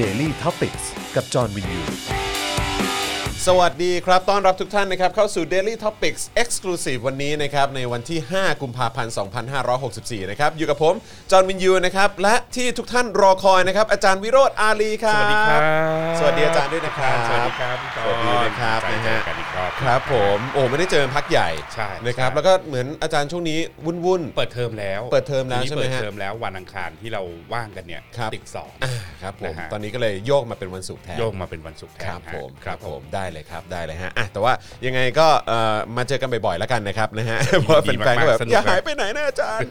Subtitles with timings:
[0.00, 0.76] Daily t o p i c ก
[1.14, 1.80] กับจอห์นวินยู
[3.46, 9.12] สวัสดีครับ ต้อนรับทุกท่านนะครับ เข้าสู่ Daily Topics Exclusive วันนี้นะครับ ในวันที่ 5 กุมภาพันธ์
[9.72, 10.94] 2564 นะครับ อยู่กับผม
[11.30, 15.60] จอห์นวินยูนะครับ และที่ทุกท่านรอคอยนะครับ อาจารย์วิโรธอาลีครับ สวัสดีครับ
[16.18, 27.22] สวัสดีอาจารย์ด้วยนะครับ สวัสดีครับพี่จอสวัสดีนะครับใจนะเจฮะอกันอี กรอบครับผมโอ้ไม่ได้เจอพักใหญ่ใช่นะครับใช่แล้วก็เหมือนอาจารย์ช่วงนี้วุ่นเปิดเทอมแล้วเปิดเทอมแล้วทีนี้ใช่ไหมฮะเปิดเทอมแล้ววันอังคารที่เรา
[27.54, 34.52] ว่างกันเนี่ยครับติดสองๆอ่าครับผมนะฮะตอนนี้ก็เลยโยกมาเป็นวันศุกร์แทนโยกมาเป็นวันศุกร์แทนครับฮะผมคครัรับบผผมมได้เลยครับได้เลยฮะอะแต่ว่า
[34.86, 39.70] ยังไงก็เอ่อมาเจอกันบ่อยๆแล้วกันนะครับนะฮะเพราะว่าดีแฟนๆก็แบบมากๆสนุกอย่าหายไปไหนนะอาจารย์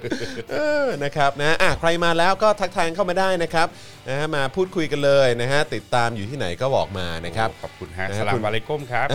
[0.52, 3.68] เออนะครับนะอะใครมาแล้วก็ทักทายเข้ามาได้นะครับ
[4.10, 9.08] นะฮะมาพูดคุยกันเลยนะฮะติดตามอยู่ที่ไหนก็บอกมานะครับขอบคุณฮะนะฮะสลาคุมณวาเลกุมครับ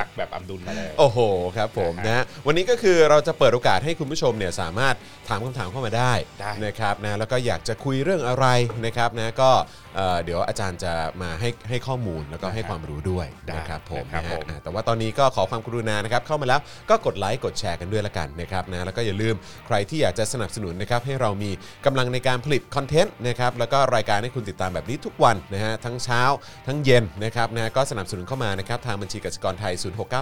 [0.00, 1.18] ทักแบบอัมดุลมาเลย โอ้โห
[1.56, 4.94] ครับผมนะนะฮะฮะวันนี้ก็คือเราจะเปิดโอกาสให้คุณผู้ชมเนี่ยสามารถ
[5.28, 8.46] ถามคำถามเข้ามาได้ได้ นะครับนะแล้วก็อยากจะคุยเรื่องอะไร
[8.86, 9.50] นะครับนะก็
[9.96, 10.92] เอ่อเดี๋ยวอาจารย์จะ
[11.22, 19.34] มาให้ให้ข้อมูลแล้วก็ให้ความรู้ด้วยได้นะครับผมนะครับนะฮะผมอะแต่ว่าตอนนี้ก็ขอความกรุณานะครับเข้ามาแล้วก็กดไลค์กดแชร์กันด้วยละกันนะครับนะแล้วก็อย่าลืม
[19.66, 21.50] ใครที่อยากจะสนับสนุนนะครับให้เรามี
[21.86, 26.22] กำลังในการผลิตคอนเทนต์นะครับแล้วก็รายการให้คุณติดตามแบบนี้ทุกวันนะฮะทั้งเช้า
[26.66, 29.72] ทั้งเย็นนะครับนะก็สนับสนุนเข้ามานะครับทางบัญชีกสิกรไทย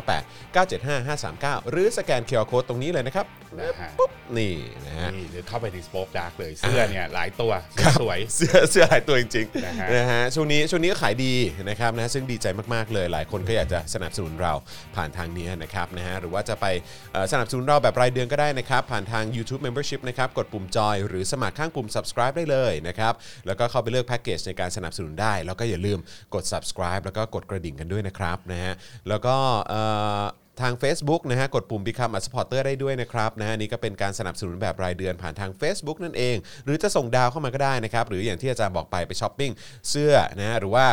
[0.02, 1.08] 0698 975
[1.64, 3.26] 539 หรือสแกน QR code งนี้เลยนะครับ
[3.58, 4.54] นะฮะปุ๊บนี่
[4.86, 7.52] นะฮะนี่หรือเข้าไปใน SpokeDark เลยเสื้อเนี่ยหลายตัว
[8.00, 11.34] สวยเสื้อเสื้อหลายตัวจริงนะฮะ นะฮะช่วงนี้ช่วงนี้ก็ขายดี
[11.68, 14.52] นะครับนะซึ่งดีใจมากๆเลย หลายคนก็อยากจะสนับสนุนเรา
[14.96, 16.66] ผ่านทางนี้นะครับนะฮะหรือว่าจะไป
[17.12, 23.14] เอ่อสนับสนุนเราแบบรายเดือนก็ได้นะครับ ผ่านทาง YouTube Membership นะครับกดปุ่มจอยหรือสมัครข้างปุ่ม subscribe ได้เลยนะครับ
[23.46, 25.98] แล้วก็เข้าไปเลือกแพ็กเกจในการสนับสนุนได้ แล้วก็อย่าลืม
[26.34, 28.74] กด subscribe แล้วก็กดกระดิ่งกันด้วยนะครับนะฮะ
[29.08, 29.36] แล้วก็
[29.68, 29.82] เอ่
[30.20, 30.24] อ
[30.62, 39.52] ทาง Facebook นะฮะกดปุ่ม Become a supporter ได้ด้วยนะครับนะฮะนี่ก็เป็นการสนับสนุนแบบรายเดือนผ่านทาง Facebook นั่นเอง หรือจะส่งดาวเข้ามาก็ได้นะครับ หรืออย่างที่อาจารย์บอกไปไปช้อปปิ้ง
[39.90, 40.86] เสื้อนะฮะหรือว่า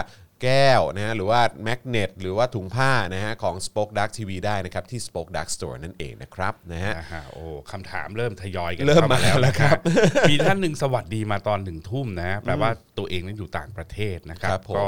[0.44, 14.88] แก้วนะฮะหรือว่าแมกเนตหรือว่าถุงผ้านะฮะของ Spoke Dark TV ได้นะครับ ที่ Spoke Dark Store นั่นเองนะครับนะฮะนะฮะโอ้คำถามเริ่มทยอยกันเริ่มข้มาแล้วครับนะฮะมีท่านหนึ่งสวัสดีมาตอนหนึ่งทุ่มนะฮะแปลว่าตัวเองนั้นอยู่ต่างประเทศนะครัครับบผม ก็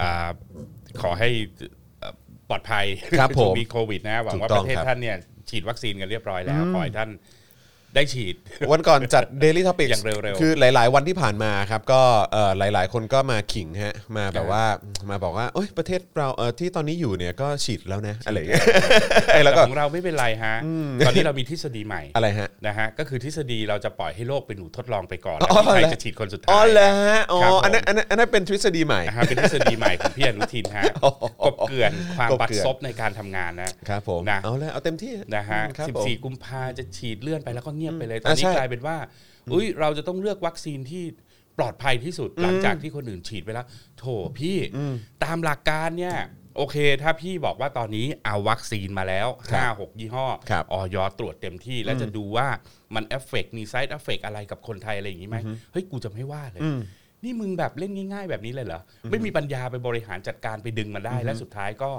[0.00, 0.28] อ่า
[1.02, 1.72] ขอให้เอ่อ
[2.50, 2.86] ปลอดภัย
[3.18, 5.16] ครับผมช่วงมีโควิดนะหวังว่าถูกต้ปองระเทศครับท่านเนี่ย
[5.50, 7.10] ฉีดวัคซีนกันเรียบร้อยแล้วขอให้ท่าน
[7.94, 8.34] ได้ฉีด
[8.72, 12.02] วันก่อนจัด Daily Topics อย่างเร็วๆคือหลาย ๆ วันที่ผ่านมาครับ ก็
[12.32, 14.64] เอ่อหลาย ๆ คนก็มาขิงฮะมาแบบว่า
[15.10, 18.64] มาบอกว่าโอ๊ยประเทศเราเอ่อที่ตอนนี้อยู่เนี่ยก็ฉีดแล้วนะอะไรอย่างเงี้ย
[19.32, 20.54] ไอ้แล้วก็ของเราไม่เป็นไรฮะ
[21.06, 31.10] ตอนนี้เรามีทฤษฎีใหม่อะไรฮะนะฮะก็คือทฤษฎีเราจะปล่อยให้โลกเป็นหนูทดลองไปก่อนอ๋อแล้วใครเหรอจะฉีดคนสุดอ๋ท้าอยแล้วฮะอ๋อครับผมอันนั้นอันนั้นอันนั้นเป็นทฤษฎีใหม่นะฮะเป็นทฤษฎีใหม่ของพี่อนุทินฮะอ๋อ
[31.44, 38.96] กบเกลื่อนความกบบัดเกลื่อนซบในการทำงานนะครับผมนะเอาเลยเอาเต็มที่นะฮะครับผม14 กุมภาจะฉีดเลื่อนไปแล้วก็เงียบไปเลยตอนอะนี้ใช่กลายเป็นว่า
[39.52, 41.04] อุ้ยเราจะต้องเลือกวัคซีนที่
[41.58, 43.66] ปลอดภัยที่สุดหลังจากที่คนอื่นฉีดไปแล้ว
[43.98, 44.04] โถ
[44.38, 44.56] พี่
[45.24, 46.16] ตามหลักการเนี่ย
[46.56, 52.48] โอเค ถ้าพี่บอกว่าตอนนี้เอาวัคซีนมาแล้วครับ5 6 ยี่ห้อครับออยตรวจเต็มที่ แล้วจะดูว่า
[52.94, 55.38] มันเอฟเฟกมีไซ d ์เอฟเฟกอะไรกับคนไทยอะไรอย่างนี้ไหม
[55.72, 56.62] เฮ้ย กูจะไม่ว่าเลย
[57.24, 58.80] นี่มึงแบบเล่นง่าย ๆ แบบนี้เลยเหรอ
[59.10, 61.90] ไม่มีปัญญาไปบริหารจัดการไปดึงมันได้ และสุดท้ายก็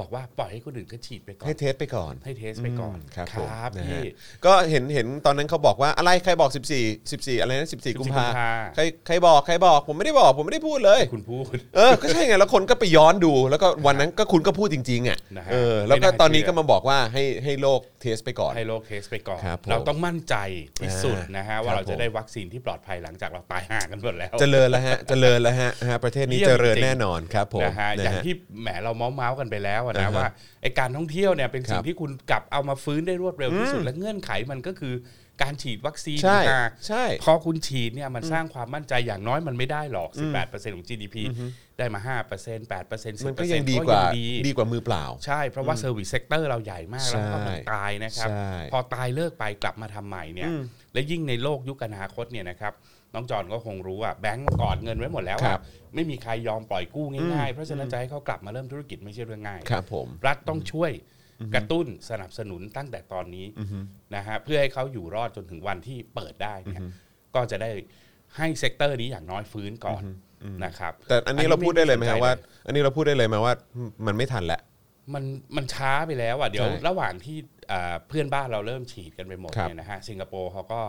[0.00, 4.12] บอกว่าปล่อยให้คนอื่นก็ฉีดไปก่อน ให้ test ไปก่อน ให้ test ไปก่อนครับครับผมนะพี่ฮะ
[4.46, 20.34] ก็เห็นเห็นตอนนั้นเขาบอกว่าอะไรใครบอก 14 14 อะไรนะ14 กุมภากุมภา ใครใครบอกใครบอกผมไม่ได้บอกผมไม่ได้พูดเลย คุณพูด เออ ก็ใช่ไง แล้วคนก็ไปย้อนดู แล้วก็วันนั้นก็คุณก็พูดจริงๆอะ นะฮะเออ แล้วก็ไม่น่าตอนนี้เชื่อก็มาบอกว่าให้ให้โลกเทสไปก่อน ให้โลกเทสไปก่อน ครับผมเราต้องมั่นใจ
[20.82, 30.28] ที่สุดนะฮะครัว่าบเราผจะมได้วัคซีนที่ปลอดภัยหลังจากเราตายห่างกันหมดแล้ว เจริญแล้วฮะ เจริญแล้วฮะฮะประเทศนี้เยี่ยมเจริญจริงๆแน่นอนครับผมนะฮะนะอย่างฮะที่แหมเราเมาส์เมาส์กันไปแล้วอะอ่านะฮะว่า
[30.62, 34.94] ไอการท่องเที่ยวเนี่ยเป็นสิ่คงรับที่คุณกลับเอามาฟื้นได้รวดเร็วที่สุดและเงื่อนไขมันก็คือ
[35.42, 40.10] การฉีดวัคซีนใช่อะใช่พอคุณฉีดเนี่ยมันสร้างความมั่นใจอย่างน้อยมันไม่ได้หรอก
[40.42, 41.16] 18%ของ GDP
[41.78, 50.50] ได้มา 5% 8% 10%มันก็ยังดีกว่าดีดีกว่ามือเปล่า ใช่ เพราะว่า service sector เราใหญ่มากใช่แล้วก็มันตายนะครับใช่พอตายเลิกไปกลับมาทำใหม่เนี่ย
[50.92, 52.72] และยิ่งในโลกยุคอนาคตเนี่ยนะครับ
[53.14, 55.62] น้องจอนก็คงรู้ว่าแบงก์กอดเงินไว้หมดแล้วอะครับ
[55.94, 60.92] ไม่มีใครยอมปล่อยกู้ง่ายๆ เพราะฉะนั้นจะให้เขากลับมาเริ่มธุรกิจไม่ใช่เรื่องง่ายครับผมรัฐต้องช่วย
[61.54, 63.46] กระตุ้นสนับสนุนตั้งแต่ตอนนี้
[64.14, 66.82] นะฮะเพื่อให้เขาอยู่รอดจนถึงวันที่เปิดได้เนี่ย
[67.34, 67.70] ก็จะได้
[68.36, 70.02] ให้เซกเตอร์นี้อย่างน้อยฟื้นก่อน
[70.64, 72.34] นะครับแต่อันนี้เราพูดได้เลยไหมฮะสนใจว่า
[72.66, 73.54] อันนี้เราพูดได้เลยไหมว่า
[74.06, 74.60] มันไม่ทันแล้ว
[75.14, 75.24] มัน
[75.56, 77.36] มันช้าไปแล้วอะเดี๋ยวใช่ระหว่างที่
[77.72, 80.80] อ่าเพื่อนบ้านเราเริ่มฉีดกันไปหมดครับเนี่ยนะฮะสิงคโปร์เขาก็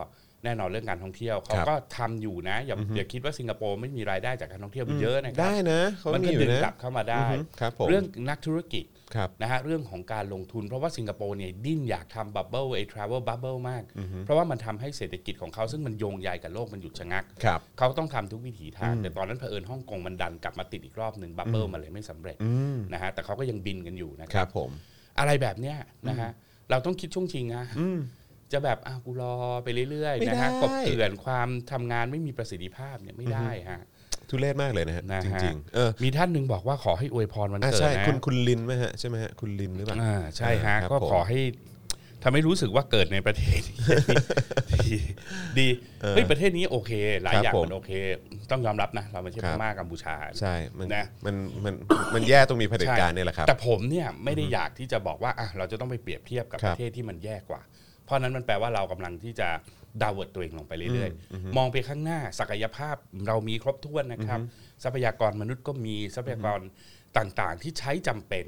[0.43, 8.85] แน่นอนเรื่องการท่องเที่ยวเขาครับก็ทำอยู่นะอย่าอย่าคิดว่าสิงคโปร์ไม่มีรายได้จากการท่องเที่ยวมันเยอะนะครัได้นะเขามันมีก็อยู่ดึงนะกลับเข้ามาได้อือฮึครับผมเรื่องนักธุรกิจ
[9.15, 13.83] ครับนะฮะเรื่องของการลงทุน เพราะว่าสิงคโปร์เนี่ยดิ้นอยากทำบับเบิลไอ้ทราเวลบับเบิลมาก
[14.25, 24.69] เพราะว่ามันทำให้เศรษฐกิจของเขาซึ่งมันโยงใยกับโลกมันหยุดชะงักครับเขาต้องทำทุกวิถีทาง แต่ตอนนั้นเผอิญฮ่องกงมันดันกลับมาติดอีกรอบหนึ่งบับเบิลมันเลยไม่สำเร็จอืมนะฮะแต่เขาก็ยังบินกันอยู่นะคครัรับบผม
[25.19, 25.77] อะไรแบบเนี้ย
[26.09, 26.31] นะฮะ
[26.71, 27.65] เราต้องคิดช่วงชิงนะ
[28.53, 29.33] จะแบบอ้าวกูรอ
[29.63, 33.81] ไปเรื่อยไม่ๆนะได้ฮะกบเกลื่อนความทำงานไม่มีประสิทธิภาพเนี่ยไม่ได้ฮะ
[34.29, 41.39] ทุเรศมากเลยนะฮะนะจฮะริงๆเออมีท่านหนึ่งบอกว่าขอให้อวยพรวันอ่าเกิดใช่นะคุณคุณลินไหมฮะใช่ไหมฮะคุณลินหรือเปล่าอ่าใช่ฮะครับก็ผมขอให้
[42.23, 43.61] ทำให้รู้สึกว่าเกิดในประเทศ
[44.85, 44.95] ดี
[45.59, 45.67] ดี
[46.15, 46.91] เฮ้ยประเทศนี้โอเค
[47.23, 47.91] หลายครับอย่างผมมันโอเค
[48.51, 51.73] ต้องยอมรับนะเราไม่ใช่ครับพม่ากัมพูชาใช่มันนะมันมัน
[52.13, 57.61] มันแย่ตรงมีเผด็จการเนี่ยแหละครับแต่ผมเนี่ยไม่ได้อยากที่จะบอกว่าอะเราจะต้องไปเปรียบเทียบกับครัปบระเทศที่มันแย่กว่า
[58.05, 59.49] เพราะนั้นมันแปลว่าเรากำลังที่จะ
[60.01, 62.95] downward ตัวเองลงไปเรื่อยๆ มองไปข้างหน้าศักยภาพ
[63.27, 64.39] เรามีครบถ้วนนะครับ
[64.83, 66.59] ทรัพยากรมนุษย์ก็มีทรัพยากร
[67.17, 68.45] ต่างๆ ที่ใช้จำเป็น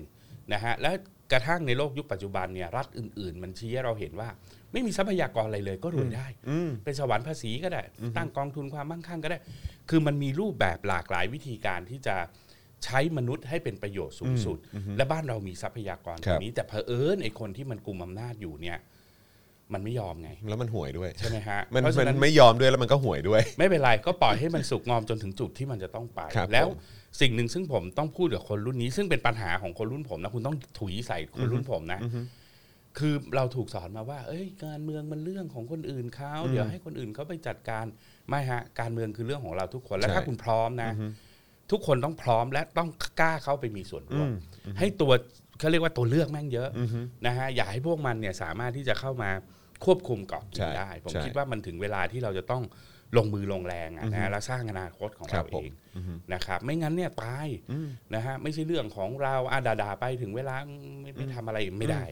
[0.53, 0.91] นะฮะและ
[1.31, 4.29] กระทั่งในโลกยุคปัจจุบันเนี่ยรัฐอื่น ๆ มันชี้ให้เราเห็นว่า
[4.71, 6.27] ไม่มีทรัพยากรอะไรเลยก็รวยได้
[6.83, 7.81] เป็นสวรรค์ภาษีก็ได้
[8.17, 9.39] ตั้งกองทุนความมั่งคั่งก็ได้
[9.89, 12.15] คือมันมีรูปแบบหลากหลายวิธีการที่จะ
[12.85, 14.57] ใช้มนุษย์ให้เป็นประโยชน์สูงสุด
[14.97, 18.77] และบ้านเรามีทรัพยากรคตรัรบงนี้ แต่เผอิญไอ้คนที่มันกุมอำนาจอยู่เนี่ย
[19.73, 26.77] มันไม่ยอมไง แล้วมันห่วยด้วย ใช่ไหมฮะมันเพราะมัฉะนนั้นไม่ยอมด้วยแล้วมันก็ห่วยด้วย ไม่เป็นไรก็ปล่อยให้มันสุกงอมจนถึงจุดที่มันจะต้องไป ครับแล้วผม
[27.21, 31.99] สิ่งหนึ่งซึ่งผมต้องพูดกับคนรุ่นนี้ ซึ่งเป็นปัญหาของคนรุ่นผมนะคุณต้องถุยใส่คนรุ่นผมนะ
[32.97, 37.85] คือเราถูกสอนมาว่า เอ้ย การเมืองมันเรื่องของคนอื่นเขาเดี๋ยวให้คนอื่นเขาไปจัดการ
[38.29, 40.91] ไม่ฮะ การเมืองคือเรื่องของเราทุกคนและใช่ ถ้าคุณพร้อมนะ
[41.71, 42.89] ทุกคนต้องพร้อมและต้อง
[43.19, 44.29] กล้าเข้าไปมีส่วนร่วม
[44.79, 45.11] ให้ตัว
[45.59, 46.69] เขาเรียกว่าตัวเลือกแม่งเยอะ
[47.25, 49.31] นะฮะอย่าให้พวกมันเนี่ยสามารถที่จะเข้ามา
[49.85, 52.63] ควบคุมเกาะกิใช่นได้ ผมใช่คิดว่ามันถึงเวลาที่เราจะต้อง
[53.17, 55.71] ลงมือลงแรงอะนะฮะและสร้างอนาคตของครัเราบผมเอง
[56.33, 57.47] นะครับ ไม่งั้นเนี่ยตาย
[58.15, 60.55] นะฮะไม่ใช่เรื่องของเราอาดาดาๆไปถึงเวลา
[61.01, 62.03] ไม่ไม่ทำอะไรไม่ได้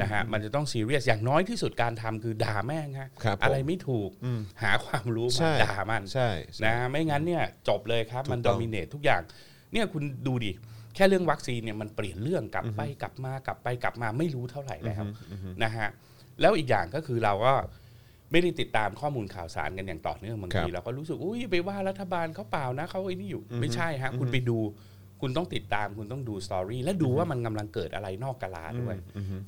[0.00, 4.10] นะฮะมันจะต้องซีเรียสอย่างน้อยที่สุดการทำคือด่าแม่งฮะครับผมอะไรไม่ถูก
[4.62, 9.22] หาความรู้ใช่มาด่ามันใช่ใช่นะไม่งั้นเนี่ยจบเลยครับมันถูกต้ดองมิเนตทุกอย่าง
[9.72, 10.52] เนี่ยคุณดูดิ
[10.94, 15.02] แค่เรื่องวัคซีนเนี่ยมันเปลี่ยนเรื่องกลับไปกลับมากลับไปกลับมาไม่รู้เท่าไหร่แล้ว
[15.64, 15.88] นะฮะ
[16.40, 17.54] แล้วอีกอย่างก็คือเราก็
[18.32, 24.58] ไม่ได้ติดตามข้อมูลข่าวสารกันอย่างต่อเนื่องบางครับทีเราก็รู้สึกอุ้ยไปว่ารัฐบาลเขาเปล่านะเขาไอ้นี่อยู่ไม่ใช่ฮะคุณไปดู
[25.20, 28.96] คุณต้องติดตามคุณต้องดูสตอรี่และดูว่ามันกำลังเกิดอะไรนอกกาลาด้วย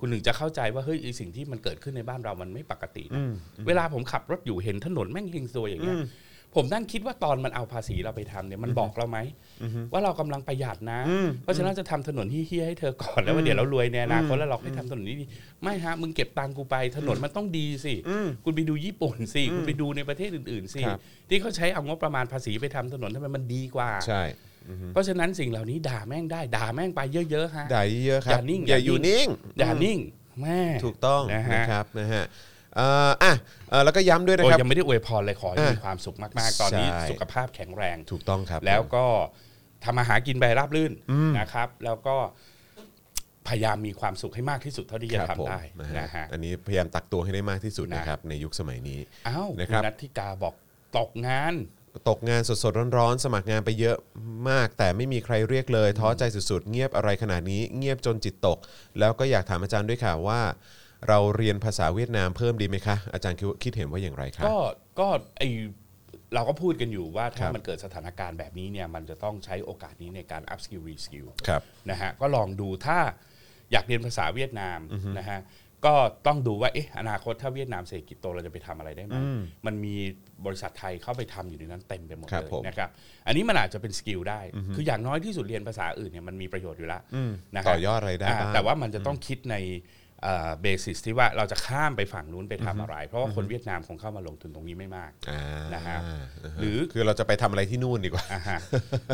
[0.01, 3.23] คุณถึงจะเข้าใจว่าเฮ้ยไอสิ่งที่มันเกิดขึ้นในบ้านเรามันไม่ปกตินะ
[3.67, 5.97] เวลาผมขับรถอยู่เห็นถนนแม่งเฮงซวยอย่างเงี้ย
[6.55, 9.19] ผมนั่งคิดว่าตอนมันเอาภาษีเราไปทำเนี่ยมันบอกเราไหม
[9.93, 11.01] ว่าเรากำลังประหยัดนะ
[11.43, 15.27] เพราะฉะนั้นจะทำถนนที่เฮี้ยๆให้เธอก่อนแล้วว่าเดี๋ยวเรารวยในอนาคตแล้วเราให้ทำถนนนี้ดี
[15.63, 17.95] ไม่ฮะมึงเก็บตังค์กูไปถนนมันต้องดีสิ
[18.45, 20.99] คุณไปดูญี่ปุ่นสิคุณไปดูในประเทศอื่นๆสิครับ
[21.29, 24.23] ที่เขาใช้เอางบประมาณภาษีไปทำถนนทำไมมันดีกว่าใช่
[24.93, 27.01] เพราะฉะนั้นสิ่งเหล่านี้ด่าแม่งได้ด่าแม่งไป
[27.31, 29.99] เยอะๆฮะด่าเยอะๆครับอย่านิ่งอย่าอย่าอยู่นิ่งนิ่งอย่านิ่ง
[30.43, 32.25] แม่ถูกต้องนะฮะนะครับนะฮะ
[32.77, 33.33] เอ่ออะ
[33.71, 39.07] เอ่อแล้วก็ย้ำด้วยนะโอ้ยครับ ยังไม่ได้อวยพรเลยขอให้อะมีความสุขมากๆ ตอนนี้ใช่ สุขภาพแข็งแรง ถูกต้องครับ แล้วก็
[39.85, 40.93] ทำอาหารกินไปราบรื่น
[41.39, 42.17] นะครับ แล้วก็
[43.49, 50.55] พยายามมีความสุขให้มากที่สุดเท่าที่จะครับผมทำได้นะฮะนะฮะ อันนี้พยายามตักตัวให้ได้มากที่สุดนะ นะครับในยุคสมัยนี้ อ้าวนะคคุรัณบ นัทธิกาบอก
[50.99, 51.55] ตกงาน
[52.09, 53.97] ตกงานสดๆร้อนๆ สมัครงานไปเยอะ
[54.51, 58.59] มาก แต่ไม่มีใครเรียกเลย ท้อใจสุดๆ เงียบอะไรขนาดนี้ เงียบจนจิตตก
[58.99, 60.41] แล้วก็อยากถามอาจารย์ด้วยค่ะว่า
[61.09, 64.57] เราเรียนภาษาเวียดนามเพิ่มดีไหมคะ อาจารย์คิดคิดเห็นว่าอย่างไรคะก็
[65.01, 65.09] ก็
[65.39, 65.43] ไอ
[66.35, 72.99] เราก็พูดกันอยู่ว่าคถ้ารับมันเกิดสถานการณ์แบบนี้เนี่ยมันจะต้องใช้โอกาสนี้ในการ up skill re skill ครับนะฮะก็ลองดูถ้า
[73.73, 74.79] อยากเรียนภาษาเวียดนาม
[75.19, 75.41] นะฮะ
[75.87, 75.95] ก็
[76.27, 79.15] ต้องดูว่าเอ๊ะอนาคตถ้าเวียดนามเศรษฐกิจโตเราจะไปทำอะไรได้ไหม
[79.67, 79.95] มันมี
[80.47, 82.91] บริษัทไทยเข้าไปทำอยู่ในนั้นเต็มไปหมดครับเลยผมนะครับ
[83.27, 84.41] อันนี้มันอาจจะเป็นสกิลได้
[84.75, 87.03] คืออย่างน้อยที่สุดเรียนภาษาอื่นเนี่ยมันมีประโยชน์อยู่แล้ว
[87.57, 89.57] นะฮะต่อยอดอะไรได้อ่าบ้างแต่ว่ามันจะต้องคิดใน
[90.63, 95.43] เบสิสที่ว่าเราจะข้ามไปฝั่งนู้นไปทำอะไร เพราะว่าคนเวียดนามคงเข้ามาลงทุนตรงนี้ไม่มากอ่า
[95.75, 96.23] นะฮะา
[96.61, 98.59] หรือคือเราจะไปทำอะไรที่นู่นดีกว่าอ่าฮะ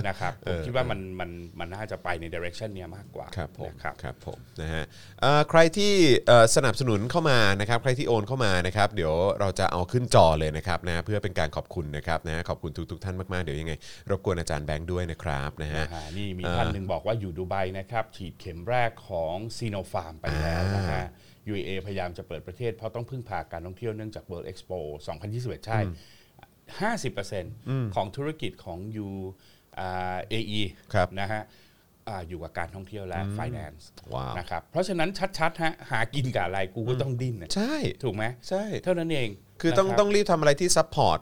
[0.07, 4.85] นะครับผมคิดว่ามันมันมันน่าจะไปใน direction เนี้ยมากกว่าครับผมนะครับครับผมนะฮะ
[5.21, 5.93] เอ่อใครที่
[6.27, 13.73] เอ่อสนับสนุนเข้ามานะครับ ใครที่โอนเข้ามานะครับ เดี๋ยวเราจะเอาขึ้นจอเลยนะครับนะเพื่อเป็นการขอบคุณนะครับนะขอบคุณทุกๆท่านมากๆเดี๋ยวยังไง
[14.11, 20.96] รบกวนอาจารย์แบงค์ด้วยนะครับนะฮะอ่านี่มีเอ่อท่านหนึ่งบอกว่าอยู่ดูไบนะครับฉีดเข็มแรกของ Sinopharm ไปแล้วนะฮะ
[21.53, 24.79] UAE พยายามจะเปิดประเทศเพราะต้องพึ่งพาการท่องเที่ยวเนื่องจาก World Expo
[25.23, 25.81] 2021 ใช่
[27.07, 29.11] 50%ของธุรกิจของ U
[29.79, 30.63] อ่า AE
[30.95, 31.43] ครับนะฮะ
[32.09, 33.83] อ่าอยู่กับการท่องเที่ยวและ finance
[34.15, 39.29] ว้าวนะครับ เพราะฉะนั้นชัดๆฮะหากินกับอะไรกูก็ต้องดิ้นน่ะใช่ ถูกไหมใช่ เท่านั้นเอง
[39.61, 41.19] คือต้องนะครับต้องรีบทำอะไรที่ support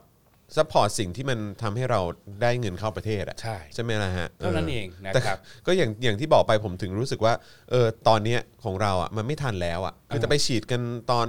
[0.57, 2.01] support สิ่งที่มันทำให้เรา
[2.43, 7.35] ได้เงินเข้าประเทศอะใช่ใช่ไหมล่ะฮะเท่านั้นเองนะแต่ครับก็อย่างอย่างที่บอกไปผมถึงรู้สึกว่า
[7.71, 11.27] เออตอนเนี้ยของเราอะมันไม่ทันแล้วอะคือจะไปฉีดกันตอน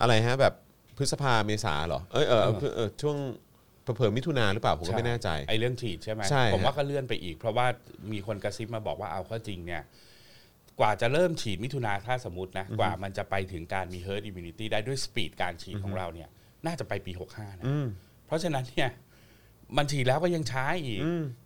[0.00, 0.54] อะไรฮะแบบ
[0.96, 3.16] พฤษภาเมษาเหรอเอยเออเออเออช่วง
[3.82, 7.66] เผลอๆมิถุนาหรือเปล่าผมก็ไม่แน่ใจ ไอ้เรื่องฉีดใช่ไหมใช่ผมว่าฮะก็เลื่อนไปอีก เพราะว่า
[8.12, 9.82] มีคนกระซิบมาบอกว่าเอาเข้าจริงเนี่ย
[10.80, 16.28] กว่าจะเริ่มฉีดมิถุนาถ้าสมมตินะกว่ามันจะไปถึงการมี herd immunity ได้ด้วยสปีดการฉีดของเราเนี่ย
[16.66, 17.86] น่าจะไปปี 65 นะอืม
[18.26, 18.90] เพราะฉะนั้นเนี่ย
[19.76, 21.00] มันฉีดแล้วก็ยังช้าอีก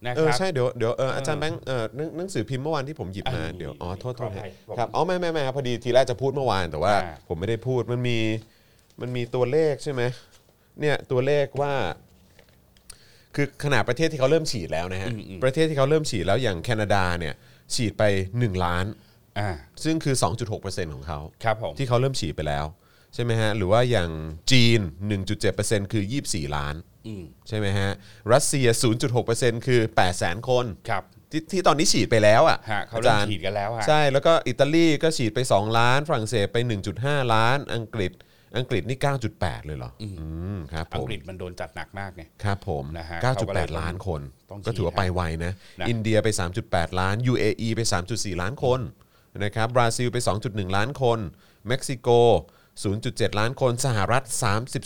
[0.07, 8.19] นะเอคอรับใช่เดี๋ยวเดี๋ยวเอออาจารย์แบงค์เออหนังหนังสือพิมพ์เมื่อวานที่ผมหยิบมาอ่าเดี๋ยวอ๋อโทษโทษขออภัฮะยผมครับอ๋อไม่ไม่ไม่ครับพอดีทีแรกจะพูดเมื่อวานแต่ว่าอ่า ผมไม่ได้พูดมันมี
[9.01, 10.03] มันมีตัวเลขใช่ไหม
[10.81, 11.73] เนี่ยตัวเลขว่า
[13.35, 17.35] คือขนาดประเทศที่เขาเริ่มฉีดแล้วนะฮะอืมอืมประเทศที่เขาเริ่มฉีดแล้วอย่างแคนาดาเนี่ย
[17.75, 18.03] ฉีดไป
[18.35, 18.85] 1 ล้าน
[19.39, 19.51] อ่า
[19.85, 20.15] ซึ่งคือ
[20.55, 22.65] 2.6%ของเขาครับผมที่เขาเริ่มฉีดไปแล้ว
[23.15, 24.11] ใช่ไหมฮะหรือว่าอย่าง
[24.53, 24.81] จีน
[25.37, 26.75] 1.7%คือ 24 ล้าน
[27.07, 27.91] อืมใช่ไหมฮะ
[28.33, 28.67] รัสเซีย
[29.17, 29.81] 0.6%คือ
[30.15, 36.57] 800,000 คนครับที่ที่ตอนนี้ฉีดไปแล้วอะฮะเขาอาเริ่จามรย์ฉีดกันแล้วฮะใช่แล้วก็อิตาลีก็ฉีดไป 2 ล้าน ฝรั่งเศสไป
[36.97, 38.13] 1.5 ล้าน อังกฤษ
[38.57, 38.99] อังกฤษนี่
[39.33, 40.09] 9.8 เลยเหรอ อื
[40.57, 46.29] มครับผอังมกฤษมันโดนจัดหนักมากไงครับผมนะฮะเขาก็เลยต้อง9.8 ล้านคนต้องฉีดก็ถือว่าไปไวนะนะ อินเดียไป
[46.65, 47.81] 3.8 ล้าน UAE ไป
[48.13, 48.81] 3.4 ล้านคน
[49.45, 51.19] นะครับบราซิลไป 2.1 ล้านคน
[51.69, 52.09] เม็กซิโก
[52.89, 54.25] 0.7 ล้านคน สหรัฐ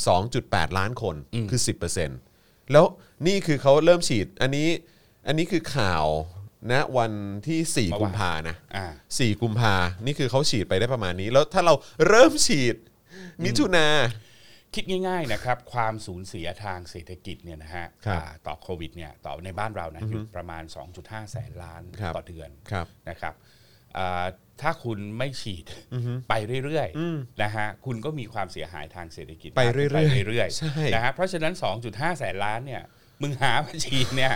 [0.09, 1.17] 32.8 ล้านคน
[1.51, 1.61] คือ
[2.17, 2.87] 10%แล้ว
[3.27, 4.69] นี่คือเขาเริ่มฉีดอันนี้
[5.27, 6.05] อันนี้คือข่าว
[6.73, 7.13] ณวัน
[7.49, 8.87] ที่ 4 กุมภานะอ่า
[9.17, 9.75] 4กุมภา
[10.07, 11.75] นี่คือเขาฉีดไปได้ประมาณนี้ แล้วถ้าเรา
[12.09, 12.77] เริ่มฉีด
[13.45, 13.87] มิถุนา
[14.75, 20.63] คิดง่ายๆนะครับ ความสูญเสียทางเศรษฐกิจเนี่ยนะฮะครับอ่าต่อโควิดเนี่ยต่อในบ้านเรานะอยู่ประมาณ
[20.97, 23.54] 2.5 แสนล้านครับต่อเดือนครับนะครับอ่า
[24.63, 25.65] ถ้าคุณไม่ฉีด
[26.29, 26.35] ไป
[26.65, 31.55] เรื่อยๆนะฮะคุณก็มีความเสียหายทางเศรษฐกิจไปเรื่อยๆไปเรื่อยใช่ๆนะฮะเพราะฉะนั้น
[31.87, 32.83] 2.5 แสนล้านเนี่ย
[33.23, 34.33] มึงหามาฉีดเนี่ย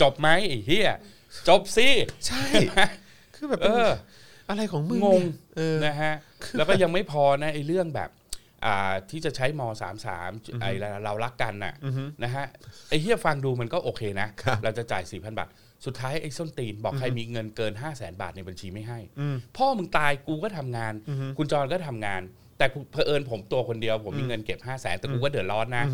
[0.00, 0.90] จบไหมไอ้เหี้ย
[1.48, 1.88] จบสิ
[2.26, 2.80] ใช่เห็นไหม
[3.34, 3.88] คือแบบเออ
[4.48, 6.14] อะไรของมึงงงเนี่ยเออนะฮะ
[6.56, 8.10] แล้วก็ยังไม่พอนะไอ้เรื่องแบบ
[8.66, 10.30] อ่าที่จะใช้มสามสาม
[10.62, 10.70] ไอ้
[11.04, 11.74] เรารักกันน่ะ
[12.24, 12.44] นะฮะ
[12.88, 15.48] ไอ้เฮียฟังดูมันก็โอเคนะครับเราจะจ่ายสี่พันบาท
[15.86, 18.98] สุดท้ายไอ้ส้นตีนบอกใครมีเงินเกิน 5 0 0แสนบาทในบัญชีไม่ให้
[19.56, 20.92] พ่อมึงตายกูก็ทำงาน
[21.38, 22.22] คุณจรก็ทำงาน
[22.58, 25.84] แต่กูเผอิญผมตัวคนเดียว ผมมีเงินเก็บ 5 0 0แสนแต่กูก็เดือดร้อนนะ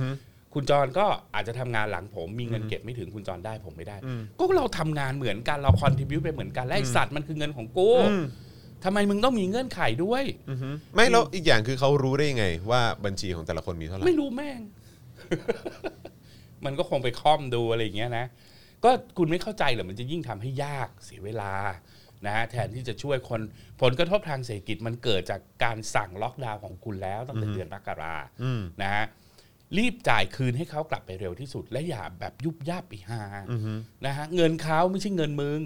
[0.54, 3.96] คุณจรก็อาจจะทำงานหลังผม มีเงินเก็บไม่ถึงคุณจรได้ผมไม่ได้
[4.38, 7.90] ก็เราทำงานเหมือนกันเราคอนทิบิวไปเหมือนกันและไอสัตว์มันคือเงินของกู
[8.84, 10.24] ทำไมมึงต้องมีเงื่อนไขด้วย
[10.94, 14.60] ไม่แล้วอีกอย่างคือเขารู้ได้ยังไง ว่าบัญชีของแต่ละคนมีเท่าไหร่ไม่รู้แม่ง
[16.64, 18.26] มันก็คงไปค่อมดูอะไรอย่างเงี้ยนะ
[18.84, 21.52] ก็คุณไม่เข้าใจเหรอมันจะยิ่งทำให้ยากเสียเวลา
[22.26, 23.40] นะฮะแทนที่จะช่วยคน
[23.82, 29.06] ผลกระทบทางเศรษฐกิจมันเกิดจากการสั่งล็อกดาวน์ของคุณแล้วตั้งแต่เดือนมกราอืมนะฮะ
[29.78, 33.22] รีบจ่ายคืนให้เขากลับไปเร็วที่สุด และอย่าแบบยุบยับอีหา
[34.06, 35.60] นะฮะเงินเขาไม่ใช่เงินมึง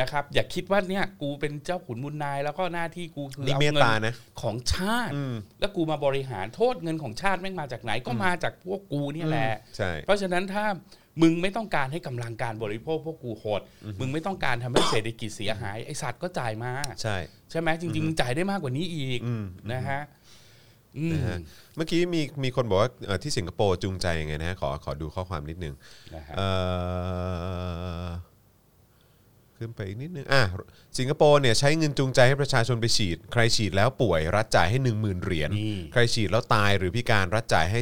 [0.00, 10.64] นะครับ อย่าคิดว่าเนี่ยกูเป็นเจ้าขุนมุนนาย แล้วก็หน้าที่กูคือนี่เอาเมตเงินตานะของชาติอืมแล้วกูมาบริหารโทษเงินของชาติแม่งมาจากไหนก็มาจากพวกกูเนี่ยแหละใช่เพราะฉะนั้นถ้า
[11.22, 13.60] มึงไม่ต้องการให้กำลังการบริโภคพวกกูโหด
[14.00, 16.72] มึงไม่ต้องการทำให้เศรษฐกิจเสียหายไอสัตว์ก็จ่ายมา
[17.02, 17.16] ใช่
[17.50, 20.00] ใช่ไหมจริง ๆ จ่ายได้มากกว่านี้อีกอืมนะฮะ
[20.98, 21.38] อืมนะฮะ
[21.76, 25.74] เมื่อกี้มีมีคนบอกว่าเอ่อที่สิงคโปร์จูงใจยังไงนะฮะขอขอดูข้อความนิดนึง
[26.14, 26.48] นะฮะเอ่
[28.04, 28.08] อ
[29.58, 30.42] ขึ้นไปอีกนิดนึงอะ
[30.98, 37.80] สิงคโปร์เนี่ยใช้เงินจูงใจให้ประชาชนไปฉีด ใครฉีดแล้วป่วยรัฐจ่ายให้ 1 0,000 เหรียญนี่ใครฉีดแล้วตายหรือพิการรัฐจ่ายให้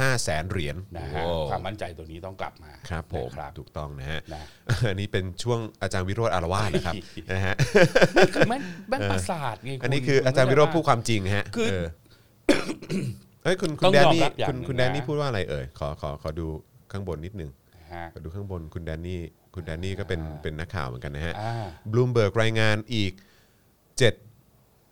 [0.00, 4.42] 2.5แสนเหรียญนะฮะโอ้ความมั่นใจตัวนี้ต้องกลับมาครับผมนะครับถูกต้องนะฮะนะ
[4.88, 6.94] อันนี้เป็นช่วงอาจารย์วิโรธอารวาสนะครับ
[7.32, 7.54] นะฮะ
[8.34, 11.86] คือแม่งแม่งประสาทไงณอันนี้คืออาจารย์วิโรธพูดความจริงฮะคือเออ
[13.44, 16.46] เอ้ยคุณคุต้ณองแดนยอมนี่รับอย่างคุณหนึ่งคุณแดนนี่นะพูดว่าอะไรเอ่ยขอขอขอดู
[16.92, 19.20] ข้างบนนิดนึงนะฮะขอดูข้างบนคุณแดนนี่
[19.54, 24.31] คุณแดนนี่ก็เป็นเป็นนักข่าวเหมือนกันนะฮะอ่าบลูมเบิร์กรายงานอีก 7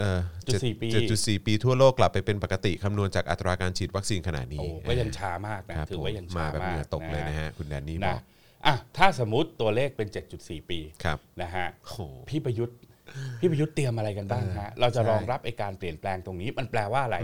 [0.00, 8.20] เอ่อจุดสี่ปีเจ็ดจุดสี่ปีทั่วโลกกลับไปเป็นปกติคำนวณจากอัตราการฉีดวัคซีนขนาดนี้โอ้ก็ยังช้ามากนะครับถือว่ายังผมมาช้าแบบมาเหกงื่อตกเลยนะฮะคุณแดนนี่บนะอก
[8.66, 12.76] อะถ้าสมมติตัวเลขเป็น 7.4 ปีครับนะฮะโอ้โหพี่ประยุทธ์
[13.40, 17.16] พี่ประยุทธ์เตรียมอะไรกันบ้างฮะเราจะใช่รองรับไอการเปลี่ยนแปลงตรงนี้มันแปลว่าอะไร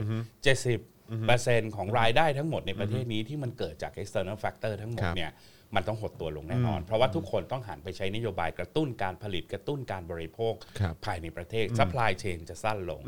[0.60, 5.32] 70เปอร์เซ็นต์ของรายได้ทั้งหมดในประเทศนี้ที่มันเกิดจาก external factor ทั้งหมดครับเนี่ย
[5.74, 13.00] มันต้องหดตัวลงแน่นอน เพราะว่าทุกคนต้องหันไปใช้นโยบายกระตุ้นการผลิตกระตุ้นการบริโภคครับภายในประเทศ supply chain จะสั้นลง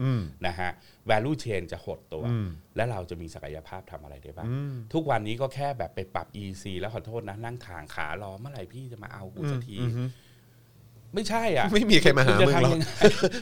[0.47, 0.71] นะฮะ
[1.11, 2.25] value chain จะหดตัว
[2.77, 4.49] และเราจะมีศักยภาพทำอะไรได้บ้าง
[4.95, 9.77] ทุกวันนี้ก็แค่แบบไปปรับ EC แล้วขอโทษนะ นั่งทางขารอเมื่อไหร่พี่จะมาเอากูสักที
[11.15, 12.87] ไม่ใช่อะไม่มีใครมาหาคุณจะมึงหรอกทำยังไง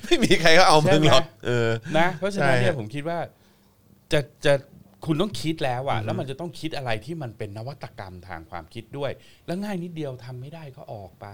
[0.06, 1.68] ไม่มีใครก็เอามึงหรอกใช่ไหมเออ
[1.98, 3.18] นะ เพราะฉะนั้นใช่เนี่ยฮะผมคิดว่า
[4.12, 4.54] จะจะ
[5.06, 9.10] คุณต้องคิดแล้วอะแล้วมันจะต้องคิดอะไรที่มันเป็นนวัตกรรมทางความคิดด้วย
[9.46, 11.26] แล้วง่ายนิดเดียวทำไม่ได้ก็ออกไป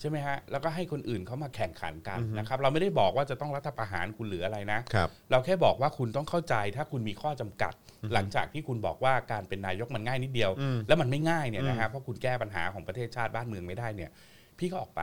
[0.00, 7.74] ใช่ไหมฮะแล้วก็ให้คนอื่นเขามาแข่งขันกันนะครับ เราไม่ได้บอกว่าจะต้องรัฐประหารคุณหรืออะไรนะครับเราแค่บอกว่าคุณต้องเข้าใจถ้าคุณมีข้อจำกัด
[8.12, 10.50] หลังจากที่คุณบอกว่าการเป็นนายกมันง่ายนิดเดียว
[10.88, 14.10] แล้วมันไม่ง่ายเนี่ยนะฮะเพราะคุณแก้ปัญหาของประเทศชาติบ้านเมืองไม่ได้เนี่ย
[14.58, 15.02] พี่ก็ออกไป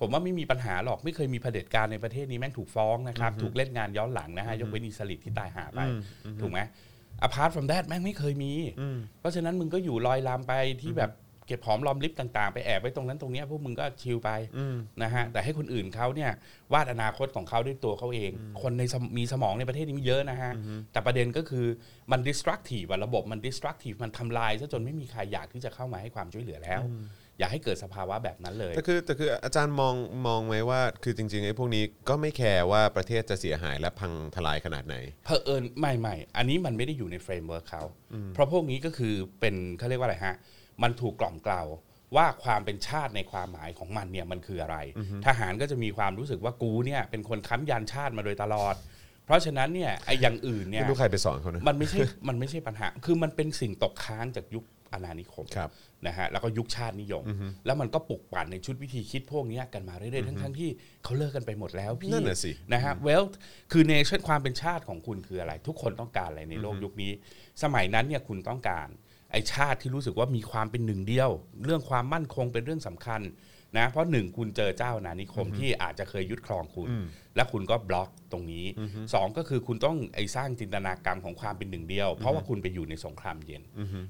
[0.00, 5.80] ผมว่าไม่มีปัญหาหรอกไม่เคยมีเผด็จการในประเทศนี้แม่งถูกฟ้องนะครับ ถูกเล่นงานย้อนหลังนะฮะยกเว้นอิสลิดที่ตายหาไป
[6.40, 6.60] ถูกไหม
[7.26, 8.52] apart from that แม่งไม่เคยมี
[9.20, 10.52] เพราะฉะนั้นมึงก็อยู่ลอยลำไป
[10.82, 11.12] ที่แบบ
[11.46, 14.30] เก็บหอมรอมริบต่างๆ ไปแอบไว้ตรงนั้นตรงเนี้ยพวกมึงก็ชิลไป
[15.02, 16.30] นะฮะแต่ให้คนอื่นเขาเนี่ย
[16.72, 18.30] วาดอนาคตของเขาด้วยตัวเขาเอง
[18.62, 20.52] คนในสมมีสมองในประเทศนี้มีเยอะนะฮะ
[20.92, 21.66] แต่ประเด็นก็คือ
[22.12, 26.80] มัน destructive อะระบบมัน destructive มันทำลายซะจนไม่มีใครอยากที่จะเข้ามาให้ความช่วยเหลือแล้ว
[27.42, 29.94] อยากให้เกิดสภาวะแบบนั้นเลยแต่คือแต่คืออาจารย์มอง
[30.26, 37.82] มองไหมว่า คือจริงๆไอ้พวกนี้ก็ไม่แคร์ว่าประเทศจะเสียหายและพังทลายขนาดไหนเผอิญไม่ไม่อันนี้มันไม่ได้อยู่ใน framework เขา
[38.34, 40.36] เพราะพวกนี้ก็คือเป็นเขาเรียกว่าอะไรฮะ
[40.82, 41.62] มันถูกกล่อมเกลา
[42.16, 44.76] ว่าความเป็นชาติในความหมายของมันเนี่ยมันคืออะไร
[45.26, 48.74] ทหารก็จะมีความรู้สึกว่ากูเนี่ยเป็นคนค้ำยันชาติมาโดยตลอด
[49.24, 55.70] เพราะฉะนั้นเนี่ยไอ้อย่างอื่นเนี่ยไม่รู้ใครไปสอนเขานะมันไม่ใช่มันไม่ใช่ปัญหา คือมันเป็นสิ่งตกค้างจากยุค อาณานิคมครับ
[56.06, 57.24] นะฮะแล้วก็ยุคชาตินิยม
[57.66, 60.70] แล้วมันก็ปลุกปั่นในชุดวิธีคิดพวกเนี้ยกันมาเรื่อยๆทั้งๆที่
[61.04, 63.34] เขาเลิกกันไปหมดแล้วพี่นั่นน่ะสินะฮะ wealth
[63.72, 67.12] คือเนชั่นความเป็นชาติของคุณคืออะไร ทุกคนต้องการอะไรในโลกยุคนี้
[67.62, 68.88] สมัยนั้นเนี่ยคุณต้องการ
[69.30, 71.30] ไอชาติที่รู้สึกว่ามีความเป็นหนึ่งเดียว
[71.64, 73.20] เรื่องความมั่นคงเป็นเรื่องสำคัญ
[73.78, 76.88] นะเพราะหนึ่งคุณเจอเจ้าอาณานิคมที่อาจจะเคยยึดครองคุณ
[77.36, 78.64] และคุณก็บล็อกตรงนี้
[79.14, 83.62] สองก็คือคุณต้องไอสร้างจินตนากรรมของความเป็นหนึ่งเดียว เพราะว่าคุณไปอยู่ในสงครามเย็น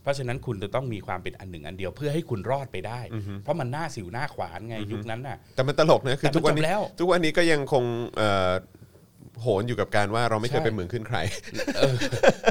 [0.02, 3.00] เพราะฉะนั้นคุณจะต้องมีความเป็นอันหนึ่งอันเดียวเพื่อให้คุณรอดไปได้
[3.42, 7.84] เพราะมันหน้าสิวหน้าขวานไงยุคนั้นน่ะแต่มันตลกนะคือแต่มันทุกวันนี้จบแล้วทุกวันนี้ก็ยังคง
[8.16, 8.52] เอ่อ
[9.40, 11.18] โหนอยู่กับการว่าเราไม่เคยใช่เป็นเหมือนขึ้นใคร
[11.76, 11.94] เออ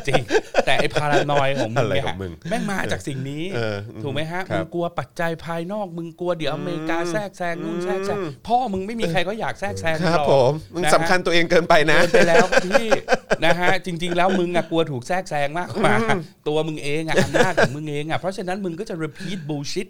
[0.07, 0.21] จริง
[0.65, 12.88] แต่ไอ้พารานอยของมึงอะไรเนี่ยของมึงแม่งมาจากสิ่งนี้เออถูกไหมฮะครับมึงกลัวปัจจัยภายนอก มึงกลัวเดี๋ยวอเมริกาแทรกแซงนู่นแทรกแซงพ่อมึงไม่มีใครก็อยากแทรกแซงครับหรอกผมมึงนะฮะสำคัญตัวเองเกินไปนะเกินไปแล้วพี่
[13.45, 15.93] นะฮะจริง ๆ แล้วมึงอะกลัวถูกแทรกแซงมากกว่า
[16.47, 19.89] ตัวมึงเองอะอำนาจของมึงเองอะเพราะฉะนั้นมึงก็จะ repeat bullshit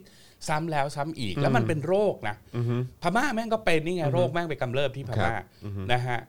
[0.50, 2.36] ซ้ำแล้วซ้ำอีกแล้วมันเป็นโรคนะ
[3.02, 5.34] พม่าแม่งก็เป็นนี่ไงโรคแม่งไปกำเริบที่พม่า
[5.94, 6.20] นะฮะ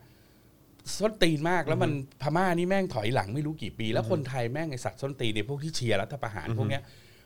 [0.97, 1.91] ส้นตีนมากแล้วมัน
[2.21, 6.81] พม่านี่แม่งถอยหลังไม่รู้กี่ปี แล้วคนไทยแม่งไอสัตว์ส้นตีนในพวกที่เชียร์รัฐประหารพวกเนี้ย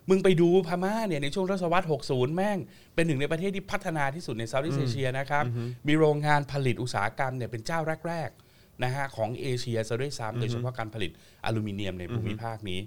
[0.10, 2.58] มึงไปดูพม่าเนี่ยในช่วงทศวรรษ 60 แม่ง
[2.96, 5.44] เป็นหนึ่งในประเทศที่พัฒนาที่สุดในเซาท์อีสเอเชียนะครับ
[5.88, 11.12] มีโรงงานผลิตอุตสาหกรรมเนี่ยเป็นเจ้าแรกๆนะฮะของเอเชียซะด้วยซ้ำโดยเฉพาะการผลิต
[11.46, 12.80] อลูมิเนียมในภูมิภาคนี้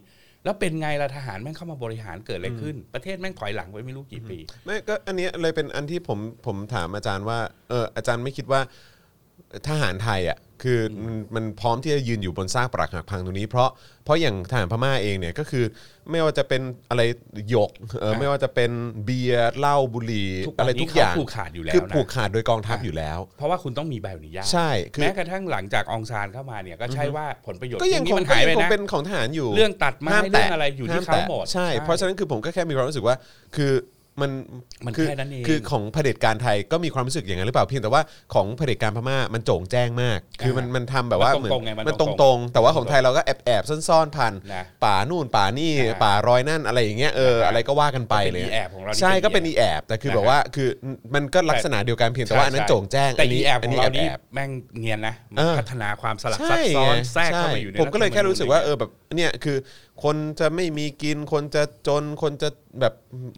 [0.45, 8.61] แล้วเป็นไงล่ะทหารแม่งเข้ามาบริหารเกิดอะไรขึ้น ประเทศแม่งถอยหลังไปไม่รู้กี่ปีไม่ก็อันเนี้ยเลยเป็นอันที่ผมผมถามอาจารย์ว่าเอออาจารย์ไม่คิดว่า
[9.69, 13.71] ทหารไทยอะคือมันมันพร้อมที่จะยืนอยู่บนซากปรักหักพังตรงนี้ เพราะ
[14.05, 15.65] เพราะอย่างทหารพม่าเองเนี่ยก็คือ
[16.11, 17.03] ไม่ว่าจะเป็นอะไร
[17.51, 18.71] หยกเอออะไม่ว่าจะเป็น
[19.05, 33.17] เบียร์เหล้าบุหรี่ทุกอะไรวันนี้ทุกอย่างเขาผูกขาดอยู่แล้วคือนะผูกขาดโดยกองทัพอยู่แล้ว เพราะว่าคุณต้องมีใบอนุญาตใช่คือแม้กระทั่งหลังจากองซานเข้ามาเนี่ยก็ใช่ว่าผลประโยชน์ก็ยังพวคงมันหายไปก็งคงนะเป็นของทหารอยู่ เรื่องตัดไม้ห้ามเรื่แตะองอะไรอยู่ที่ห้เขาแตะหมด ใช่ เพราะฉะนั้นคือผมก็แค่มีความรู้สึกว่า
[33.57, 33.73] คือ
[34.23, 34.31] มัน
[34.87, 38.03] มันคือแค่นั้นเองคือของเผด็จการไทยก็มีความรู้สึกอย่างนั้นหรือเปล่าเพียงแต่ว่า
[38.35, 50.69] ของเผด็จการพม่ามันโจ่งแจ้งมาก คือมันมันทำแบบว่ามันตรงๆไงมันมันตตรรงงตรงๆ แต่ว่าของไทยเราก็แอบแอบๆซ่อนๆผ่านนะป่านู่นป่านี่อ่าป่ารอยนั่นอะไรอย่างเงี้ยเอออ่าอะไรก็ว่ากันไปเป็นเลยอีแอบของเรานี่ใช่เป็นก็เป็นอีอีแอแอบบแต่คือนะแบบว่าคือ
[51.15, 59.57] มันก็ลักษณะเดียวกันเพียงแต่ว่าอันนั้นโจ่งแจ้งแต่อันอีนี้แอบอัขนองนี้เราแอบนี่แอบแม่งเนียนนะเออพัฒนาความสลับซัใช่บซ้อนไงแทรกเข้าใช่มาอยู่ในผมก็เลยแค่รู้สึกว่าฐธเอรรมนูญอแบบเนี่ยคือ
[60.05, 62.49] คนจะไม่มีกิน คนจะจนคนจะ
[62.81, 62.95] แบบ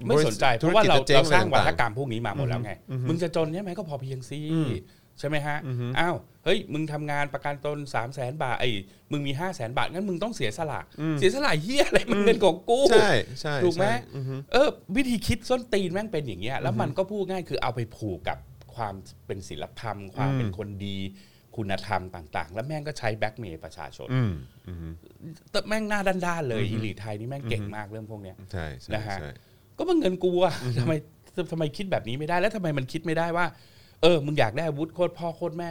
[0.06, 2.72] ไม่สนใจเพธุราะว่าเรากิจจะจ๊เราสร้างอะไวัฒกรรมพวกนี้มาหมดแล้วไง
[3.08, 4.38] มึงจะจนใช่ไหมก็พอเพียงสิ
[5.18, 5.58] ใช่ไหมฮะ
[5.98, 8.70] อ้าวเฮ้ยมึงทำงานประกันตน3 0 0แสนบาทไอ้
[9.12, 10.80] มึงมี 5 0 0แสนบาทงั้นมึงต้องเสียสละ
[11.18, 18.38] เสียสละเฮียอะไรมันเงินของกูใช่ใช่ถูกไหมใช่อือฮึเออ วิธีคิดส้นตีนแม่งเป็นอย่างเงี้ยแล้วมันก็พูดง่ายคือเอาไปผูกกับ
[18.74, 18.94] ความ
[19.26, 20.98] เป็นศิลธรรม ความเป็นคนดี
[21.56, 24.32] คุณธรรมต่าง ๆ แล้วแม่งก็ใช้แบ็กเมย์ประชาชนอืม
[24.68, 24.94] อืม
[25.50, 29.30] แต่แม่งหน้าด้านๆเลยอีลีทไทยนี่แม่งเก่งมากเรื่องพวกเนี้ยใช่ใช่นะฮะใช่
[29.78, 30.92] ก็มันเงินกูอะทำไม
[31.52, 33.46] ทำไมคิดแบบนี้ไม่ได้แล้วทำไมมันคิดไม่ได้ว่า
[34.02, 35.70] เออ มึงอยากได้อาวุธโคตรพ่อโคตรแม่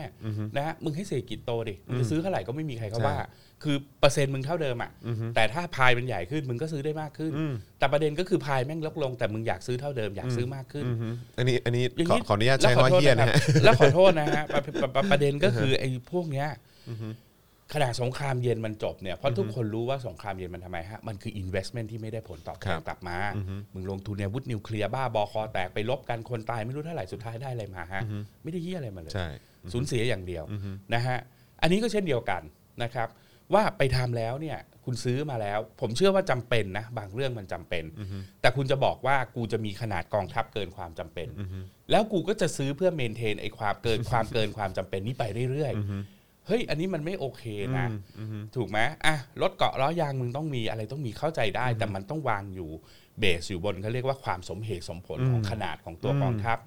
[0.56, 3.16] นะฮะมึงให้เศรษฐกิจโตดิมึงจะซื้อเท่าไหร่ก็ไม่มีใครเขาว่า
[3.64, 4.92] คือเปอร์เซ็นต์มึงเท่าเดิมอะ
[5.36, 7.32] แต่ถ้าพายมันใหญ่ขึ้นมึงก็ซื้อได้มากขึ้น
[7.80, 16.48] แต่ประเด็นก็คือพายแม่งลดลงแต่มึงอยากซื้อเท่าเดิมอยากซื้อมากขึ้นอือฮึอันนี้อันนี้อย่างขอนี้ขออนุญาตใช้คำว่าเฮียนะฮะแล้วขอโทษนะฮะประประประประเด็นก็คือไอ้พวกเนี้ย
[17.76, 23.18] ขณะสงครามเย็นมันจบเนี่ยเพราะทุกคนรู้ว่าสงครามเย็นมันทำไมฮะ มันคือ investment ที่ไม่ได้ผลตอบแทครันบกลับมา
[23.74, 28.02] มึงลงทุนในอาวุธนิวเคลียร์บ้าบอคอแตกไปลบกันคนตายไม่รู้เท่าไหร่สุดท้ายได้อะไรมาฮะ
[28.44, 29.28] ไม่ได้เยี่ยอะไรมาเลยใช่
[29.74, 30.44] สูญเสียอย่างเดียว
[30.94, 31.18] นะฮะ
[31.62, 32.42] อันนี้ก็เช่นเดียวกัน
[32.84, 33.08] นะครับ
[33.54, 37.84] ว่าไปทำแล้วเนี่ยคุณซื้อมาแล้ว ผมเชื่อว่าจำเป็นนะ บางเรื่องมันจำเป็น
[38.42, 41.28] แต่คุณจะบอกว่ากูจะมีขนาดกองทัพเกินความจำเป็น
[41.92, 47.44] แล้วกูก็จะซื้อเพื่อเมนเทนไอ้ความเกินความเกินความจำเป็นนี้ไปเรื่อยๆเฮ้ยอันนี้มันไม่โอเค
[47.78, 47.88] นะ
[48.56, 52.70] ถูกไหมอะรถเกาะล้อยางมึงต้องมีอะไรต้องมีเข้าใจได้ แต่มันต้องวางอยู่
[53.20, 56.58] เบสอยู่บนเขาเรียกว่าความสมเหตุสมผลของขนาดของตัวกองทัพ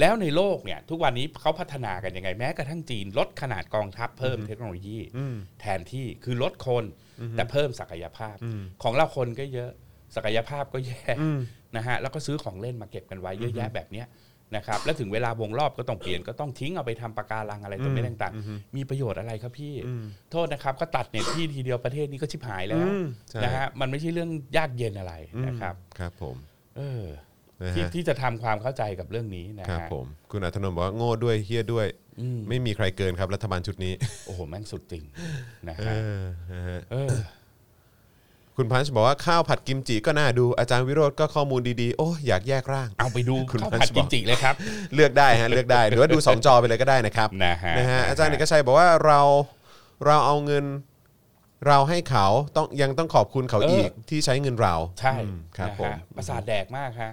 [0.00, 4.98] แล้วในโลกเนี่ยทุกวันนี้เขาพัฒนากันยังไงแม้กระทั่งจีนลดขนาดกองทัพเพิ่มเทคโนโลยี
[5.60, 6.84] แทนที่คือลดคน
[7.36, 8.36] แต่เพิ่มศักยภาพ
[8.82, 9.70] ของเราคนก็เยอะ
[10.16, 11.02] ศักยภาพก็แย่
[11.76, 14.06] นะฮะแล้วก็ซื้อของเล่นมาเก็บกันไว้เยอะแยะแบบเนี้ย
[14.56, 19.74] นะครับแล้วถึงเวลาวงรอบก็ต้องเปลี่ยนก็ต้องทิ้งเอาไปทำปะการังอะไรตัวไม่ต่างๆ มีประโยชน์อะไรครับพี่
[20.32, 25.14] โทษนะครับ ก็ตัดเน็ตที่ทีเดียวประเทศนี้ก็ชิบหายแล้วอืมใช่นะฮะมันไม่ใช่เรื่องยากเย็นอะไร
[25.46, 26.36] นะครับครับผม
[26.78, 27.04] เออ
[27.62, 31.86] นะที่ฮะที่จะทำความเข้าใจกับเรื่องนี้นะครับฮะผมคุณอัธนนท์บอกว่าโง่ด้วยเฮี้ยด้วย
[32.20, 33.92] อืมไม่มีใครเกินครับรัฐบาลชุดนี้
[34.26, 35.04] โอ้โหแม่งสุดจริง
[35.68, 37.14] นะเอฮะอนะฮะเออ
[38.56, 44.54] คุณพันช์บอกว่าข้าวผัดกิมจิก็น่าดูอาจารย์วิโรธก็ข้อมูลดีๆ โอ้อยากแยกร่าง เอาไปดูคุณข้าวพันผัดธ์บกิอกมจิเลยครับ
[44.94, 49.20] เลือกได้ฮะเลือกได้หรือว่าดู 2 จอไปเลยก็ได้นะครับนะฮะนะฮะอาจารย์เอกชัยบอกว่าเรา
[50.06, 50.64] เราเอาเงิน
[51.66, 57.12] เราให้เขาต้องยังต้องขอบคุณเขาเอออีอีกที่ใช้เงินเราใช่อืมครับนะผมฮะประสาทแดกมากฮะ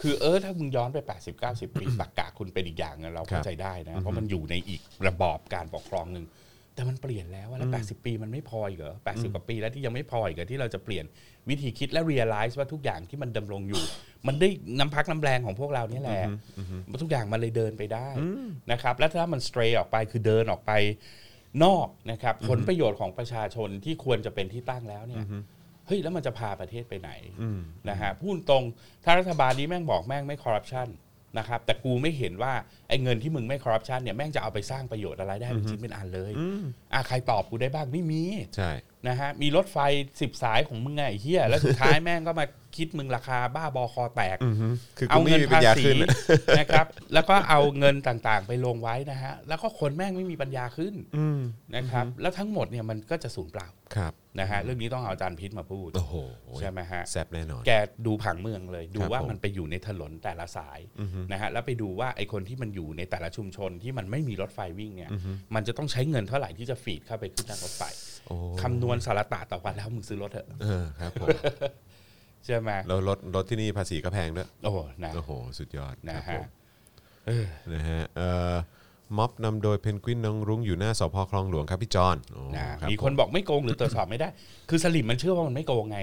[0.00, 6.24] คือเออถ้ามึงย้อนไป 80 90 ปีตักกะคุณเป็นอีกอย่างนึงเราเข้าใจได้นะเพราะมันอยู่ในอีกระบอบการปกครองหนึ่ง
[6.78, 11.04] แต่มันเปลี่ยนแล้วอะแล้ว 80 ปีมันไม่พออีกเหรอ80 กว่าปีแล้วที่ยังไม่พออีกเหรอที่เราจะเปลี่ยน
[11.48, 13.82] วิธีคิดและ realize ว่าทุกอย่างที่มันดำรงอยู่
[14.26, 16.20] มันได้น้ำพักน้ำแรงของพวกเราเนี่ยแหละ
[17.02, 18.08] ทุกอย่างมันเลยเดินไปได้
[18.72, 20.72] นะครับและถ้ามัน stray ออกไปคือเดินออกไป
[21.64, 25.24] นอกนะครับผลประโยชน์ของประชาชนที่ควรจะเป็นที่ตั้งแล้วเนี่ย
[25.86, 27.10] เฮ้ยแล้วมันจะพาประเทศไปไหน
[27.90, 28.62] นะฮะพูดตรง
[29.04, 30.88] ถ้ารัฐบาลนี้แม่งบอกแม่งไม่คอร์รัปชัน
[31.38, 32.52] นะครับแต่กูไม่เห็นว่า
[32.88, 36.32] ไอ้เงินที่มึงไม่คอร์รัปชันเนี่ยแม่งจะเอาไปสร้างประโยชน์อะไรได้เป็นชิ้นเป็นอันเลย
[36.92, 38.22] อะใครตอบกูได้บ้างไม่มี
[38.56, 38.70] ใช่
[39.08, 39.78] นะฮะมีรถไฟ
[40.20, 42.44] สิบสายของมึงไงไอ้เฮียแล้วสุดท้ายแม่งก็มา
[42.78, 44.36] คิดมึงราคาบ้าบอคอแตก
[44.98, 46.08] คือกูเอาไม่เงินมีปัญภาญาษีขึ้นอะ
[46.58, 50.94] นะครับ แล้วก็เอาเงินต่างๆ ไปลงไว้นะฮะ แล้วก็คนแม่งไม่มีปัญญาขึ้น
[51.76, 56.14] นะครับ แล้วทั้งหมดเนี่ยมันก็จะสูญเปล่าครับนะฮะเรื่องนี้ต้องเอาอาจารย์พิษมาพูดโอ้โห
[56.60, 57.72] ใช่ไหมฮะแซบแน่นอนแก
[58.06, 60.78] ดูผังเมืองเลย ดูครับว่าผมมันไปอยู่ในถนนแต่ละสาย
[61.32, 65.10] นะฮะแล้วไปดูว่าไอ้คนที่มันอยู่ในแต่ละชุมชนที่มันไม่มีรถไฟวิ่งเนี่ย
[65.54, 67.82] มันจะต้องใช้เงินเท่าไหร่ที่จะฟีดเข้าไปขึ้นทางรถไฟ
[68.26, 71.28] โอ้คำนวณสารตะต่อวันแล้วมึงซื้อรถเถอะเออครับผม
[72.46, 74.72] ใช่ไหมแล้วรถรถที่นี่ภาษีก็แพงด้วยโอ้
[75.04, 76.48] นะโอ้โหสุดยอดนะครับผมฮะ
[77.26, 78.52] เออนะฮะเอ่อ
[79.16, 84.28] ม็อบนำโดยเพนกวินน้องรุ้งอยู่หน้าสพคลองหลวงครับพี่จอนโอ้นะครับมีคนบอกไม่โกงหรือตรวจสอบไม่ได้
[84.70, 85.98] คือสลิมมันเชื่อว่ามันไม่โกงไง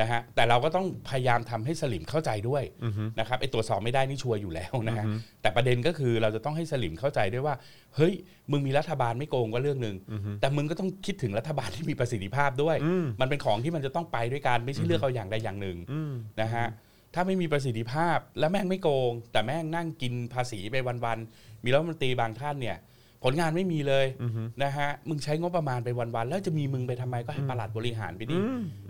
[0.00, 2.62] นะฮะแต่เราก็ต้องพยายามทำให้สลิมเข้าใจด้วย
[3.18, 5.04] นะครับไอ้ตรวจสอบไม่ได้นี่ชัวร์อยู่แล้วนะฮะ
[5.42, 7.54] แต่ประเด็นก็คือเราจะต้องให้สลิมเข้าใจด้วยว่า
[7.96, 8.12] เฮ้ย
[8.50, 9.96] มึงมีรัฐบาลไม่โกงก็เรื่องหนึ่ง
[10.40, 12.76] แต่มึงก็ต้องคิดถึงรัฐบาลที่มีประสิทธิภาพด้วย
[13.20, 15.76] มันเป็นของที่มันจะต้องไปด้วยกันไม่ใช่เลือกเอาอย่างใดอย่างหนึ่ง
[16.42, 16.66] นะฮะ
[17.14, 22.78] ถ้าไม่มีประสิทธิภาพและแม่งไม่โกง แต่แม่งนั่งกินภาษีไปวันๆ มีรัฐมนตรีบางท่านเนี่ย
[23.24, 24.06] ผลงานไม่มีเลย
[24.62, 28.36] นะฮะมึงใช้งบประมาณไปวันๆแล้วจะมีมึงไปทำไมก็ให้ปลัดบริหารไปดิ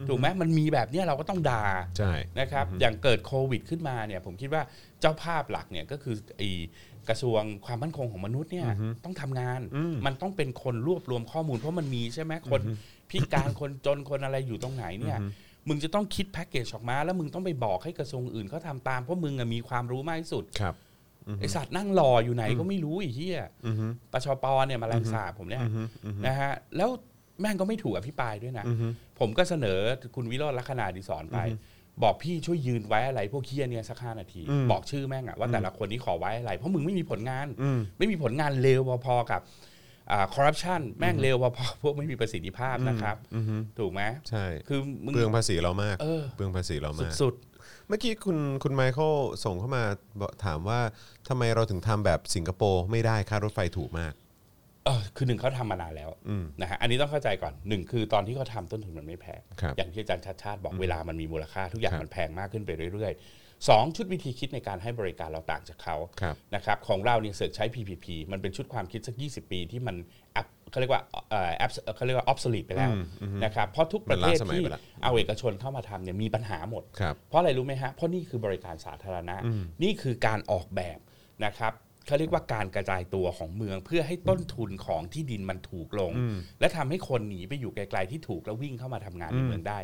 [0.09, 1.65] ถูกไหมมันมีแบบเนี้ยเราก็ต้องด่า
[1.99, 4.63] ใช่นะครับ อย่างเกิดโควิดขึ้นมาเนี่ย ผมคิดว่า
[5.01, 6.49] เจ้าภาพหลักเนี่ยก็คือไอ้
[7.09, 8.69] กระทรวงความมั่นคงของมนุษย์เนี่ย
[9.05, 9.61] ต้องทำงาน
[10.07, 12.61] มันต้องเป็นคนรวบรวมข้อมูลเพราะมันมีใช่ไหมคน
[13.11, 15.19] พิการคนจนคนอะไรอยู่ตรงไหนเนี่ย
[15.69, 20.75] มึงจะต้องคิดแพ็กเกจออกมา แล้วมึงต้องไปบอกให้กระทรวงอื่นเขาทำตามเพราะมึงอะมีความรู้มากที่สุดครับ
[21.41, 23.39] ไอสัตว์นั่งรออยู่ไหนก็ไม่รู้ไอีเหี้ย
[24.13, 25.63] ปชปเนี่ยมาแรงสาบผมเนี่ย
[26.27, 26.91] นะฮะแล้ว
[27.41, 28.65] แม่งก็ไม่ถูกอภิปรายด้วยนะ
[29.19, 29.79] ผมก็เสนอ
[30.15, 31.39] คุณวิโรจน์ลักษณะดิสอนไป
[32.03, 37.47] บอกพี่ช่วยยืนไว้อะไร พวกเคียเนี่ยสักห้านาที บอกชื่อแม่งอะว่าแต่ละคนนี้ขอไว้อะไร เพราะมึงไม่มีผลงาน
[37.99, 39.41] ไม่มีผลงานเลวพอๆกับ
[40.35, 43.17] คอร์รัปชันแม่งเลวพอๆพวกไม่มีประสิทธิภาพนะครับ
[43.79, 49.13] ถูกไหมใช่ คือมึงเปลืองภาษีเรามากเออเปลืองภาษีเรามากสุดเมื่อกี้คุณคุณไมเคิล
[49.45, 49.85] ส่งเข้ามา
[50.21, 50.81] บอกถามว่า
[51.29, 56.11] ทำไมเราถึงทำแบบสิงคโปร์ไม่ได้ค่ารถไฟถูกมากๆเออคือหนึ่งเขาทำมานานแล้ว
[56.61, 69.97] นะฮะอันนี้ต้องเข้าใจก่อนหนึ่งคือตอนที่เขาทำต้นทุนมันไม่แพงครับอย่างที่อาจารย์ชาติชาติบอกเวลามันมีมูลค่าทุกอย่างมันแพงมากขึ้นไปเรื่อยๆสองชุดวิธีคิดในการให้บริการเราต่างจากเขาครับนะครับของเราเนี่ยเสิร์ชใช้ PPP มันเป็นชุดความคิดสัก 20 ปีที่มัน
[70.33, 72.91] แอป เขาเรียกว่าเอ่อแอปเขาเรียกว่า obsolete ไปแล้ว
[73.45, 79.37] นะครับเพราะทุกประเทศมันล้าสมัยที่ไปแล้วเอาเอกชนเข้ามาทำเนี่ยมีปัญหาหมดครับเพราะอะไรรู้ไหมฮะเพราะนี่คือบริการสาธารณะ
[79.83, 80.99] นี่คือการออกแบบ
[81.45, 81.73] นะครับ
[82.07, 86.13] เขาเรียกว่าการกระจายตัวของเมืองเพื่อให้ต้นทุนของที่ดินมันถูกลง
[86.61, 89.79] และทำให้คนหนีไปอยู่ไกลๆที่ถูกแล้ววิ่งเข้ามาทำงานในเมืองได้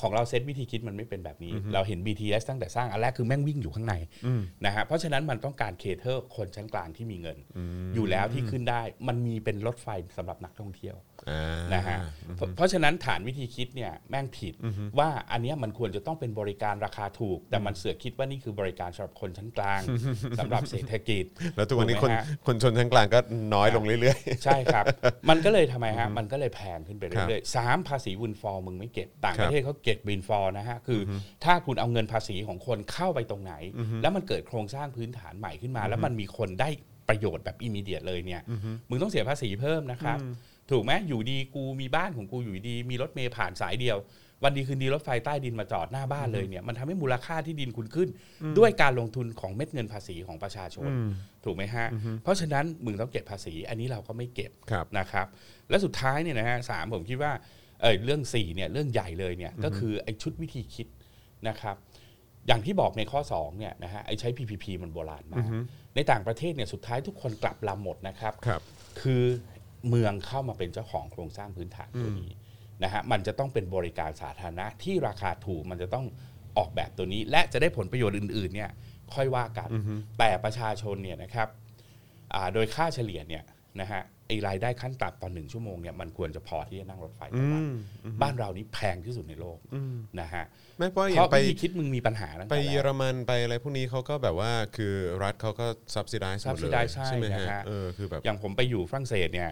[0.00, 3.94] ของเราเซตวิธีคิดมันไม่เป็นแบบนี้ เราเห็น BTS ตั้งแต่สร้างอันแรกคือแม่งวิ่งอยู่ข้างใน
[4.66, 7.38] นะฮะเพราะฉะนั้นมันต้องการเคเทอร์คนชั้นกลางที่มีเงิน
[7.94, 11.07] อยู่แล้วที่ขึ้นได้มันมีเป็นรถไฟสำหรับนักท่องเที่ยวอ่า
[11.74, 11.98] นะฮะ
[12.36, 14.54] เพราะเพราะฉะนั้นฐานวิธีคิดเนี่ยแม่งผิด
[14.98, 19.80] ว่าอันเนี้ยมันควรจะต้องเป็นบริการราคาถูก แต่มันเสือกคิดว่านี่คือบริการสำหรับคนชั้นกลาง
[20.38, 21.24] สำหรับเศรษฐกิจ
[21.56, 23.18] แล้วทุกวันนี้ถูคไหนมฮะคนชนชั้นกลางก็
[23.54, 24.84] น้อยลงเรื่อยใช่ครับ
[25.28, 31.10] มันก็เลยทำไมฮะมันก็เลยแพงขึ้นไปครับเรื่อยๆสามภาษีวินฟอร์มึงไม่เก็บต่างครัปบระเทศเขาเก็บวินฟอร์นะฮะคืออ
[31.44, 33.54] ถ้าคุณเอาเงินภาษีของคนเข้าไปตรงไหน
[34.02, 36.68] แล้วมันเกิดโครงสร้างพื้นฐานใหม่ขึ้นมา แล้วมันมีคนได้
[37.08, 38.42] ประโยชน์แบบ immediate เลยเนี่ย
[38.88, 40.18] มึงต้องเสียภาษีเพิ่มนะครับ
[40.70, 43.98] ถูกไหมอยู่ดีกูมีบ้านของกูอยู่ดี มีรถเมล์ผ่านสายเดียว
[44.44, 48.08] วันดีคืนดีรถไฟใต้ดินมาจอดหน้าบ้านเลยเนี่ยมันทำให้มูลค่าที่ดินคุณขึ้น
[48.58, 50.90] ด้วยการลงทุนของเม็ดเงินภาษีของประชาชน
[51.44, 51.86] ถูกไหมฮะ
[52.22, 55.26] เพราะฉะนั้นมึงต้องเก็บภาษี อันนี้เราก็ไม่เก็บๆครับนะครับ
[55.70, 57.32] และสุดท้ายเนี่ยนะฮะสามผมคิดว่า
[57.80, 60.86] เออเรื่อง4เนี่ยเรื่องใหญ่เลยเนี่ยก็คือไอ้ชุดวิธีคิด
[61.48, 61.76] นะครับ
[62.46, 65.48] อย่างที่บอกในข้อ2เนี่ยนะฮะไอ้ใช้ PPP มันโบราณมาก
[65.94, 68.60] ในต่างประเทศเนี่ยสุดท้ายทุกคนกลับลำหมดนะครับครับ
[69.00, 69.22] คือ
[69.88, 72.30] เมืองเข้ามาเป็นเจ้าของโครงสร้างพื้นฐานตัวนี้
[72.84, 76.06] นะฮะมันจะต้องเป็นบริการสาธารณะที่ราคาถูกมันจะต้อง
[76.58, 78.70] ออกแบบตัวนี้ และจะได้ผลประโยชน์อื่น ๆ เนี่ย
[79.14, 79.68] ค่อยว่ากัน
[80.18, 81.48] แต่ประชาชนเนี่ยนะครับ
[82.34, 83.44] อ่าโดยค่าเฉลี่ยเนี่ย
[83.80, 87.62] นะฮะไอรายได้ขั้นต่ำต่อหนึ่งชั่วโมงเนี่ยมันควรจะพอที่จะนั่งรถไฟต่อวัน
[88.22, 89.58] บ้านเรานี่แพงที่สุดในโลก
[90.20, 90.44] นะฮะ
[90.78, 99.50] ไม่เพราะอเพย่างราะไปวิธีคิดมึงมีปัญหาตั้งไปแต่แรเยอกรมันไปอะไรพวกนี้เขาก็แบบว่าคือรัฐเขาก็ subsidize หมดเลย subsidize ใช่ไหมนะฮะฮะเออคือแบบอย่างผมไปอยู่ฝรั่งเศสเนี่ย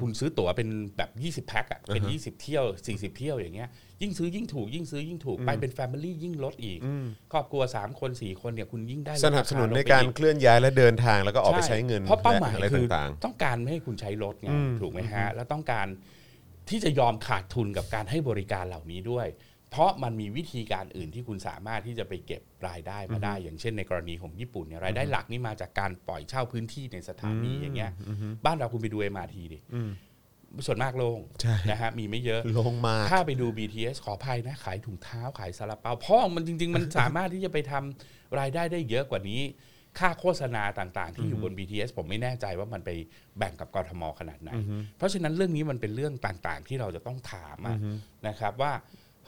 [0.00, 1.10] คุณซื้อตั๋วเป็นแบบ
[1.46, 3.68] 20 แพ็คอะเป็น 20 เที่ยว 40 เที่ยวอย่างเงี้ย
[4.02, 6.78] ยิ่งซื้อยิ่งถูกยิ่งซื้อยิ่งถูกไปเป็น Family ยิ่งลดอีก
[7.32, 14.48] ครอบครัว 3 คน 4 คนเนี่ยคุณยิ่งได้สนับสนุนลดในคลงไปการอีเคลื่อนย้ายและเดินทางแล้วก็ออกไปใช้เงินเพราะเป้าหมายและอะไรคือต่างต้องการไม่ให้คุณใช้รถไง
[14.80, 15.86] ถูกไหมฮะแล้วต้องการ
[16.70, 19.26] ที่จะยอมขาดทุนกับการให้บริการเหล่านี้ด้วย
[19.72, 27.92] เพราะมันมีวิธีการอื่นที่คุณสามารถที่จะไปเก็บรายได้มาได้ อย่างเช่นในกรณีของญี่ปุ่นเนี่ยรายได้หลักนี่มาจากการปล่อยเช่าพื้นที่ในสถานีอย่างเงี้ย
[28.44, 29.58] บ้านเราคุณไปดู MRT ดิ
[30.66, 39.42] ส่วนมากโล่งใช่นะฮะมีไม่เยอะๆลงมากถ้าไปดู BTS ขออภัยนะ ขายถุงเท้าขายซาลาเปาพ่อมันจริง ๆ มันสามารถที่จะไปทำรายได้ได้เยอะกว่านี้
[39.98, 42.90] ค่าโฆษณาต่างๆ ที่อยู่บน BTS ผมไม่แน่ใจว่ามันไป
[43.38, 44.50] แบ่งกับกทมขนาดไหน
[44.96, 47.76] เพราะฉะนั้นเรื่องนี้มันเป็นเรื่องต่างๆ ที่เราจะต้องถามอะ
[48.28, 48.72] นะครับว่า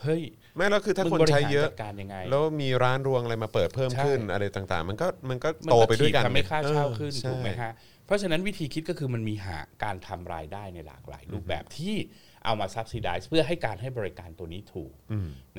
[0.04, 0.22] เฮ้ย
[0.56, 7.72] ไม่แล้วคือถ้ามึงคนบริใช้หารเยอะจัดการยังไงแล้วมีร้านรวงอะไรมาเปิดเพิ่มใช่ขึ้นอะไรต่างๆ มันก็มันก็มันโตก็ไปด้วยกันถีบทำให้ค่าเช่าขึ้นออถูกไหมใช่ฮะ
[8.06, 11.94] เพราะฉะนั้นวิธีคิดก็คือมันมีหาการทำรายได้ในหลากหลายรูปแบบที่
[12.44, 14.92] เอามา subsidize เพื่อให้การให้บริการตัวนี้ถูก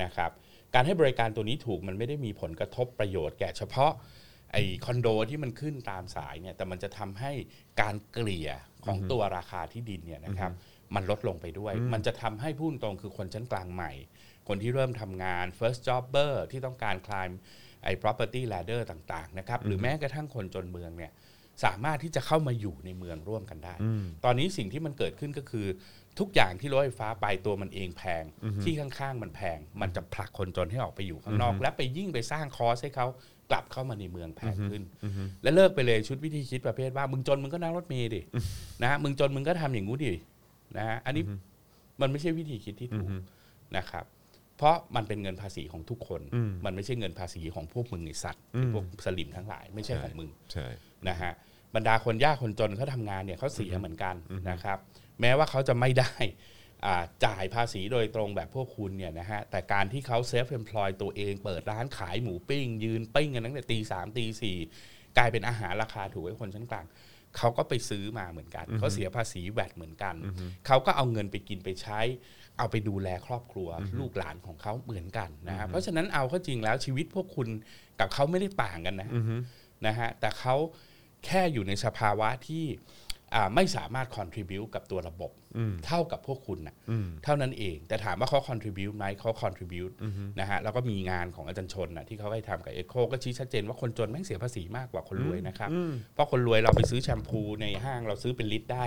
[0.02, 0.30] นะครับ
[0.74, 3.92] การให้บริการตัวนี้ถูกมันไม่ได้มีผลกระทบประโยชน์แก่เฉพาะ
[4.52, 7.32] ไอคอนโดที่มันขึ้นตามสายเนี่ยแต่มันจะทำให้
[7.80, 8.50] การเกลี่ย
[8.84, 10.52] ของตัวราคาที่ดินเนี่ยนะครับ
[10.94, 13.92] มันลดลงไปด้วย มันจะทำให้พูดตรงคือคนชั้นกลางใหม่
[14.48, 17.34] คนที่เริ่มทำงาน first jobber ที่ต้องการ climb
[17.84, 21.12] ไอ้ property ladder ต่างๆนะครับหรือแม้กระทั่งคนจนเมืองเนี่ย
[21.64, 23.74] สามารถที่จะเข้ามาอยู่ในเมืองร่วมกันได้
[24.24, 25.66] ตอนนี้สิ่งที่มันเกิดขึ้นก็คือ
[26.18, 28.24] ทุกอย่างที่รถไฟฟ้าไปตัวมันเองแพง
[28.64, 33.06] ที่ข้างๆมันแพง มันจะผลักคนจนให้ออกไปอยู่ข้างนอก และไปยิ่งไปสร้างคอสให้เขา
[33.50, 34.82] กลับเข้ามาในเมืองแพงขึ้น
[35.42, 38.20] และเลิกไปเลยชุดวิธีคิดประเภทว่า มึงจนมึงก็นั่งรถเมล์ดิ
[38.82, 40.12] นะฮะมึงจนมึงก็ทำอย่างงู้ดิ
[40.76, 41.24] นะฮะอันนี้
[42.00, 43.08] มันไม่ใช่วิธีคิดที่ถูก
[43.76, 44.04] นะครับ
[44.56, 46.20] เพราะมันเป็นเงินภาษีของทุกคน
[46.64, 50.66] มันไม่ใช่เงินภาษีของพวกมึงไอสัตว์ไอ้พวกสลิมทั้งหลาย ไม่ใช่ของมึงใช่
[51.08, 51.32] นะฮะ
[51.74, 54.14] บรรดาคนยากคนจนเขาทำงานเนี่ยเขาเสียเหมือนกัน
[54.50, 54.78] นะครับ
[55.20, 56.12] แม้ว่าเขาจะไม่ได้
[56.86, 64.56] อ่าจ่ายภาษีโดยตรงแบบพวกคุณเนี่ยนะฮะแต่การที่เขาเซฟเอมพลอยตัวเอง เปิดร้านขายหมูปิ้ง ยืนปิ้งกันตั้งแต่ตีสามตีสี่
[65.18, 66.86] กลายเป็นอาหารราคาถูกให้คนชั้นกลาง
[67.36, 70.14] เขาก็ไปซื้อมาเหมือนกันเขาเสียภาษีแวดเหมือนกัน
[70.66, 72.00] เขาก็เอาเงินไปกินไปใช้
[72.58, 73.68] เอาไปดูแลครอบครัว
[74.00, 77.48] ลูกหลานของเขาเหมือนกันนะฮะเพราะฉะนั้นเอาเข้าจริงแล้วชีวิตพวกคุณ
[78.00, 79.10] กับเขาไม่ได้ต่างกันนะ
[79.86, 80.54] นะฮะแต่เขา
[81.26, 82.64] แค่อยู่ในสภาวะที่
[83.34, 85.32] อ่าไม่สามารถ contribute กับตัวระบบ
[85.86, 86.76] เท่ากับพวกคุณนะ
[87.24, 89.94] เท่านั้นเอง แต่ถามว่าเขา contribute ไหมเขา contribute
[90.40, 95.70] นะฮะแล้วก็มีงานของอาจารย์ชนนะที่เขาให้ทำกับเอโคก็ชี้ชัดเจนว่าคนจนแม่งเสียภาษีมากกว่าคนรวยนะครับ
[96.14, 98.84] เพราะคนรวยเราไปซื้อแชมพูในห้างเราซื้อเป็นลิตรได้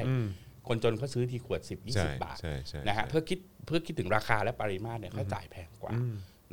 [0.69, 5.93] คนจนเขาซื้อทีขวด 10ใช่20 บาทใช่ใช่นะฮะใช่เพื่อคิดเพื่อคิดถึงราคาและปริมาตรเนี่ยเขาจ่ายแพงกว่า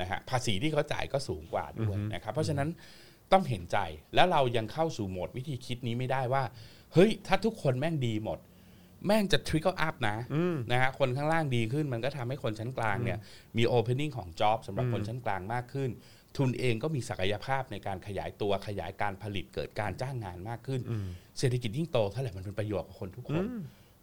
[0.00, 2.68] นะฮะภาษีที่เขาจ่ายก็สูงกว่าด้วยนะครับเพราะฉะนั้น
[3.32, 3.78] ต้องเห็นใจ
[4.14, 6.42] แล้วเรายังเข้าสู่โหมดวิธีคิดนี้ไม่ได้ว่า
[6.94, 8.38] เฮ้ย ถ้าทุกคนแม่งดีหมด
[9.06, 10.16] แม่งจะ trickle up นะ
[10.72, 13.18] นะฮะคนข้างล่างดีขึ้นมันก็ทำให้คนชั้นกลางเนี่ย
[13.56, 15.90] มี opening ของ job สำหรับคนชั้นกลางมากขึ้น
[16.36, 20.80] ทุนเองก็มีศักยภาพในการขยายตัวขยายการผลิตเกิดการจ้างงานมากขึ้น
[21.38, 23.44] เศรษฐกิจยิ่งโตเท่าไหร่มันเป็นประโยชน์กับคนทุกคน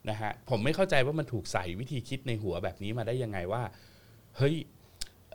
[0.09, 3.63] นะฮะผมไม่เข้าใจว่ามันถูกใส่วิธีคิดในหัวแบบนี้มาได้ยังไงว่า
[4.37, 4.55] เฮ้ย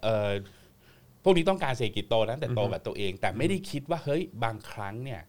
[0.02, 0.33] เอ่อ
[1.22, 5.22] พวกนี้ต้องการเศรษฐกิจโตนะแต่โตแบบตัวเอง แต่ไม่ได้คิดว่าเฮ้ยบางครั้งเนี่ย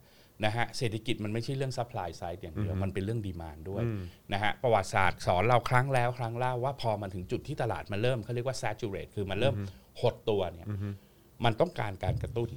[0.45, 3.83] นะฮะเศรษฐกิจมันไม่ใช่เรื่อง supply side อย่างเดียว มันเป็นเรื่อง demand ด้วย
[4.33, 9.55] นะฮะประวัติศาสตร์สอนเราครั้งแล้วครั้งเล่าว่าพอมันถึงจุดที่ตลาดมันเริ่มเขาเรียกว่า saturate คือมันเริ่ม
[10.01, 10.67] หดตัวเนี่ย
[11.45, 12.49] มันต้องการการกระตุ้น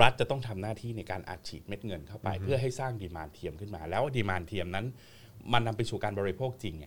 [0.00, 4.86] รัฐจะต้องทำหน้าที่ในการอัดฉีดเม็ดเงินเข้าไป เพื่อให้สร้าง demand เทียมขึ้นมา แล้ว demand เทียมนั้น
[5.52, 6.86] มันนำไปสู่การบริโภคจริงไง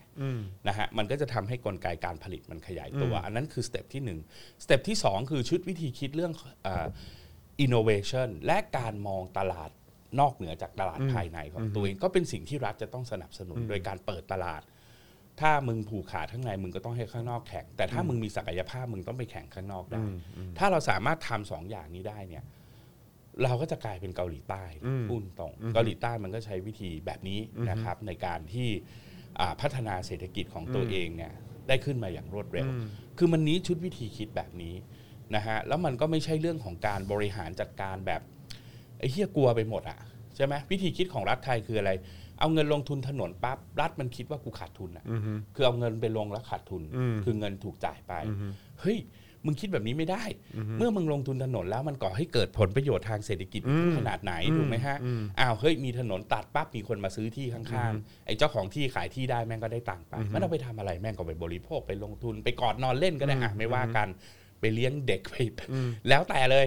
[0.67, 4.19] นะฮะมันก็จะทำให้กลไกการผลิตมันขยายตัว อันนั้นคือ step ที่หนึ่ง
[4.63, 6.33] step ที่สองคือชุดวิธีคิดเรื่อง
[7.59, 9.69] อินโนเวชันและการมองตลาด
[10.19, 14.61] นอกเหนือจากตลาดภายในของตัวเองก็เป็นสิ่งที่รัฐจะต้องสนับสนุนโดยการเปิดตลาด
[15.39, 20.01] ถ้ามึงผูกขาดข้างในมึงก็ต้องให้ข้างนอกแข่งแต่ถ้ามึงมีศักยภาพมึงต้องไปแข่งข้างนอกได้
[20.57, 22.43] ถ้าเราสามารถทำสองอย่างนี้ได้เนี่ย
[23.43, 24.63] เราก็จะกลายเป็นเกาหลีใต้
[25.09, 28.69] พูดตรงเกาหลีใต้มันก็ใช้วิธีแบบนี้นะครับ ในการที่
[29.39, 31.33] อ่าพัฒนาเศรษฐกิจของตัวเองเนี่ย
[31.67, 32.67] ได้ขึ้นมาอย่างรวดเร็ว
[33.17, 34.75] คือมันนี้ชุดวิธีคิดแบบนี้
[35.35, 38.21] นะฮะแล้วมันก็ไม่ใช่เรื่องของการบริหารจัดการแบบ
[38.99, 39.99] ไอ้เฮียกลัวไปหมดอะ
[40.35, 41.91] ใช่ไหมวิธีคิดของรัฐไทยคืออะไร
[42.39, 45.05] เอาเงินลงทุนถนนปั๊บรัฐมันคิดว่ากูขาดทุนอะ
[45.55, 46.83] คือเอาเงินไปลงแล้วขาดทุน
[47.23, 48.13] คือเงินถูกจ่ายไป
[48.81, 48.97] เฮ้ย
[49.45, 50.23] มึงคิดแบบนี้ไม่ได้
[50.77, 53.61] เมื่อมึงลงทุนถนนแล้วมันก่อให้เกิดผลประโยชน์ทางเศรษฐกิจ
[53.97, 54.97] ขนาดไหนถูกไหมฮะ
[55.39, 64.09] อ้าวเฮ้ยมีถนนตัดปั๊บมีคนมาซื้อที่ข้างๆไอ้เจ้าของที่ขายที่ได้แม่งก็ได้ตังค์ไปมันเอาไปทำอะไรแม่งก็ไปบริโภคไปลงทุนไปกอดนอนเล่นก็ได้อะไม่ว่ากัน
[64.61, 65.35] ไปเลี้ยงเด็กไป
[66.09, 66.65] แล้วแต่เลย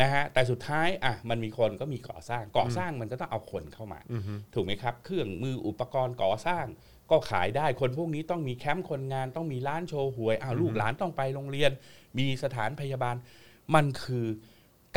[0.00, 4.00] นะฮะแต่สุดท้ายอะมันมีคนก็มีก่อสร้างก่อสร้างมันก็ต้องเอาคนเข้ามา
[4.54, 6.66] ถูกไหมครับ เครื่องมืออุปกรณ์ก่อสร้าง
[7.10, 11.70] ก็ขายได้คนพวกนี้ต้องมีแคมป์คนงานต้องมีร้านโชว์หวยอ้าวลูกหลานต้องไปโรงเรียน
[12.18, 13.16] มีสถานพยาบาล
[13.74, 14.26] มันคือ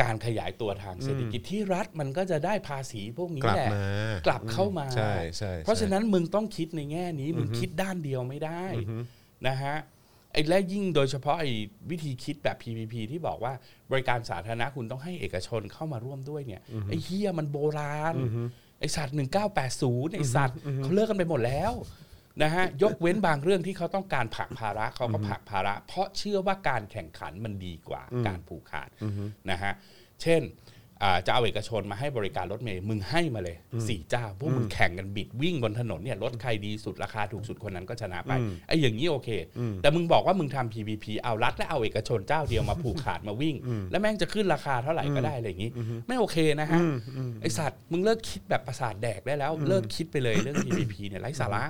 [0.02, 8.64] การขยายตัวทางเศรษฐกิจที่รัฐมันก็จะได้ภาษีพวกนี้กลับแหละมากลับเข้ามาใช่ใช่เพราะฉะนั้นมึงต้องคิดในแง่นี้มึงคิดด้านเดียวไม่ได้
[9.48, 9.76] นะฮะ
[10.32, 11.50] ไอ้และยิ่งโดยเฉพาะไอ้
[11.90, 13.52] วิธีคิดแบบ PPP ที่บอกว่า
[13.90, 18.14] บริการสาธารณะคุณต้องให้เอกชนเข้ามาร่วมด้วยเนี่ยไอ้เฮียมันโบราณ
[18.82, 19.16] ไอ้สัตว์
[19.60, 21.72] 1980ไอ้สัตว์เขาเลิกกันไปหมดแล้ว
[22.42, 28.88] นะฮะยกเว้นบางเรื่องที่เขาต้องการผลักภาระเขาก็ผลักภาระ เพราะเชื่อว่าการแข่งขันมันดีกว่าการผูกขาด
[29.50, 29.72] นะฮะ
[30.22, 30.71] เช่นอ่า
[31.26, 33.56] จะเอาเอกชนมาให้บริการรถเมย์มึงให้มาเลย
[33.88, 38.32] สี่เจ้า พวกมึงแข่งกันบิดวิ่งบนถนนเนี่ยรถใครดีสุดราคาถูกสุดคนนั้นก็ชนะไป
[38.68, 39.28] ไอ้อย่างนี้โอเค
[39.82, 43.56] แต่มึงบอกว่ามึงทำ PPP เอารัฐและเอาเอกชนเจ้าเดียวมาผูกขาดมาวิ่ง
[43.90, 45.70] แล้วแม่งจะขึ้นราคาเท่าไหร่ก็ได้อะไรอย่างนี้
[46.06, 46.80] ไม่โอเคนะฮะ
[47.42, 51.62] ไอสัตว์มึงเลิกคิดแบบประสาทแดกได้แล้วเลิกคิดไปเลยเรื่อง PPP เนี่ยไร้สาระ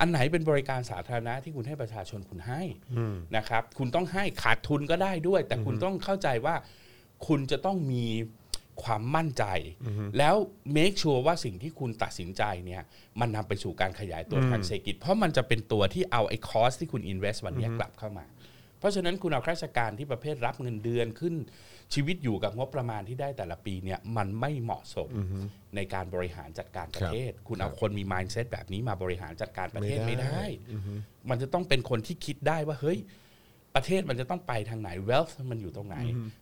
[0.00, 2.62] อันไหนเป็นบริการสาธารณะที่คุณให้ประชาชนคุณให้
[3.36, 6.54] นะครับคุณต้องให้ขาดทุนก็ได้ด้วย แต่คุณต้องเข้าใจว่า
[7.26, 8.06] คุณจะต้องมี
[8.84, 9.44] ความมั่นใจ
[10.18, 10.34] แล้ว
[10.76, 12.82] make sure ว่าสิ่งที่คุณตัดสินใจเนี่ย
[13.20, 18.26] มันนำไปสู่การขยายตัวทางเศรษฐกิจ เพราะมันจะเป็นตัวที่เอาไอ้คอสที่คุณ invest วันเนี้ยกลับเข้ามา
[18.78, 21.34] เพราะฉะนั้นคุณเอาข้าราชการที่ประเภทรับเงินเดือนขึ้น
[21.94, 25.10] ชีวิตอยู่กับงบประมาณที่ได้แต่ละปีเนี่ยมันไม่เหมาะสม
[25.76, 30.46] ในการบริหารจัดการประเทศ คุณเอาคนมี mindset แบบนี้มาบริหารจัดการประเทศไม่ไม่ได้ได้
[31.30, 32.98] มันจะต้องเป็นคนที่คิดได้ว่าเฮ้ย
[33.74, 35.96] ประเทศมันจะต้องไปทางไหน wealth มันอยู่ตรงไหน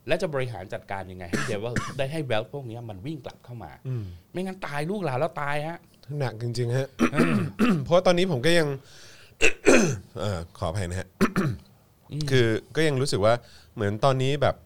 [0.06, 1.66] และจะบริหารจัดการยังไง ให้เดว
[1.98, 3.70] ได้ให้ wealth พวกเนี้ยมันวิ่งกลับเข้ามา
[4.32, 5.78] ไม่งั้นตายลูกหลานแล้วตายฮะ
[6.18, 6.88] หนักจริงๆฮะ
[7.84, 8.68] เพราะตอนนี้ผมก็ยัง
[10.20, 11.08] เอ่อขออภัยนะฮะ
[12.30, 13.34] คือก็ยังรู้สึกว่า
[13.74, 14.56] เหมือนตอนนี้แบบ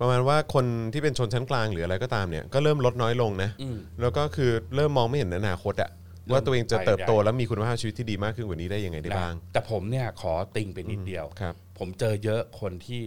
[0.00, 5.99] ประมาณว่าคนที่เป็นชนชั้นกลางหรืออะไรก็ตามเนี่ย ก็เริ่มลดน้อยลงนะอืมแล้วก็คือเริ่มมองไม่เห็นอนาคตอะเริ่ม
[6.32, 13.00] ว่าตัวเองจะไปเติบโตใหญ่แล้วมีคุณภาพชีวิตที่ดีมากขึ้นกว่านี้ได้ยังไงได้บ้าง แต่ผมเนี่ยขอติงไปนิดเดียวครับ ผมเจอเยอะคนที่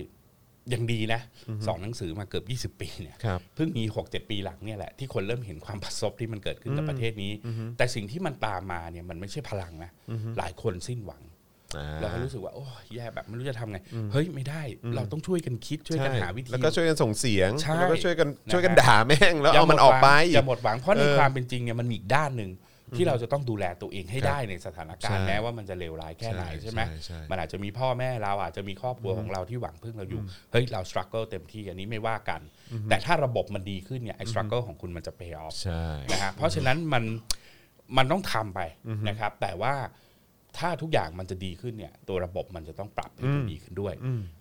[0.74, 1.22] ยังดีนะ
[1.66, 7.32] สอนหนังสือมาเกือบ 20 ปีเนี่ยครับเพิ่งมี6 7 ปีหลังเนี่ยแหละที่คนเริ่มเห็นความประสบที่มันเกิดขึ้นกับประเทศนี้
[7.78, 9.92] แต่สิ่งที่มันตามมาเนี่ยมันไม่ใช่พลังนะ
[10.38, 11.24] หลายคนสิ้นหวัง
[11.78, 13.78] อ่าเราก็รู้สึกว่าโอ้ยแย่แบบไม่รู้จะทำไง
[14.12, 14.62] เฮ้ยไม่ได้
[14.96, 22.50] เราต้องช่วยกันคิดช่วยกันใช่หาวิธีแล้วก็ช่วยกันส่งเสียงใช่แล้วก็ช่วยกันนะฮะช่วยกันด่าแม่งแล้วเอามันออกไปอย่าหมดหวังเพราะในเออความเป็นจริงเนี่ยมันมีอีกด้านหนึ่ง
[22.98, 32.42] ที่เราจะต้องดูแลตัวเองให้ครับได้ในสถานการณ์ใช่แม้ว่ามันจะเลวร้ายแค่ไหนใช่ใช่ไหมใช่ใช่มันอาจจะมีพ่อแม่เราอาจจะมีครอบครัวของเราที่หวังพึ่งเราอยู่เฮ้ยเรา struggle เต็มที่อันนี้ไม่ว่ากัน
[32.90, 37.04] แต่ถ้าระบบมันดีขึ้นเนี่ยไอ้ struggle ของคุณมันจะ pay off ใช่นะฮะเพราะฉะนั้นมัน
[37.98, 38.60] มันต้องทำไป
[39.08, 39.74] นะครับ แต่ว่า
[40.58, 43.94] ถ้าทุกอย่างมันจะดีขึ้นเนี่ยตัวระบบมันจะต้องปรับให้มันดีขึ้นด้วย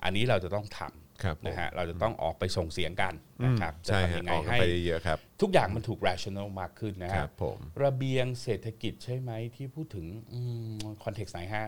[0.05, 1.02] อันนี้เราจะต้องทครับผมำ
[1.47, 10.07] นะฮะเราจะต้องออกไปส่งเสียงกันนะครับจะใช่ทำฮะยังไงออกกันให้ไปเยอะๆครับทุกอย่างมันถูก rational มากขึ้นนะคฮะรับผมระเบียงเศรษฐกิจใช่ไหมที่พูดถึง
[11.05, 11.67] คอนเท็กซ์ไหนฮะ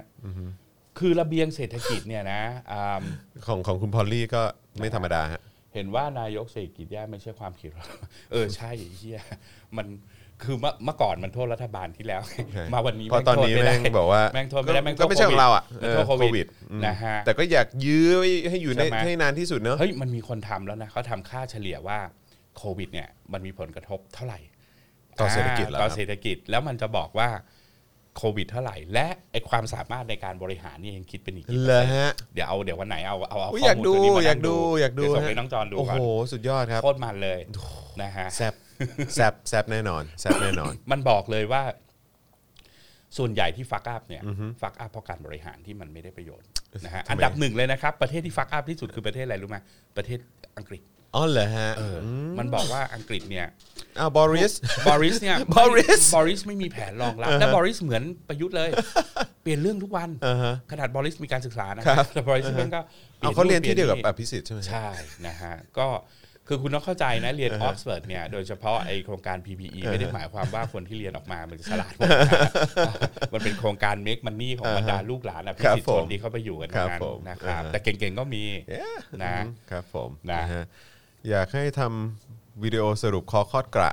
[0.98, 3.02] คือระเบียงเศรษฐกิจเนี่ยนะอ่า
[3.46, 4.42] ของของคุณพอลลี่ก็
[4.80, 5.40] ไม่ธรรมดาฮะ
[5.74, 7.88] เห็นว่านายกเศรษฐกิจแย่ไม่ใช่ความผิดหรอก
[8.32, 9.20] เออใช่ไอ้เฮีย
[9.76, 9.86] มัน
[10.46, 12.20] คือเมื่อเมื่อก่อนมันโทษรัฐบาลที่แล้ว
[12.72, 18.06] มาวันนี้เพราะตอนนี้โทษแม่งไได้บอกว่าแม่งโทษไม่ได้แม่งโทษก็ไม่ใช่ของเราอะโควิดมันโทษเออโควิดอืมนะฮะแต่ก็อยากยื้อ
[18.50, 21.98] ให้อยู่ในใช่ไหมให้นานที่สุดเนอะเฮ้ยมันมีคนทำแล้วนะเขาทำค่าเฉลี่ยว่า
[22.56, 24.40] โควิดเนี่ยมันมีผลกระทบเท่าไหร่
[25.20, 27.28] ต่อเศรษฐกิจเหรอต่อครับเศรษฐกิจแล้วมันจะบอกว่า
[28.16, 37.40] โควิดเท่าไหร่ และไอ้ความสามารถในการบริหารนี่ยังคิดเป็นอีกกี่เปอร์ซ็นต์ฮะเดี๋ยวเอาเดี๋ยววันไหนเอาเอาเอาอุ๊ยข้อมูลตัวนี้มาอยากดูอยากนั่งดูอยากดูเดี๋ยวส่งฮะให้น้องจอนดูโอ้ก่อนโหสุดยอดครับโคตรมันเลย
[38.02, 38.54] นะฮะแซบ
[39.14, 41.62] แซบแซบแน่นอนแซบแน่นอน มันบอกเลยว่า
[43.18, 44.22] ส่วนใหญ่ที่ fuck up เนี่ย
[44.62, 46.46] fuck up เพราะการบริหารที่มันไม่ได้ประโยชน์
[46.84, 49.58] นะฮะทำไมอันดับหนึ่งเลยนะครับ ประเทศที่ fuck up ที่สุดคือประเทศอะไรรู้ไหม
[49.96, 50.18] ประเทศ
[50.58, 50.82] อังกฤษ
[51.14, 52.06] อ๋อเหรอฮะเอออ
[52.38, 53.46] มันบอกว่าอังกฤษเนี่ย
[53.98, 54.52] อ้าวบอริส
[54.88, 58.70] บอริสเนี่ยบอริสบอริสไม่มีแผนรองรับและบอริสเหมือนประยุทธ์เลย
[59.42, 64.88] เปลี่ยนเรื่องทุกวันอ่าฮะขนาดบอริสมีการศึกษานะครับแต่บอริสเองก็เปลี่เอาเปลี่ยนเขาเรียนที่เดียวกับอภิสิทธิ์ใช่ไหมฮะใช่
[65.26, 65.86] นะฮะก็
[66.48, 72.40] คือคุณต้องเข้าใจนะเรียนออกซฟอร์ดเนี่ยโดยเฉพาะไอ้โครงการ PPE ไม่ได้หมายความว่าคนที่เรียนออกมามันจะฉลาดหมดนะ
[73.34, 80.54] มันเป็นโครงการ make money ของบรรดาลูกหลานอภิสิทธิ์ชนที่เขาไปอยู่กันตรงนั้นครับผมนะครับอ่าฮะแต่เก่งๆก็มี Yeah นะอืมครับผมนะฮ
[81.30, 83.92] อยากให้ทำวิดีโอสรุปคอคอดกระ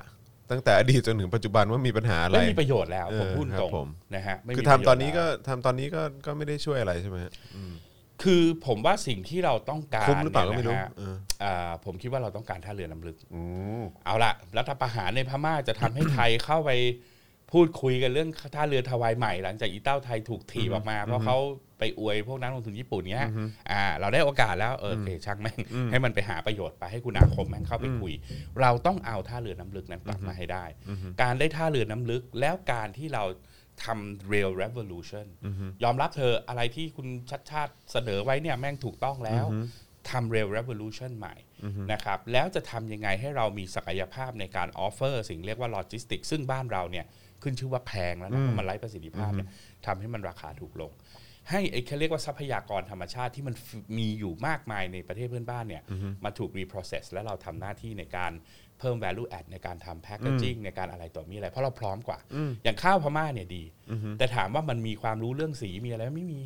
[0.51, 7.31] ตั้งแต่อดีตจนถึงปัจจุบันว่ามีปัญหาอะไรไม่มีประโยชน์แล้วเออผมพูดครับตรงผมนะฮะไม่มีคือประทำโยชน์ตอนนี้ก็แล้วทำตอนนี้ก็ก็ไม่ได้ช่วยอะไรใช่ไหมฮะ
[8.23, 13.41] คือผมว่าสิ่งที่เราต้องการคุ้มหรือเปล่าก็นี่ยไม่รู้นะฮะเอออ่าผมคิดว่าเราต้องการท่าเรือน้ำลึกอื
[13.81, 16.71] มเอาละรัฐประหารในพม่าจะทำให้ไทยเข้าไป
[17.51, 21.37] พูดคุยกันเรื่องท่าเรือทวายใหม่ หลังจากอีเต้าไทยถูกถีบออกมา เพราะเขา
[21.79, 23.27] ไปอวยพวกนักลงทุนญี่ปุ่นเนี้ย
[23.71, 25.59] อ่า เราได้โอกาสแล้วเออโอเคช่างแม่ง
[25.91, 28.13] ให้มันไปหาประโยชน์ไปให้คุณอาคมแม่งเข้าไปคุย
[28.61, 30.65] เราต้องเอาท่าเรือน้ำลึกนั้นกลับมาให้ได้
[31.21, 33.23] การได้ท่าเรือน้ำลึกแล้วการที่เรา
[33.83, 35.27] ทำ rail revolution
[35.83, 39.45] ยอมรับเธอะอะไรที่คุณชัดชาติเสนอไว้เนี่ยแม่งถูกต้องแล้ว
[40.09, 41.35] ทำ rail revolution ใหม่
[41.91, 47.05] นะครับแล้วจะทำยังไงให้เรามีศักยภาพในการ offer สิ่งเรียกว่า logistics ซึ่งบ้านเราเนี่ย
[47.43, 49.47] ขึ้นชื่อว่าแพงแล้วนะเพราะมันไร้ประสิทธิภาพเนี่ย
[49.85, 50.91] ทำให้มันราคาถูกลง
[51.49, 53.55] ให้ไอ้เขาเรียกว่าทรัพยากรธรรมชาติที่มัน
[53.97, 55.83] มีอยู่มากมายในประเทศเพื่อนบ้านเนี่ย
[56.23, 58.31] มาถูก reprocess และเราทำหน้าที่ในการ
[58.79, 62.19] เพิ่ม value add ในการทำ packaging ในการอะไรต่อมีอะไร เพราะเราพร้อมกว่า
[62.63, 63.63] อย่างข้าวพม่าเนี่ยดี
[64.17, 66.41] แต่ถามว่ามันมีความรู้เรื่องสีมีอะไรไหมไม่มี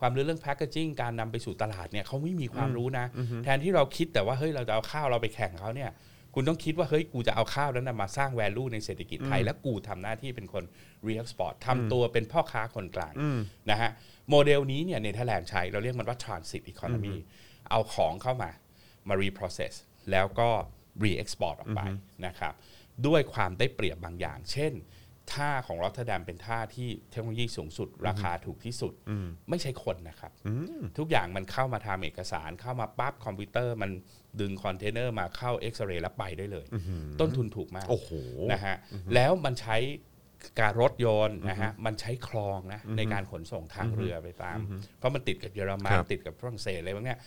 [0.00, 3.06] ความรู้เรื่อง packaging การนำไปสู่ตลาดเนี่ยเขาไม่มีความรู้นะ
[3.44, 5.90] แทนที่เราคิดแต่ว่าเฮ้ยเราจะเอาข้าวเราไปแข่งเขาเนี่ย
[6.34, 10.64] คุณต้องคิดว่าเฮ้ยกูจะเอาข้าวนั้นนะมาสร้าง value ในเศรษฐกิจไทย และกูทำหน้าที่เป็นคน
[11.06, 13.14] re-export ทำตัวเป็นพ่อค้าคนกลาง
[13.70, 13.90] นะฮะ
[14.30, 17.14] โมเดลนี้เนี่ยเนเธอร์แลนด์ใช้เราเรียกมันว่า transit economy
[17.70, 18.50] เอาของเข้ามา
[19.08, 19.74] มา reprocess
[20.10, 20.48] แล้วก็
[21.02, 21.80] re-export ออกไป
[22.26, 22.54] นะครับ
[23.06, 24.72] ด้วยความได้เปรียบบางอย่าง เช่น
[25.34, 28.92] ท่าของรอตเทอร์ดัมเป็นท่าที่เทคโนโลยีสูงสุด ราคาถูกที่สุด
[29.50, 30.32] ไม่ใช่คนนะครับ
[30.98, 33.90] ทุกอย่างมันเข้ามาทำเอกสารเข้ามาปั๊บคอมพิวเตอร์มัน
[34.40, 36.66] ดึงคอนเทนเนอร์มาเข้าเอ็กซเรย์แล้วไปได้เลย
[37.20, 38.10] ต้นทุนถูกมากโอ้โห
[38.52, 38.76] นะฮะ
[39.14, 39.76] แล้วมันไม่ใช้
[40.60, 44.58] การรถยนต์นะฮะมันใช้คลองนะในการขนส่งทางเรือไปตาม
[44.98, 47.18] เพราะมันติดกับเยอรมันครับติดกับฝรั่งเศสอะไรพวกเนี้ย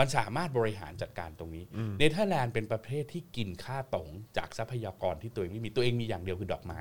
[0.00, 1.64] มันสามารถบริหารจัดการตรงนี้
[1.98, 6.80] เนเธอร์แลนด์เป็นประเทศที่กินค่าต๋งจากทรัพยากรที่ตัวเองไม่มีตัวเองมีอย่างเดียวคือดอกไม้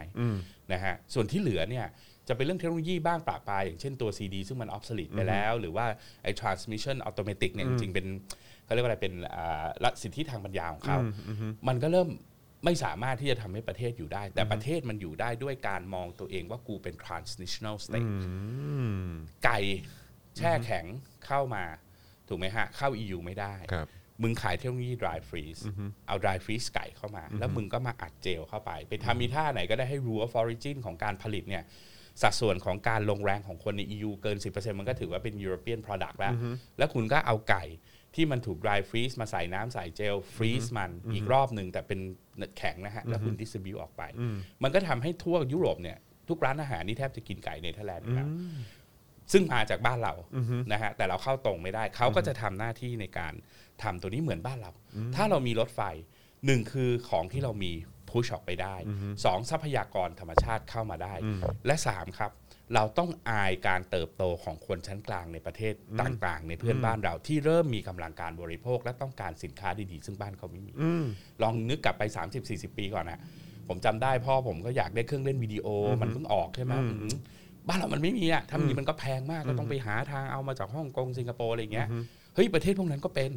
[0.73, 1.85] นะฮะส่วนที่เหลือเนี่ย
[2.27, 5.85] จะเป็นเรื่องเทคโนโลยีบ้างประปรายอย่างเช่นตัว CD ซึ่งมัน obsolete ไปแล้ว หรือว่า
[6.23, 8.07] ไอ้ transmission automatic เนี่ยจริงๆเป็น
[8.65, 10.97] เขาเรียกว่าอะไรเป็นอ่าละสิทธิทางปัญญาของเขา
[11.67, 12.09] มันก็เริ่ม
[12.65, 18.11] ไม่สามารถที่จะทำให้ประเทศอยู่ได้ แต่ประเทศมันอยู่ได้ด้วยการมองตัวเองว่ากูเป็น transnational state
[19.45, 19.59] ไก่
[20.37, 20.85] แช่แข็ง
[21.25, 21.63] เข้ามา
[22.29, 23.87] ถูกไหมฮะ เข้า EU ไม่ได้ ครับ
[24.23, 25.61] มึงขายเทคโนโลยี dry freeze
[26.07, 31.63] เอา dry freeze ไก่เข้ามา แล้วมึงก็มาอัดเจลเข้าไป ไปทำมีท่าไหนก็ได้ให้ rule of origin ของการผลิตเนี่ย
[32.21, 36.33] สัดส่วนของการลงแรงของคนใน EU เกิน 10%มันก็ถือว่าเป็น European product แล้ว
[36.77, 37.63] แล้วคุณก็เอาไก่
[38.15, 41.99] ที่มันถูก dry freeze มาใส่น้ำใส่เจล freeze มันอีกรอบหนึ่งแต่เป็น
[42.57, 44.03] แข็งนะฮะ แล้วคุณ distribute ออกไป
[44.63, 45.97] มันก็ทำให้ทั่วยุโรปเนี่ย
[46.29, 48.27] ทุกร้านอาหารนี่แทบจะกินไก่เนเธอร์แลนด์อยู่แล้ว
[49.31, 50.13] ซึ่งมาจากบ้านเรา
[50.71, 53.33] นะฮะแต่เราเข้าตรงไม่ได้เขาก็จะทำหน้าที่ในการ
[53.83, 54.71] ทำตัวนี้เหมือนบ้านเรา
[55.15, 55.81] ถ้าเรามีรถไฟ
[56.45, 57.71] หนึ่งคือของที่เรามี
[58.09, 58.75] พุชออกไปได้
[59.25, 61.13] สองทรัพยากรธรรมชาติเข้ามาได้
[61.65, 62.31] และสามครับ
[62.75, 70.73] เราต้องอายการเติบโตของคนชั้นกลางในประเทศต่างๆ ในเพื่อนบ้านเราที่เริ่มมีกำลังการบริโภค และต้องการสินค้าดีๆ ซึ่งบ้านเขาไม่มี
[71.41, 72.03] ลองนึกกลับไป
[72.41, 73.21] 30-40 ปีก่อนนะ
[73.67, 75.67] ผมจำได้พ่อผมก็อยากได้เครื่องเล่นวิดีโอ
[76.01, 77.09] มันเพิ่งออกใช่ไหมอืม
[77.69, 81.87] บ้านเรามันไม่มีอะถ้ามีมันก็แพงมากก็ต้องไปหาทางเอามาจากฮ่องกงสิงคโปร์อะไรอย่างเงี้ย
[82.35, 83.31] เฮ้ยประเทศพวกนั้นก็เป็น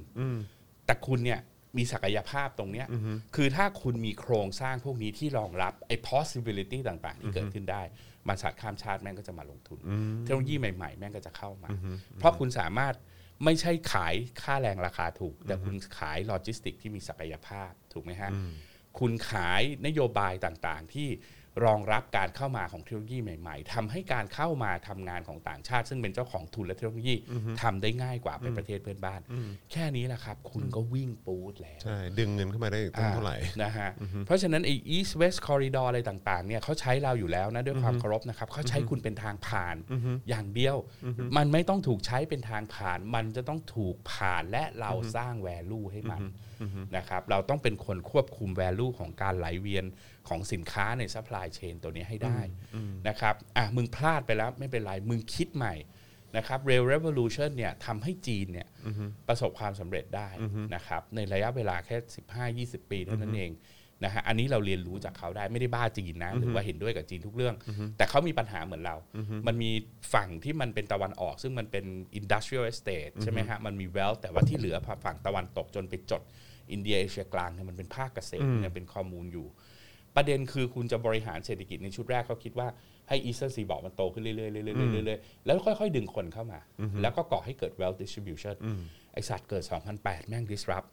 [0.86, 1.40] แต่คุณเนี่ย
[1.76, 2.86] มีศักยภาพตรงเนี้ย
[3.36, 7.82] คือถ้าคุณมีโครงสร้างพวกนี้ที่รองรับไอ้ possibility ต่าง ๆ ที่เกิดขึ้นได้
[8.28, 9.78] บริษัทข้ามชาติแม่งก็จะมาลงทุน
[10.22, 11.68] เทคโนโลยีใหม่ ๆ แม่งก็จะเข้ามา
[12.18, 12.94] เพราะคุณสามารถ
[13.44, 18.30] ไม่ใช่ขายค่าแรงราคาถูก แต่คุณขายโลจิสติกที่มีศักยภาพถูกไหมฮะ
[18.98, 21.08] คุณขายนโยบายต่างๆที่
[21.64, 27.14] รองรับการเข้ามาของเทคโนโลยีใหม่ๆทำให้การเข้ามาทำงานของต่างชาติ ซึ่งเป็นเจ้าของทุนและเทคโนโลยี
[27.62, 29.20] ทำได้ง่ายกว่าไปประเทศเพื่อนบ้าน
[29.72, 33.90] แค่นี้แหละครับ คุณก็วิ่งปูดแล้วใช่ดึงเงินเข้ามาได้ตั้งเท่าไหร่นะฮะ
[34.26, 39.76] เพราะฉะนั้นไอ้ East West Corridor อะไรต่างๆเนี่ยเขาใช้เราอยู่แล้วนะด้วยความเคารพนะครับเขาใช้คุณเป็นทางผ่าน
[40.28, 40.76] อย่างเดียว
[41.36, 46.22] มันไม่ต้องถูกใช้เป็นทางผ่าน มันจะต้องถูกผ่านและเราสร้าง value ให้มัน
[46.96, 49.84] นะครับเราต้องเป็นคนควบคุม value ของการไหลเวียน
[50.28, 52.38] ของสินค้าใน supply chain ตัวนี้ให้ได้
[53.08, 55.74] นะครับอะมึงพลาดไปแล้วไม่เป็นไร มึงคิดใหม่
[56.36, 58.68] นะครับ Rail Revolution เนี่ยทำให้จีนเนี่ย
[59.28, 60.28] ประสบความสำเร็จได้
[60.74, 61.96] นะครับในระยะเวลาแค่
[62.76, 63.52] 15-20 ปีเท่านั้นเอง
[64.04, 67.54] นะฮะอันนี้เราเรียนรู้จากเขาได้ไม่ได้บ้าจีนนะหรือว่าเห็นด้วยกับจีนทุกเรื่อง
[67.96, 68.96] แต่เขามีปัญหาเหมือนเรา
[69.46, 69.70] มันมี
[70.14, 71.84] ฝั่งที่มันเป็นตะวันออก ซึ่งมันเป็น
[72.18, 76.22] industrial estate ใช่ไหมฮะมันมี wealth แต่ว่าที่เหลือฝั่งตะวันตกจนไปจด
[76.72, 79.46] อินเดียเอเชียกลางเนี่ยมันเป็นภาคเกษตรเนี่ยเป็นคอมมูนอยู่
[80.16, 82.68] ประเด็นคือคุณจะบริหารเศรษฐกิจในชุดแรกเขาคิดว่า
[83.08, 84.52] ให้อีสเทอร์ซีบอกมันโตขึ้นเรื่อยๆเรื่อ
[85.00, 86.60] ยๆเรื่อยๆแล้วค่อยๆ ดึงคนเข้ามา
[87.02, 88.54] แล้วก็ก่อให้เกิด wealth distribution
[89.12, 89.64] ไอสัตว์เกิด
[89.96, 90.88] 2008 แม่ง disrupt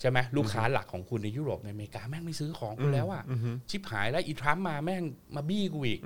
[0.00, 3.24] ใช่ไหมลูกค้าหลักของคุณในยุโรปในอเมริกาแม่งไม่ซื้อของคุณแล้วอะ
[3.70, 5.02] ชิบหายแล้วอีทรัมป์มาแม่ง
[5.36, 6.00] มาบี้กูอีก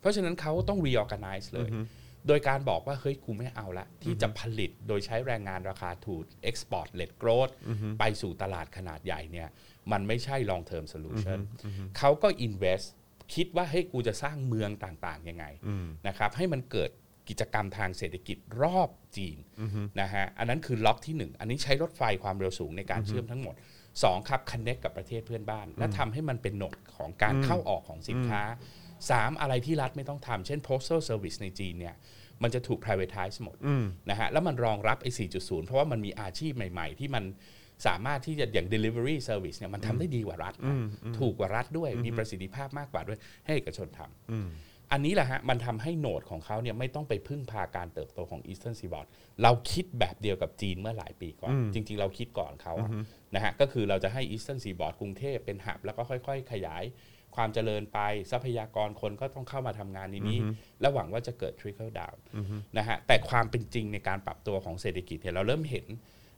[0.00, 1.70] เพราะฉะนั้นเขาต้อง reorganize เลย
[2.28, 7.52] โดยการบอกว่าเฮ้ยกูไม่เอาละ ที่จะผลิตโดยใช้แรงงานราคาถูก export led growth
[7.98, 9.48] ไปสู่ตลาดขนาดใหญ่เนี่ย
[9.92, 11.38] มันไม่ใช่ long term solution
[11.98, 12.86] เขาก็ invest
[13.34, 15.44] คิดว่าเฮ้ยกูจะสร้างเมืองต่างๆยังไง
[16.08, 16.90] นะครับให้มันเกิด
[17.28, 19.38] กิจกรรมทางเศรษฐกิจรอบจีน
[20.00, 23.54] นะฮะอันนั้นคือล็อกที่ 1 อันนี้ใช้รถไฟความเร็วสูงในการเชื่อมทั้งหมด
[23.92, 28.42] 2 ครับ connect กับประเทศเพื่อนบ้าน และทำให้มันเป็นโหนดของการเข้าออกของสินค้า
[28.92, 31.94] 3 อะไรที่รัฐไม่ต้องทำเช่น postal service ในจีนเนี่ย
[32.42, 33.56] มันจะถูก privatize หมด
[34.10, 37.24] นะฮะแล้วมันรองรับไอ้ 4.0 เพราะว่ามันมีอาชีพใหม่ ๆ ที่มัน
[37.86, 40.76] สามารถที่จะอย่าง delivery service เนี่ยมันทำได้ดีกว่ารัฐนะ
[41.18, 49.06] ถูกกว่ารัฐด้วยมีประสิทธิภาพมากกว่าด้วยให้เอกชนทำอันนี้แหละฮะมันทำให้โหนดของเขาเนี่ยไม่ต้องไปพึ่งพาการเติบโตของ Eastern Seaboard
[49.42, 52.90] เราคิดแบบเดียวกับจีนเมื่อหลายปีก่อน จริง ๆ เราคิดก่อนเขาอะ
[53.34, 56.84] นะฮะก็คือเราจะให้ Eastern Seaboard กรุงเทพเป็นหับแล้วก็ค่อย ๆ ขยาย
[57.36, 57.98] ความเจริญไป
[58.30, 60.38] ทรัพยากรคนก็ต้องเข้ามาทำงานในนี้
[60.80, 62.18] และหวังว่าจะเกิด trickle down
[62.78, 65.86] นะฮะแต่ความเป็นจริงในการปรับตัวของเศรษฐกิจเนี่ยเราเริ่มเห็น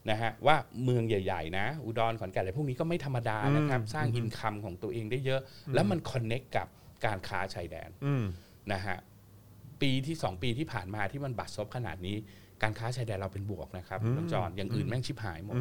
[0.09, 5.41] นะฮะว่าเมืองใหญ่ๆนะ อุดรขอนแก่นอะไรพวกนี้ก็ไม่ธรรมดานะครับสร้าง income ของตัวเองได้เยอะ
[5.73, 6.67] แล้วมัน connect กับ
[7.05, 7.89] การค้าชายแดน
[8.73, 8.97] นะฮะ
[9.81, 12.15] ปีที่ 2 ปีที่ผ่านมาที่มันบัดซบขนาดนี้
[12.61, 15.55] การค้าชายแดนเราเป็นบวกนะครับน้องจอนอย่างอื่นแม่งชิบหายหมด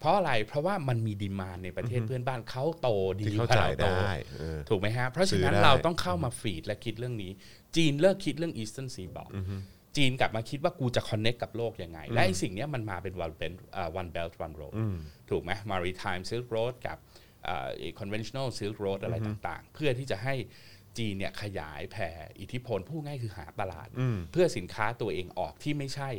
[0.00, 2.88] เพราะอะไรเพราะว่ามันมี demand ในประเทศเพื่อนบ้านเขาโต
[3.20, 7.30] ดีเข้าใจที่ว่าเราโตได้เออถูกไหมฮะเพราะฉะนั้นซื้อได้เราต้องเข้ามา feed และคิดเรื่องนี้
[7.76, 9.32] จีนเลิกคิดเรื่อง Eastern Seaboard
[9.96, 14.74] จีนกลับมาคิดว่ากูจะ connect กับโลกยังไง และไอ้สิ่งเนี้ยมันมาเป็น one belt อ่า one belt one road
[15.30, 16.98] ถูกไหม maritime silk road กับ
[17.46, 17.68] อ่า
[18.00, 20.34] conventional silk road อะไรต่างๆ เพื่อที่จะให้
[20.98, 22.08] จีนเนี่ยขยายแผ่
[22.40, 23.88] อิทธิพลพูดง่ายคือหาตลาด
[24.32, 26.10] เพื่อสินค้าตัวเองออกที่ไม่ใช่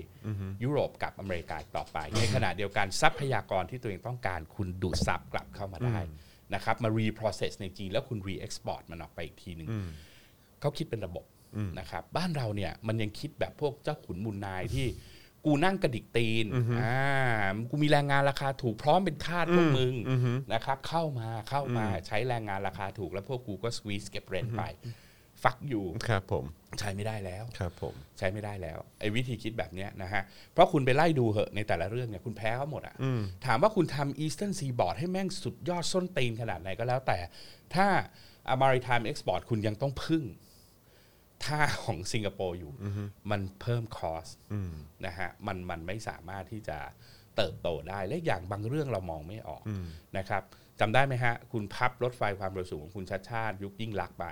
[0.64, 6.00] ยุโรปกับอเมริกาต่อไป ในขณะเดียวกันทรัพยากรที่ตัวเองต้องการคุณดูดซับกลับเข้ามาได้
[6.54, 9.68] นะครับมา reprocess ในจีนแล้วคุณ re-export มันออกไปอีกทีหนึ่ง
[10.62, 11.26] เขาคิดเป็นระบบ
[11.80, 14.88] นะครับบ้านเราเนี่ยมันยังคิดแบบพวกเจ้าขุนมูลนายที่
[15.46, 16.46] กูนั่งกระดิกตีน
[16.82, 19.94] อ่ากูมีแรงงานราคาถูกพร้อมเป็นทาสพวกมึง
[20.54, 24.64] นะครับเข้ามาเข้ามาใช้แรงงานราคาถูกแล้วพวกกูก็สวีสเก็บเรนไป
[25.44, 26.46] ฟักอยู่ครับผม
[26.80, 30.22] ใช้ไม่ได้แล้วครับผมใช้ไม่ได้แล้วไอ้วิธีคิดแบบเนี้ยนะฮะ
[30.54, 32.96] เพราะคุณไปไล่ดูเหอะในแต่ละเรื่องเนี่ยคุณแพ้เขาหมดอะ
[33.46, 37.20] ถามว่าคุณทำ Eastern Seaboard ให้แม่งสุดยอดส้นตีนขนาดไหนก็แล้วแต่
[37.76, 37.88] ถ้า
[38.62, 40.24] Maritime Export คุณยังต้องพึ่ง
[41.46, 42.74] ท่าของสิงคโปร์อยู่
[43.32, 44.28] มันเพิ่มคอส
[45.06, 46.78] นะฮะมันมันไม่สามารถที่จะ
[47.36, 49.64] เติบโตได้และอย่างบางเรื่องเรามองไม่ออก
[50.18, 50.44] นะครับ
[50.80, 54.26] จำได้ไหมฮะ คุณพับรถไฟความเร็วสูงของคุณชัดชาติยุคยิ่งลักษณ์ไป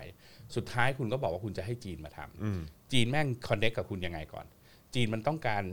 [0.55, 4.45] สุดท้ายคุณก็บอกว่าคุณจะให้จีนมาทำจีนแม่งคอนเนคกับคุณยังไงก่อน
[4.95, 5.63] จีนมันต้องการ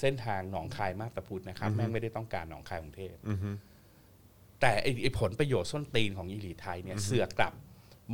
[0.00, 3.14] เส้นทางหนองคายมาบตาพุธนะครับ แม่งไม่ได้ต้องการหนองคายกรุงเทพ
[4.60, 7.52] แต่ไอ้ไอ้ผลประโยชน์ส้นตีนของอีลีทไทยเนี่ยเสือกกลับ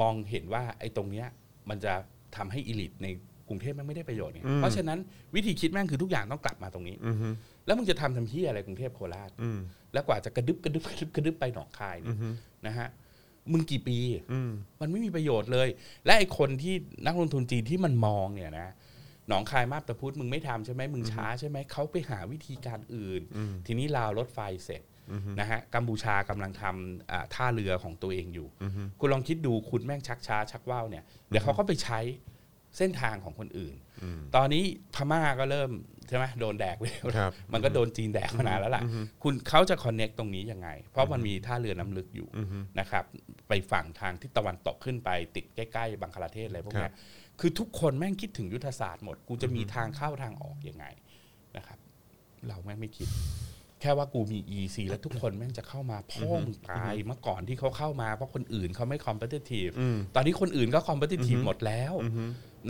[0.00, 1.26] มองเห็นว่าไอ้ตรงเนี้ย
[1.68, 1.94] มันจะ
[2.36, 3.08] ทำให้อีลิทใน
[3.48, 4.98] กรุงเทพแม่งไม่ได้ประโยชน์เนี่ยเพราะฉะนั้น
[5.34, 6.96] วิธีคิดแม่งคือทุกอย่างต้องกลับมาตรงนี้
[7.66, 9.30] แล้วมึงจะทำทำที่อะไรกรุงเทพโคราช
[9.92, 12.16] แล้วกว่าจะกระดึบกระดึบกระดึบกระดึบไปหนองคายเนี่ย
[12.66, 12.88] นะฮะ
[13.52, 13.98] มึงกี่ปี
[14.80, 15.68] มันไม่มีประโยชน์เลย
[16.06, 16.74] และไอ้คนที่
[17.06, 18.68] นักลงทุนจีนที่มันมองเนี่ยนะ
[19.28, 23.22] หนองคายมาบตาพุธมึงไม่ทำใช่ไหมมึงช้าใช่ไหมเขาไปหาวิธีการอื่น
[23.66, 24.82] ทีนี้ลาวรถไฟเสร็จ
[25.40, 28.48] นะฮะกัมพูชากำลังทำอ่าท่าเรือของตัวเองอยู่
[29.00, 32.00] คุณลองคิดดูคุณแม่งชักช้าชักว่าวเนี่ยเดี๋ยวเขาก็ไปใช้
[32.78, 33.74] เส้นทางของคนอื่น
[34.36, 35.70] ตอนนี้พม่าก็เริ่ม
[36.08, 38.82] ใช่ไหมโดนแดกไปแล้วครับมันก็โดนจีนแดกมานานแล้วล่ะ
[39.22, 42.28] คุณเขาจะคอนเน็กตรงนี้ยังไง เพราะมันมีท่าเรือน้ำลึกอยู่
[42.80, 43.04] นะครับ
[43.48, 46.92] ไปฝั่งทางทิศตะวันตกขึ้นไปติดใกล้ ๆ บังคลาเทศอะไรพวกเนี้ย
[47.40, 50.86] คือทุกคนแม่งคิดถึงยุทธศาสตร์หมด กูจะมีทางเข้าทางออกยังไง
[51.56, 51.78] นะครับ
[52.46, 53.08] เราแม่งไม่คิด
[53.82, 59.72] แค่ว่ากูมี EC แล้วทุกคนแม่งจะเข้ามาพ่อมึงตายเมื่อก่อนที่เขาเข้ามาเพราะคนอื่นเขาไม่ competitive
[60.14, 61.92] ตอนนี้คนอื่นก็ competitive หมดแล้ว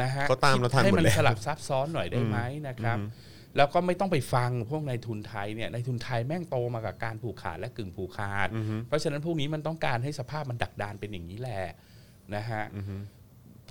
[0.02, 2.38] นะฮะเขาตามเราทันให้หมดมันแล้วสลับซับซ้อนหน่อยได้ไหม
[2.68, 2.98] นะครับ
[3.56, 8.48] แล้วก็ไม่ต้องไปฟังพวกนายทุนไทยเนี่ยนายทุนไทยแม่งโตมากับการผูกขาดและกึ่งผูกขาด
[8.86, 11.62] เพราะฉะนั้นพวกนี้มันต้องการให้สภาพมันดักดานเป็นอย่างนี้แหละ
[12.34, 12.64] นะฮะ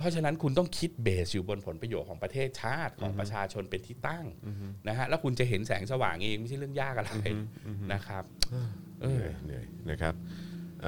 [0.02, 4.26] เพราะฉะนั้นคุณต้องคิดเบสอยู่บนผลประโยชน์ของประเทศชาติของประชาชนเป็นที่ตั้ง
[4.88, 7.12] นะฮะแล้วคุณจะเห็นแสงสว่างเองไม่ใช่เรื่องยากอะไร
[7.92, 8.24] นะครับ
[9.02, 10.14] เอเหอนื่อยเหนื่อยนะครับ
[10.82, 10.86] เ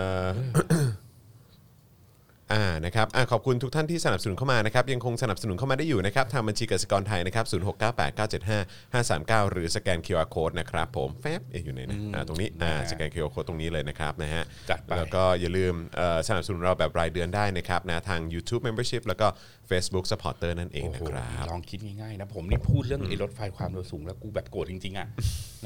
[2.53, 19.27] อ่ออ่านะครับอ่าขอบคุณทุกท่านที่สนับสนุนเข้ามานะครับยังคงสนับสนุนเข้ามาได้อยู่นะครับทางบัญชีกสิกรไทยนะครับ0698975539หรือสแกน QR Code นะครับผมแฟบเอ๊ะอยู่ไหนนะอ่าตรงนี้อ่าสแกน QR Code ตรงนี้เลยนะครับนะฮะจัดไป แล้วก็อย่าลืมเอ่อสนับสนุนเราแบบรายเดือนได้นะครับนะทาง YouTube Membership แล้วก็
[19.71, 25.07] Facebook Supporter นั่นเองโอ้นะโหครับลองคิดง่ายๆนะผมนี่พูดเรื่องไอ้รถไฟความเร็วสูงแล้วกูแบบโกรธจริงๆอะ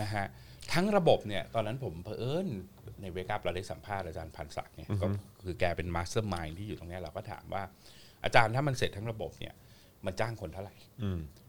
[0.00, 0.24] นะฮะ
[0.72, 2.46] ทั้งระบบเนี่ยตอนนั้นผมเผอิญ
[3.02, 5.06] ใน Wake Up เราได้สัมภาษณ์อาจารย์พันศักดิ์เนี่ยก็
[5.44, 7.62] คือแกเป็น mastermind ที่อยู่ตรงเนี้ยเราก็ถามว่า
[8.24, 9.54] อาจารย์ถ้ามันเสร็จทั้งระบบเนี่ย
[10.06, 10.74] มันจ้างคนเท่าไหร่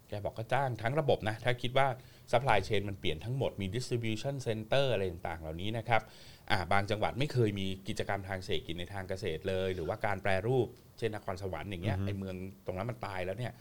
[0.09, 1.87] แกบอกก็จ้างทั้งระบบนะ ถ้าคิดว่า
[2.31, 6.01] supply chain มันเปลี่ยนทั้งหมดมี distribution center อะไรต่างๆ เหล่านี้นะครับ
[6.51, 10.67] อ่าบางจังหวัดไม่เคยมีกิจกรรมทางเศรษฐกิจในทางเกษตรเลย หรือว่าการแปรรูป
[10.97, 13.53] เช่นนครสวรรค์อย่างเงี้ยไอเมืองตรงนั้นมันตายแล้วเนี่ย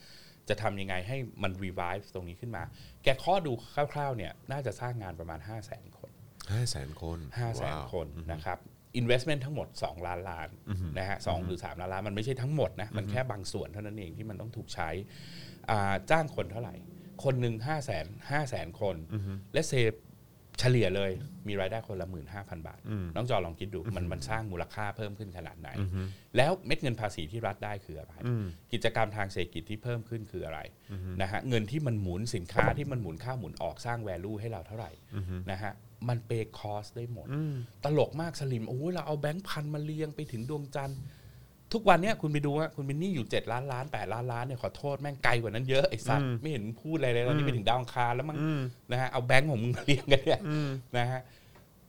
[0.49, 2.63] จะทำยังไงให้มัน revive ตรงนี้ขึ้นมา
[3.03, 3.51] แกข้อดู
[3.93, 6.11] คร่าวๆเนี่ยน่าจะสร้างงานประมาณ 5 0 0 0 0 0 คน
[6.53, 8.57] ห้าแสนคน 5 0 0 0 0 0 คนนะครับ
[9.01, 10.49] investment ทั้งหมด 2 ล้านล้าน
[10.97, 14.89] นะฮะสองหรือ 3 ล้านล้าน มันไม่ใช่ทั้งหมดนะ มันแค่บางส่วนเท่านั้นเองที่มันต้องถูกใช้
[15.69, 16.75] อ่าจ้างคนเท่าไหร่
[17.23, 18.95] คนหนึ่ง5 0 0 0 0 0 5 0 0 0 0คน
[19.53, 19.93] และเซฟ
[20.59, 21.11] เฉลี่ยเลย
[21.47, 22.79] มีรายได้คนละ 15,000 บาท
[23.15, 25.69] น้องจอลองคิดดูมันมันสร้างมูลค่าเพิ่มขึ้นขนาดไหน
[26.37, 28.13] แล้วเม็ดเงินภาษีที่รัฐได้คืออะไร
[28.73, 30.59] กิจกรรมทางเศรษฐกิจที่เพิ่มขึ้นคืออะไร
[31.21, 34.91] นะฮะเงินที่มันหมุนสินค้าที่มันหมุนเข้าหมุนออกสร้าง value ให้เราเท่าไหร่
[35.51, 35.73] นะฮะ
[36.09, 37.27] มันเปย์คอสได้หมด
[37.83, 40.99] ตลกมากสลิมโอ้ยเราเอาแบงค์พันมาเรียงไปถึงดวงจันทร์
[41.73, 48.37] ทุกวันเนี้ยคุณไปดูว่าคุณเป็นหนี้อยู่ 7 ล้านล้าน 8 ล้านล้านเนี่ยขอโทษแม่งไกลกว่านั้นเยอะไอ้สัตว์ไม่เห็นพูดอะไรเลยตอนนี้ไปถึงดาวอังคารแล้วมั้ง
[48.91, 50.41] นะฮะเอาแบงค์ของมึงมาเรียงกันเนี่ย
[50.97, 51.21] นะฮะ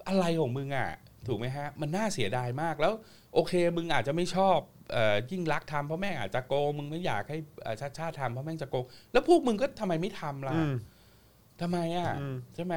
[0.09, 0.89] อะไรของมึงอะ
[1.26, 2.93] ถูกไหมฮะ มันน่าเสียดายมากแล้ว
[3.35, 4.59] โอเคมึงอาจจะไม่ชอบ
[4.93, 10.55] เอ่อยิ่งรักษณ์ทำเพราะแม่งอาจจะโกงมึงไม่อยากให้เอ่อชาติชาติทำเพราะแม่งจะโกงแล้วพวกมึงก็ทำไมไม่ทำล่ะ
[11.61, 12.09] ทำไมอะ
[12.55, 12.74] ใช่ไหม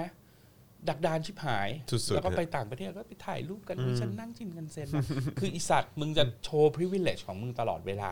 [0.90, 5.06] ดักดานชิบหายสุดๆแล้วก็ฮะไปต่างประเทศก็ไปถ่ายรูปกันมีฉันนั่งชินกันเซ็นนะ
[5.40, 8.12] คืออีสัตว์มึงจะโชว์ privilege ของมึงตลอดเวลา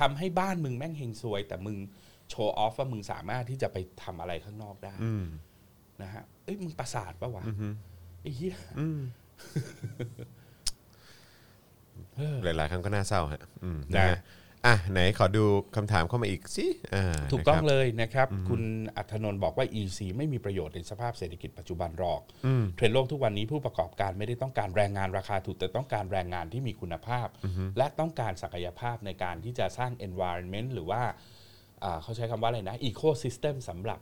[0.00, 1.76] ทำให้บ้านมึงแม่งเฮงซวย แต่มึง
[2.30, 5.24] โชว์ออฟว่ามึงสามารถที่จะไปทำอะไรข้างนอกได้อืม
[6.02, 7.44] นะฮะเอ้ยมึงประสาทปะวะ
[8.20, 8.56] ไอ้เหี้ย
[12.44, 14.18] หลายๆครั้งก็น่าเศร้าฮะอืมนะนะฮะ
[14.66, 15.44] อะไหนขอดู
[15.76, 18.62] คำถามเข้ามาอีกสิอ่าถูกต้องนะครับ เลยนะครับ คุณ
[18.96, 22.20] อัธนนท์บอกว่า EC ไม่มีประโยชน์ในสภาพเศรษฐกิจปัจจุบันหรอก
[22.76, 27.26] เทรนด์โลกทุกวันนี้ผู้ประกอบการไม่ได้ต้องการแรงงานราคาถูกแต่ต้องการแรงงานที่มีคุณภาพ
[27.78, 31.02] และต้องการศักยภาพในการที่จะสร้าง environment หรือว่า
[31.84, 34.00] อ่าเขาใช้คำว่าอะไรนะ ecosystem สำหรับ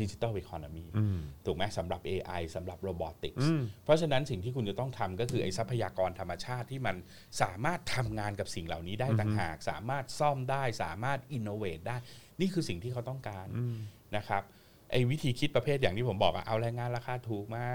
[0.00, 0.86] ดิจิ t a ล economy
[1.46, 3.44] ถูกไหมสำหรับ AI สำหรับ robotics
[3.84, 6.96] เพราะฉะนั้นสิ่งที่คุณจะต้องทำก็คือไอ้ทรัพยากรธรรมชาติที่มัน
[7.42, 11.96] สามารถทำงานกับสิ่งเหล่านี้ได้ต่างหาก สามารถซ่อมได้ สามารถ innovate ได้
[12.40, 13.46] นี่คือสิ่งที่เขาต้องการ
[14.16, 14.42] นะครับ
[14.90, 17.66] ไอ้วิธีคิดประเภทอย่างที่ผมบอกอะเอาแรงงานราคาถูกมา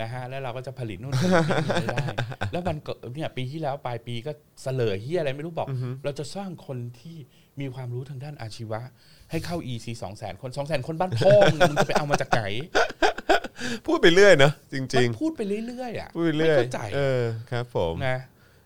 [0.00, 1.32] นะฮะแล้วเราก็จะผลิตนู่นผลิต
[1.62, 2.06] นี่ไม่ได้
[2.52, 4.32] แล้วมันก็เนี่ยปีที่แล้วปลายปีก็
[4.62, 5.68] เสลอเฮียอะไรไม่รู้บอก
[6.04, 7.16] เราจะสร้างคนที่
[7.60, 8.80] มีความรู้ทางด้านอาชีวะ
[9.30, 12.42] ให้เข้า EC 2 0 0 0 0 0คน2 0 0 0 0 0คนบ้านพ่อมึงมึงจะไปเอามาจากไหน
[13.86, 18.18] พูดไปเรื่อยเนอะจริงมันพูดไปเรื่อยๆอะๆพูดไปเรื่อยไม่เข้าใจเออครับ ผมนะ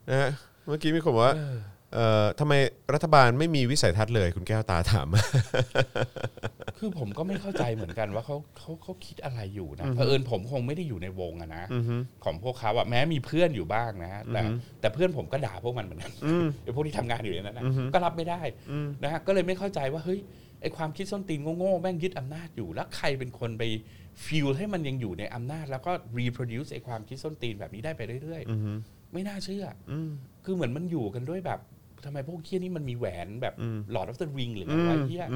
[0.09, 0.31] นะฮะ
[0.67, 1.35] เมื่อกี้มีคนบอกว่า
[1.95, 2.55] เอ่อทำไม
[2.95, 5.09] รัฐบาลไม่มีวิสัยทัศน์เลยคุณแก้วตาถาม
[6.79, 11.65] คือผมก็ไม่เข้าใจเหมือนกันว่าเขาเขาเขาคิดอะไรอยู่นะเผอิญผมคงไม่ได้อยู่ในวงอะนะ
[12.25, 14.41] ของพวกเขาอะแม้มีเพื่อนอยู่บ้างนะแต่
[14.81, 16.13] แต่เพื่อนผมก็ด่าพวกมันเหมือนกัน
[16.65, 18.41] ไอ้พวกที่ทำงานอยู่ในนั้นนะก็รับไม่ได้
[19.03, 20.21] นะฮะก็เลยไม่เข้าใจว่าเฮ้ย
[20.63, 23.63] ไอความคิดส้นตีนโง่ๆแม่งยึดอำนาจอยู่ แล้วใครเป็นคนไป
[24.27, 29.93] ฟิลให้มันยังอยู่ในอำนาจ แล้วก็ reproduce ไอความคิดส้นตีนแบบนี้ได้ไปเรื่อยๆไม่น่าเชื่ออ
[30.45, 31.61] คือเหมือนมันอยู่กันด้วยแบบ
[32.05, 33.55] ทำไมพวกเคี้ยนี่มันมีแหวนแบบ
[33.91, 35.27] หลอด of the ring หรืออะไรเฮีย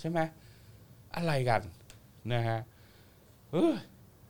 [0.00, 0.20] ใช่ไหม
[1.16, 1.60] อะไรกัน
[2.32, 2.58] นะฮะ
[3.52, 3.74] เออ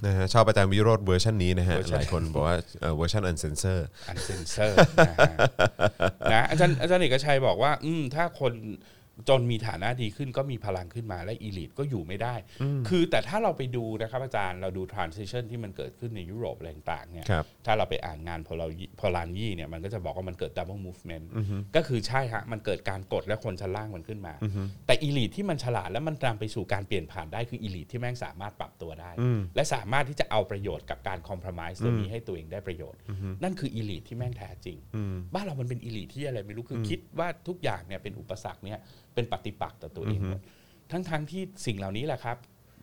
[0.04, 4.76] นะฮะชอบอาจารย์วิโรธเวอร์ชันนี้นะฮะเวอร์ชันหลายคนบอกว่าเอ่อเวอร์ชันอันเซนเซอร์อันเซนเซอร์
[5.06, 5.38] นะฮะ
[6.32, 8.52] นะอาจารย์อาจารย์เอกชัยบอกว่า อืมถ้าคน
[9.28, 12.34] จนมีฐานะดีขึ้นก็มีพลังขึ้นมาและ elite ก็อยู่ไม่ได้
[12.88, 18.66] คือแต่ถ้าเราไปดูนะครับอาจารย์เราดู transition ที่มันเกิดขึ้นในยุโรปอะไรต่างๆเนี่ยครับถ้าเราไปอ่านงานพอเรา
[19.00, 21.26] พอลานยี่เนี่ยมันก็จะบอกว่ามันเกิด double movement
[21.76, 24.34] ก็คือใช่ฮะมันเกิดการกดและคนชั้นล่างมันขึ้นมา
[24.86, 29.10] แต่อีลิทที่มันฉลาดและมันนำไปสู่การเปลี่ยนผ่านได้คืออีลิทที่แม่งสามารถปรับตัวได้
[29.56, 33.00] และสามารถที่จะเอาประโยชน์กับการคอม p r o m i s e ตัวนี้ให้ตัวเองได้ประโยชน์
[33.42, 34.78] นั่นคืออีลิทที่แม่งแท้จริง
[35.34, 38.78] บ้านเรามันเป็นอีลิทที่อะไรไม่รู้คืออคิดว่าทุกอย่างเนี่ยเป็นอุปสรรคเนี่ย
[39.16, 40.40] เป็นปฏิปักษ์ต่อตัวเองหมด
[40.90, 42.36] ทั้งๆที่สิ่งเหล่านี้แหละครับ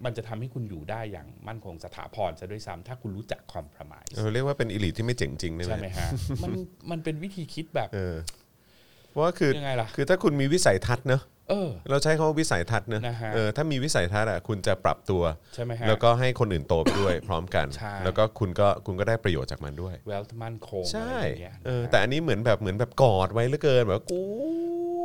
[0.05, 6.09] มันจะทำให้คุณอยู่ได้อย่างมั่นคงสถาพรซะด้วยซ้ำถ้าคุณรู้จักคอม p r o m i s e เออเรียกว่าเป็นอีลิทที่ไม่เจ๋งจริงได้ใช่ไหไหมมฮะ
[6.43, 6.51] มัน
[6.91, 8.15] มันเป็นวิธีคิดแบบเออ
[9.09, 15.23] เพราะว่าคือยังไงล่ะคือถ้าคุณมีวิสัยทัศน์เนอะเออเราใช้คำว่าวิสัยทัศน์เนอะนะฮะเออถ้ามีวิสัยทัศน์อะคุณจะปรับตัว
[15.55, 24.23] ใช่ไหมฮะแล้วก็ให้คนอื่นโตไปด้วยพร้อมกันใช่แล้วก็คุณก็คุณก็ได้ประโยชน์จากมันด้วยเวลท์มั่นคงใช่อะไรอย่างเงี้ยเออนะฮะแต่อันนี้เหมือนแบบเหมือนแบบกอดไว้เหลือเกินแบบว่ากู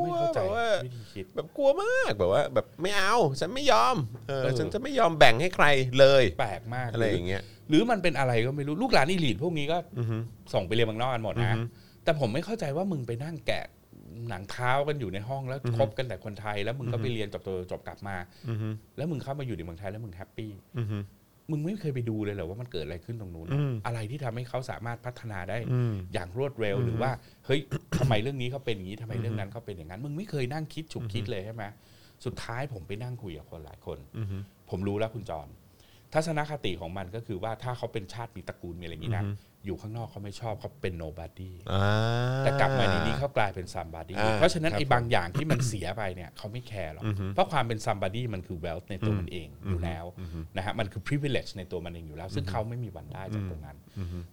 [0.03, 3.97] ไม่เข้าใจแบบว่าวิธีคิด แบบกลัวมากแบบว่า แบบไม่เอา ฉันไม่ยอม
[4.29, 5.67] เออเออฉันจะไม่ยอมแบ่งให้ใคร
[5.99, 9.79] เลยแปลกมากอะไรอย่างเงี้ย หรือมันเป็นอะไรก็ไม่รู้ลูกหลานอีลีดพวกนี้ก็
[10.55, 11.57] ส่งไปเรียนเมืองนอกกันหมดนะ
[12.05, 13.65] แต่ผมไม่เข้าใจว่ามึงไปนั่งแกะ
[14.29, 18.17] หนังเท้ากันอยู่ในห้องแล้วคบกันแต่คนไทย แล้วมึงก็ไปเรียนจบตัวจบกลับมา
[18.97, 20.51] แล้วมึงเข้ามาอยู่ในเมืองไทยแล้วมึงแฮปปี้
[21.51, 25.59] มึงไม่เคยไปดูเลยเหรอว่ามันเกิดอะไรขึ้นตรงนู้นนะอะไรที่ทำให้เขาสามารถพัฒนาได้
[26.13, 27.11] อย่างรวดเร็วหรือว่า
[27.47, 27.61] เฮ้ย
[28.01, 31.65] ทำไมเรื่องนี้เขาเป็นอย่างนี้ทำไมเรื่องนั้นเขาเป็นอย่างนั้นมึงไม่เคยนั่งคิดฉุกคิดเลยใช่ไหม
[32.25, 33.99] สุดท้ายผมไปนั่งคุยกับคนหลายคน
[34.71, 35.49] ผมรู้แล้วคุณจร
[36.15, 39.25] ทัศนคติของมันก็คือว่าถ้าเขาเป็นชาติมีตระกูลมีอะไรอย่างนี้นะ
[39.65, 50.05] อยู่ข้างนอกเขาไม่ชอบเขาเป็น nobody อ่าแต่กลับมาในนี้เขากลายเป็น somebody อ่าเพราะฉะนั้นครับไอ้บางอย่างที่มันเสียไปเนี่ยเขาไม่แคร์หรอกเพราะความเป็น somebody มันคือ wealth ในตัวมันเองอยู่แล้ว
[50.57, 53.77] นะฮะมันคือ privilege ในตัวมันเองอยู่แล้ว ซึ่งเขาไม่มีวันได้จากตรงนั้น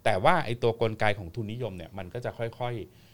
[0.03, 3.04] แต่ว่าไอ้ตัวกลไกของทุนนิยมเนี่ยมันก็จะค่อยๆ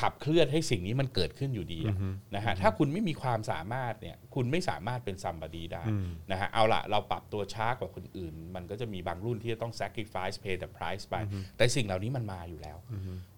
[0.00, 1.96] ขับเคลื่อนให้สิ่งนี้มันเกิดขึ้นอยู่ดีอะ
[2.34, 5.84] นะฮะถ้าคุณไม่มีความสามารถเนี่ยคุณไม่สามารถเป็น somebody ได้
[6.32, 11.14] นะฮะเอาละเราปรับตัวช้ากว่าคนอื่น มันก็จะมีบางรุ่นที่จะต้อง sacrifice pay the price ไป
[11.56, 12.78] แต่สิ่งเหล่านี้มันมาอยู่แล้ว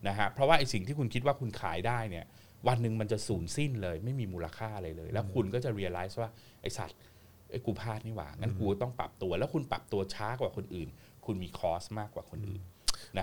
[0.09, 2.25] นะฮะเพราะว่าไอ้สิ่งที่คุณคิดว่าคุณขายได้เนี่ย
[2.69, 6.31] วันหนึ่งมันจะสูญสิ้นเลย ไม่มีมูลค่าอะไรเลย แล้วคุณก็จะ realize ว่า
[6.63, 6.99] ไอ้สัตว์
[7.51, 10.89] ไอ้กูพลาดนี่หว่างั้นกูต้องปรับตัว แล้วคุณปรับตัวช้ากว่าคนอื่น
[11.27, 12.74] คุณมีคอสมากกว่าคนอื่นนะ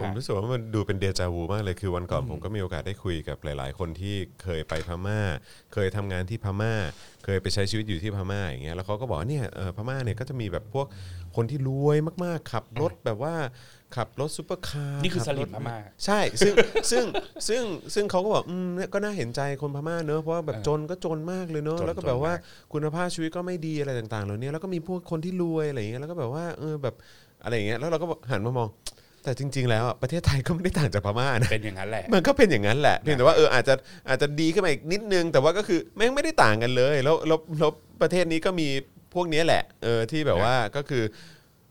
[0.02, 5.20] ผมฮะรู้สึกว่ามันดูเป็นเดจาวูมากเลยคือวันก่อนผมก็มีโอกาสได้คุยกับหลาย ๆ คนที่เคยไปพม่า
[5.74, 6.74] เคยทำงานที่พม่า
[7.26, 10.88] เคยไปใช้ชีวิตอยู่ที่พม่าอย่างเงี้ยแล้วเขาก็บอกว่าเนี่ยเออพม่าเนี่ยก็จะมีแบบพวก
[11.36, 13.36] คนที่รวยมาก ๆ ขับรถแบบว่า
[13.96, 16.54] ขับรถซุปเปอร์คาร์นี่คือขับรถสลิ่มพม่าใช่ซึ่ง
[16.92, 17.06] ซึ่ง
[17.48, 17.64] ซึ่ง
[17.94, 26.96] ซึ่งเขาก็บอกอืมเนี่ยก็น่าเห็นใจคนพม่าเนอะเพราะว่าแบบจนก็จนมากเลยเนอะจนแล้วก็แบบว่าจนมากคุณภาพชีวิตก็ไม่ดีอะไรต่าง ๆ เหล่านี้แล้วก็มีพวกคนที่รวยอะไรอย่างเงี้ยแล้วก็แบบว่าเออแบบ
[27.44, 28.68] อะไรอย่างเงี้ยแล้วเราก็หันมามอง
[29.24, 33.74] แต่จริง ๆ แล้วอะประเทศไทยก็ไม่ได้ต่างจากพม่านะ เป็นอย่างนั้นแหละ มันก็เป็นอย่างนั้นแหละเพียงแต่ว่าเอออาจจะ
[34.10, 38.68] อาจจะดีขึ้นมาอีกนิดนึง แต่ว่าก็คือแม่งไม่ได้ต่างกันเลย แล้วแล้วแล้วประเทศนี้ก็มี
[39.14, 41.04] พวกเนี้ยแหละเออที่แบบว่าก็คือ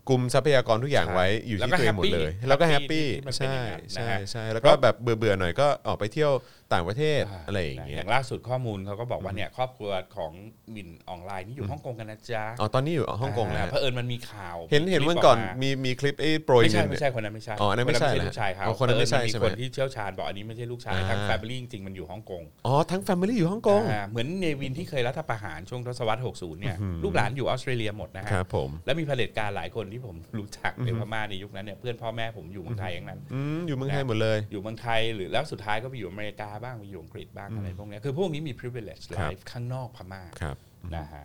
[0.09, 6.33] กลุ่มทรัพยากรทุกอย่างไว้อยู่ที่ตัวเองหมดเลย แล้แล้ววก็ก็แฮปปี้ happy ที่มันเป็นใช่อย่างนั้นนะใช่ฮะใช่แล้วก็แบบเบื่อเบื่อๆหน่อยก็ออกไปเที่ยว
[6.73, 10.33] ต่างประเทศอะไรอย่างเงี้อยย่างล่าสุดข้อมูลเขาก็บอกว่าเนี่ยครอบครัวของ
[10.75, 40.57] มินอ่องหล่ายนี่อยู่ฮ่องกงกันนะจ๊ะอ๋อตอนนี้อยู่ฮ่องกงแล้วเพราะเอิญมันมีข่าว เห็นเห็นคลิปวันก่อนมามีมีคลิปไอ้โปรยไม่ใช่เงินไม่เนี่ยใช่คนนั้นไม่ใช่อ๋ออันนั้นไม่ใช่เหรอลูกชายเขาอ๋อคนนั้นไม่ใช่เผอิญใช่ไหมคนที่เชี่ยวชาญบอกอันนี้ไม่ใช่ลูกชายอ่าทาง family จริงๆมันอยู่ฮ่องกงอ๋อทั้ง family อยู่ฮ่องกงอ่าเหมือนเนวินที่เคยรัฐประหารช่วงทศวรรษ60เนี่ยลูกหลานอยู่ออสเตรเลียหมดนะฮะครับผมแล้วมีเผด็จการหลายคนที่ผมรู้จักในพม่าในยุคนั้นเนี่ยเพื่อนพ่อแม่ผมอยู่เมืองไทยอย่างนั้นอืมอยู่เมืองไทยหมดเลย อยู่เมืองไทยหรือแล้วสุดท้ายก็ไปอยู่อเมริกาบ้างไปอยู่อังกฤษบ้างอะไรพวกเนี้ยคือพวกนี้มี privilege ครับ life ข้างนอกพม่าครับ
[40.97, 41.25] นะฮะ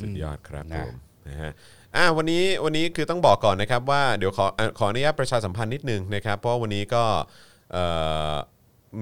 [0.00, 0.96] สุดยอดครับนะผม
[1.28, 1.52] นะฮะ
[1.96, 7.04] อะวันนี้วันนี้คือต้องบอกก่อนนะครับว่าเดี๋ยวขออะขออนุญาตประชาสัมพันธ์นิดนึงนะครับ เพราะวันนี้ก็
[7.72, 7.84] เอ่
[8.32, 8.34] อ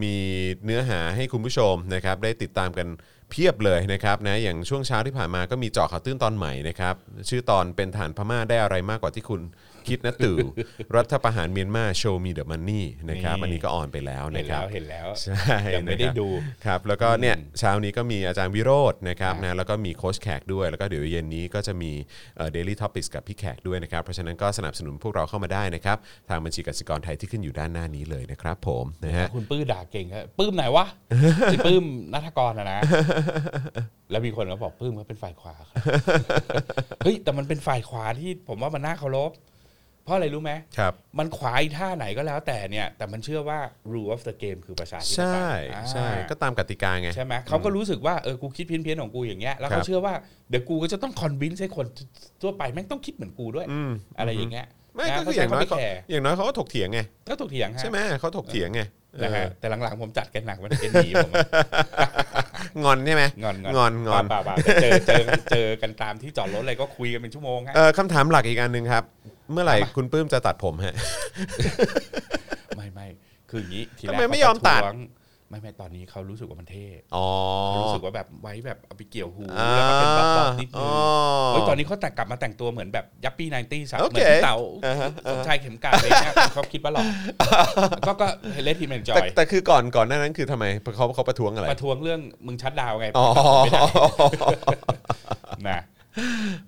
[0.03, 0.17] มี
[0.65, 2.89] เนื้อหาให้คุณผู้ชมนะครับ ได้ติดตามกัน
[3.31, 6.95] เพียบเลยนะครับนะอย่างช่วงเช้าที่ผ่านมาก็มีเจาะข่าวตื้นตอนใหม่นะครับ
[7.29, 9.41] ชื่อตอนเป็นฐานพม่าได้อะไรมากกว่าที่คุณ
[9.91, 10.37] คิดนะตู่
[10.97, 16.29] รัฐประหารเมียนมาโชว์มีเดอะมันนี่นะครับนี่อันนี้ก็ออนไปแล้วเห็นะนครัแล้บวเห็นแล้วใช่ยังไม่ได้นะครับดู
[16.67, 21.93] ครับแล้วก็เนี่ยเช้านี้ก็มีอาจารย์วิโรจน์นะครับครับนะแล้วก็มีโค้ชแขกด้วย แล้วก็เดี๋ยวเย็นนี้ก็จะมี
[22.53, 25.97] เดลี่ท็อปิกกับพี่แขกด้วยนะครับเพราะฉะนั้นก็สนับสนุนพวกเราเข้ามาได้นะครับ
[26.29, 30.87] ทางบัญชีกสิกรไทยที่ขึ้นอยู่ด้านหน้านี้เลยนะครับผมนะฮะคุณปื้มด่าเก่งครับปื้มไหนวะ
[31.47, 32.81] ไอ้ปื้มนัทกรอะนะ
[34.11, 35.77] แล้วมีคนก็บอกปื้มเขาเป็นฝ่ายขวาครับ
[37.05, 39.50] เฮ้ยแต่มันเป็นฝ่ายขวาที่ผมว่ามันน่าเคารพเพ
[40.11, 43.59] ราะอะไรรู้ไหมครับมันขวายท่าไหนก็แล้วแต่เนี่ย แต่มันเชื่อว่า
[43.93, 50.15] rule of the game คือประชาธิปไตยใช่อ่าใช่ก็ตามกติกาไง ใช่ไหมเขาก็รู้สึกว่าเออกูคิดเพี้ยนๆของกูอย่างเงี้ยแล้วครัเขาบเชื่อว่า
[50.51, 51.87] เดี๋ยวกูก็จะต้องคอนวินส์ให้คน
[52.43, 57.01] ทั่วไปแม่งต้องคิดเหมือนกูด้วยอืมอะไรอย่างเงี้ยไม่นะก็คืออย่างน้อยเขาเขาไม่แคร์อย่างน้อยเขาก็ถกเถียงไง
[57.31, 58.83] ก็ถกเถียงฮะใช่ไหมเขาถกเถียงไง
[59.23, 61.47] นะฮะเออแต่หลังๆผมจัดกันหนักมันเอ็นดีผมอะ
[62.85, 69.05] งอนใช่ไหมงอนงอนงอนเปล่าเปล่าเจอเจอเจอกันตามที่จอดรถอะไรก็คุยกันเป็นชั่วโมงฮะเออคำถามหลักอีกอันหนึ่งครับ
[69.53, 70.95] เมื่อไหร่ทำไมคุณปื้มจะตัดผมฮะ
[72.77, 73.07] ไม่ไม่
[73.51, 74.97] คืออย่างนี้ทีแรกทำไมไม่ยอมตัดเขาประท้วง
[75.51, 76.87] ไม่ไม่ตอนนี้เขารู้สึกว่ามันเท่
[77.17, 77.27] อ๋อ
[77.67, 80.91] เขารู้สึกว่าแบบไว้แบบเอาไปเกี่ยวหูอ่าแล้วก็เป็นบ๊อบๆนิดนึอ๋งอ
[81.49, 87.05] เฮ้ยตอนนี้เขาแต่งกลับมาแต่งตัวเหมือนแบบยัปปี้ไนตี้สับโอเหมืเคอนพี่เต๋าอ่าฮะสมชายเข็มกลัดอะไรเงี้ยเขาคิดว่าหล่อ
[88.07, 88.27] ก็ก็
[88.65, 90.65] เลทีมเอนจอแต่ยแต่คือก่อนก่อนหน้านั้นคือทำไม
[90.97, 93.27] เขาเขาประท้วงอะไรประท้วงเรื่องมึงชัดดาวน์ไงอ๋อ
[93.65, 93.83] ไม่ได้
[95.69, 95.81] นะ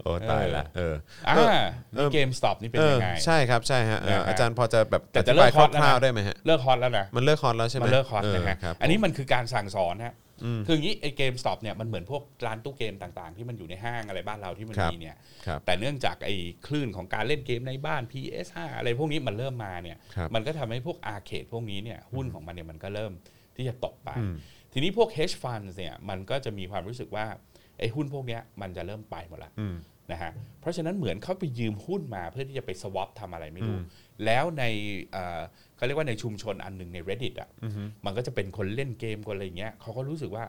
[0.02, 0.94] โอ้ตายละเออ
[1.28, 16.34] อ่าเออนี่ GameStop นี่เป็นเออยังไงใช่ครับใช่ฮะเออนะฮะอาจารย์พอจะแบบแต่อธิบายจะเลิก hot แล้วนะคร่าวๆได้ไหมฮะเลิก hot แล้วนะมันเลิกคอร์สแล้วใช่ไหมมันเลิก hot นะฮะครับอันนี้มันคือการสั่งสอนฮะอืมคืออย่างนี้ไอ้ GameStop เนี่ยมันเหมือนพวกร้านตู้เกมต่างๆ ที่มันอยู่ในห้างอะไรบ้านเราที่มันครับมีเนี่ยครับแต่เนื่องจากไอ้
[16.66, 23.12] คลื่นของการเล่นเกมในบ้าน PS5 อะไรพวกนี้มันเริ่มมาเนี่ยครับมันก็ทำให้พวก arcade พวกนี้เนี่ยหุ้นของมันเนี่ยมันก็เริ่ม
[23.56, 24.34] ที่จะตกไปอืม
[24.72, 29.76] ทีนี้พวก hedge funds เนี่ยมันก็จะมีความรู้สึกว่าไอ้หุ้นพวกเนี้ยมันจะเริ่มไปหมดละอืม
[30.12, 33.84] นะฮะเพราะฉะนั้นเหมือนเขาไปยืมหุ้นมาเพื่อที่จะไป swap ทำอะไรไม่รู้อืม
[34.24, 34.64] แล้วใน
[35.12, 35.40] เอ่อ
[35.76, 40.44] เขาเรียกว่าในชุมชนอันหนึ่งใน reddit อะอือฮึมันก็จะเป็นคนเล่นเกมคนอะไรอย่างเงี้ยเขาก็รู้สึกว่า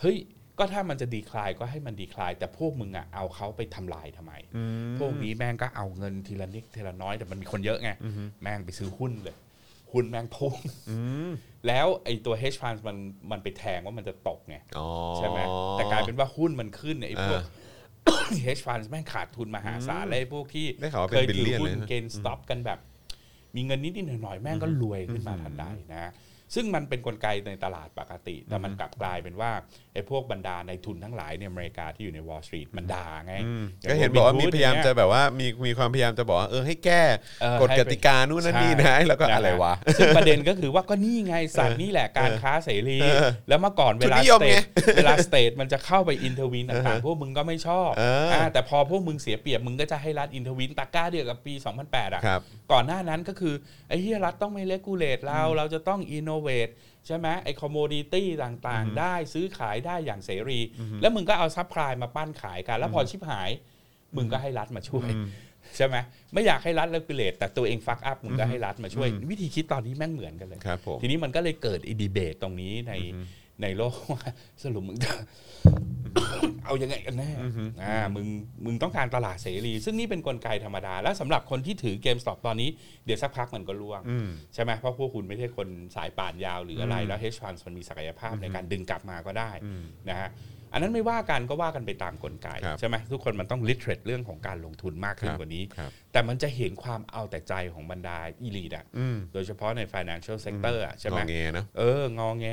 [0.00, 0.16] เฮ้ย
[0.58, 4.62] ก็ถ้ามันจะดีคลายก็ให้มันดีคลาย แต่พวกมึงอะเอาเขาไปทำลายทำไมอื
[4.92, 9.36] มพวกนี้แม่งก็เอาเงินทีละนิดทีละน้อยแต่มันมีคนเยอะไงอือฮึแม่งไปซื้อหุ้นเลย
[9.92, 10.54] หุ้นแม่งพุ่ง
[10.90, 11.30] อืม
[11.66, 12.96] แล้วไอ้ตัว hedge fund มัน
[13.30, 14.86] มันไปแทงว่ามันจะตกไงอ๋อ
[15.16, 15.40] ใช่ไหม
[15.72, 17.40] แต่กลายเป็นว่าหุ้นมันขึ้นไอ้พวก
[18.08, 22.78] อ่ hedge fund แม่งขาดทุนมหาศาลเลยไอ้พวกที่ได้ข่าวว่าเคเป็นยถือ billion หุ้นเลยนะเกณฑ์สต็อปกันแบบ
[23.56, 26.12] มีเงินนิดๆหน่อยๆแม่งก็รวยขึ้นมาทันใดนะ
[26.54, 29.50] ซึ่งมันเป็นกลไกในตลาดปกติ แต่มันกลับกลายเป็นว่า
[29.94, 37.02] ไอ้พวกบรรดาในทุนทั้งหลายในอเมริกาที่อยู่ใน Wall Street มันด่าไงอืมย่งก็เห็นบอกว่ามี Robinhood พยายามเนี่จะแบบว่ามีมีความพยายามจะบอกว่าเออให้แก้
[37.42, 52.40] เออให้ไปกฎกติกานู่นนั่นนี่นะใช่แล้วก็อะไรวะซึ่งประเด็นก็คือว่าก็นี่ไงสัตว์นี่แหละการค้าเสรีเออแล้วเมื่อก่อนเวลาทุนนิยมไง state เวลา state มันจะเข้าไป intervene ต่างๆพวกมึงก็ไม่ชอบเอออ่าแต่พอพวกมึงเสียเปรียบมึงก็จะให้รัฐ intervene ตรรกะเดียวกับปี 2008อะครับ
[52.72, 53.54] ก่อนหน้านั้นก็คือ
[53.88, 56.68] ไอ้เฮียรัฐต้องไม่เลกูเลตเราเราจะต้อง innovate
[57.06, 60.60] ใช่ไหมไอ้ commodity ต่างๆ ได้ซื้อขายได้อย่างเสรี
[61.00, 63.50] แล้วมึงก็เอา subprime มาปั้นขายกัน แล้วพอชิบหาย
[64.16, 65.08] มึงก็ให้รัฐมาช่วย
[65.76, 65.96] ใช่ไหม
[66.32, 72.92] ไม่อยากให้รัฐ regulate แต่ตัวเอง fuck up มึงก็ให้รัฐมาช่วย วิธีคิดตอนนี้แม่งเหมือนกันเลยครับผมทีนี้มันก็เลยเกิดอีดีเบตตรงนี้ใน
[73.62, 74.22] ในโลกว่า
[74.62, 75.12] สรุปมึงจะ
[76.64, 77.30] เอายังไงกันแน่
[77.82, 78.26] อ่ามึง
[78.64, 82.68] มึงต้องการตลาดเสรี ซึ่งนี่เป็นกลไกธรรมดา และสำหรับคนที่ถือ GameStop ตอนนี้
[83.04, 89.50] เดี๋ยวสักพักมันก็ร่วงอืมใช่ไหมเพราะพวกคุณไม่ใช่คนสายป่านยาวหรืออะไร แล้ว hedge fund มันมีศักยภาพในการดึงกลับมาก็ได้
[90.10, 90.28] นะฮะ
[90.72, 102.46] อันนั้นไม่ว่ากันก็ว่ากันไปตามกลไกครับใช่ไหมทุกคนมันต้อง literate เรื่องของการลงทุนมากขึ้นครับกว่านี้ครับแต่มันจะเห็นความเอาแต่ใจของบรรดา elite อะอืมโดยเฉพาะใน financial sector อะใช่ไหมงอแงนะเอองอแง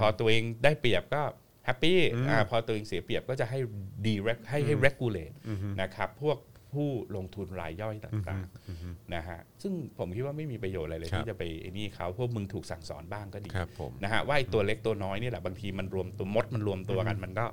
[0.00, 1.22] พอตัวเองได้เปรียบก็
[1.66, 1.98] happy
[2.28, 3.58] อ่าพอตัวเองเสียเปรียบก็จะให้
[4.06, 4.14] ดี
[4.50, 5.34] ให้ให้ regulate
[5.80, 6.38] นะครับพวก
[6.74, 17.44] ผู้ลงทุนรายย่อยต่างๆนะฮะซึ่งผมคิดว่าไม่มีประโยชน์อะไรเลยครับที่จะไปไอ้นี่เขาพวกมึงถูกสั่งสอนบ้างก็ดีครับผมนะฮะว่าไอ้ตัวเล็กตัวน้อยนี่แหละบางทีมันรวมตัวมดมันรวมตัวกัน มันก็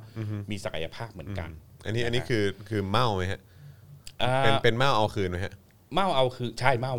[0.52, 1.50] มีศักยภาพเหมือนกัน
[1.86, 3.40] อันนี้อันนี้คือคือเมาไหมฮะ
[4.24, 5.54] อ่าเป็นเป็นเมาเอาคืนไหมฮะ
[5.94, 6.94] เมาเอาคือใช่เมา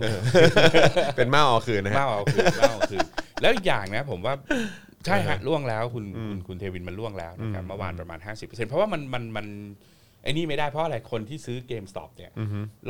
[1.17, 3.01] เป็นเมาเอาคืนนะฮะเมาเอาคือเมาเอาคือ
[3.41, 4.35] แล้วอีกอย่างนะผมว่า
[5.07, 9.47] ใช่ฮะล่วงแล้วคุณคุณคุณเทวินมันล่วงแล้วนะครับเมื่อวานประมาณ 50%เพราะว่ามันมันมัน
[10.23, 12.31] ไอ้นี่ไม่ได้เพราะอะไรคนที่ซื้อเกมสต็อปเนี่ย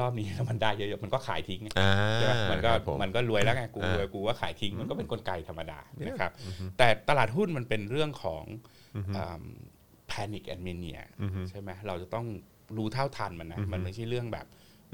[0.00, 6.32] รอบนี้มันได้เยอะๆมันก็ขายทิ้งไงอ่าใช่ไหมมันก็ครับผมมันก็รวยแล้วไงกูอ่ารวยกูว่าขายทิ้งมันก็เป็นกลไกธรรมดานะครับ
[6.78, 8.42] แต่ตลาดหุ้นมันเป็นเรื่องของ
[10.08, 10.98] panic and mania
[11.50, 12.26] ใช่ไหมเราจะต้อง
[12.76, 14.46] รู้เท่าทันมันนะมันไม่ใช่เรื่องแบบ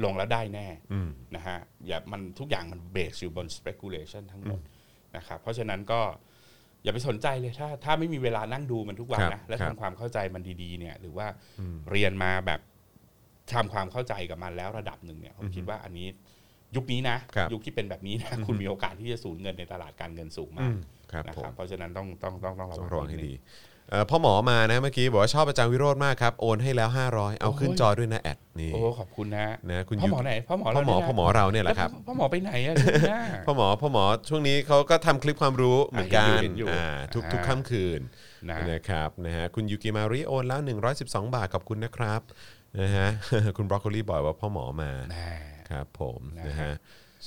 [0.05, 4.61] ลงแล้วได้แน่อืมนะฮะอย่ามันทุกอย่างมัน base อยู่บน speculation ทั้งหมด
[5.17, 6.01] นะครับเพราะฉะนั้นก็
[6.87, 11.27] อย่าไปสนใจเลยถ้าถ้าไม่มีเวลานั่งดูมันทุกวันครับนะและครับทำความเข้าใจมันดีๆเนี่ย หรือว่า
[11.91, 12.61] เรียนมาแบบ
[13.53, 16.07] ทำความเข้าใจกับมันแล้วระดับหนึ่งเนี่ยผมคิดว่าอันนี้
[16.77, 20.77] ยุคนี้นะครับยุคที่เป็นแบบนี้นะคุณมีโอกาสที่จะสูญเงินในตลาดการเงินสูงอืมากม
[21.13, 23.35] ครับนะผคมรับเพราะฉะนั้นต้องต้องต้องต้องระต้องวังระวังให้นินึดี
[23.91, 38.01] เอ่อพ่อหมอมานะเมื่อกี้บอกว่าชอบอาจารย์วิโรธมากครับ โอนให้แล้ว 500 เอาขึ้นจอด้วยนะแอดนี่โอ้ขอบคุณนะนะคุณพ่อหมอยุไหนพ่อหมอพ่อหมอเราเนี่ยนะพ่อหมอเราเนี่ยแหละครับวพ่อหมอไปไหนอะช่วงหน้า พ่อหมอพ่อหมอช่วงนี้เขาก็ทำคลิปความรู้เหมือนกันเห็นอยู่เห็นอยู่อ่าทุกอ่าทุกค่ำคืน
[38.51, 40.61] นะนะครับนะฮะคุณยูกิมาริโอนแล้ว
[40.97, 42.21] 112 บาทขอบคุณนะครับ
[42.81, 43.09] นะฮะ
[43.57, 45.31] คุณบรอกโคลีบอกว่าพ่อหมอมาแน่
[45.71, 46.73] ครับผมนะนะฮะฮะ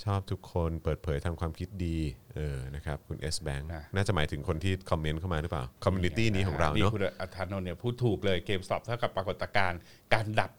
[0.03, 1.97] ชอบทุกคนเปิดเผยทำความคิดดี
[2.35, 9.79] เออนะครับคุณ S Bank นะน่าจะหมายถึงคนที่ comment เข้ามาหรือเปล่า community นี้ของเรานี่เนาะคุณอัธานนท์เนี่ยพูดถูกเลย GameStop เท่ากับปรากฏการณ์
[10.13, 10.51] การดับ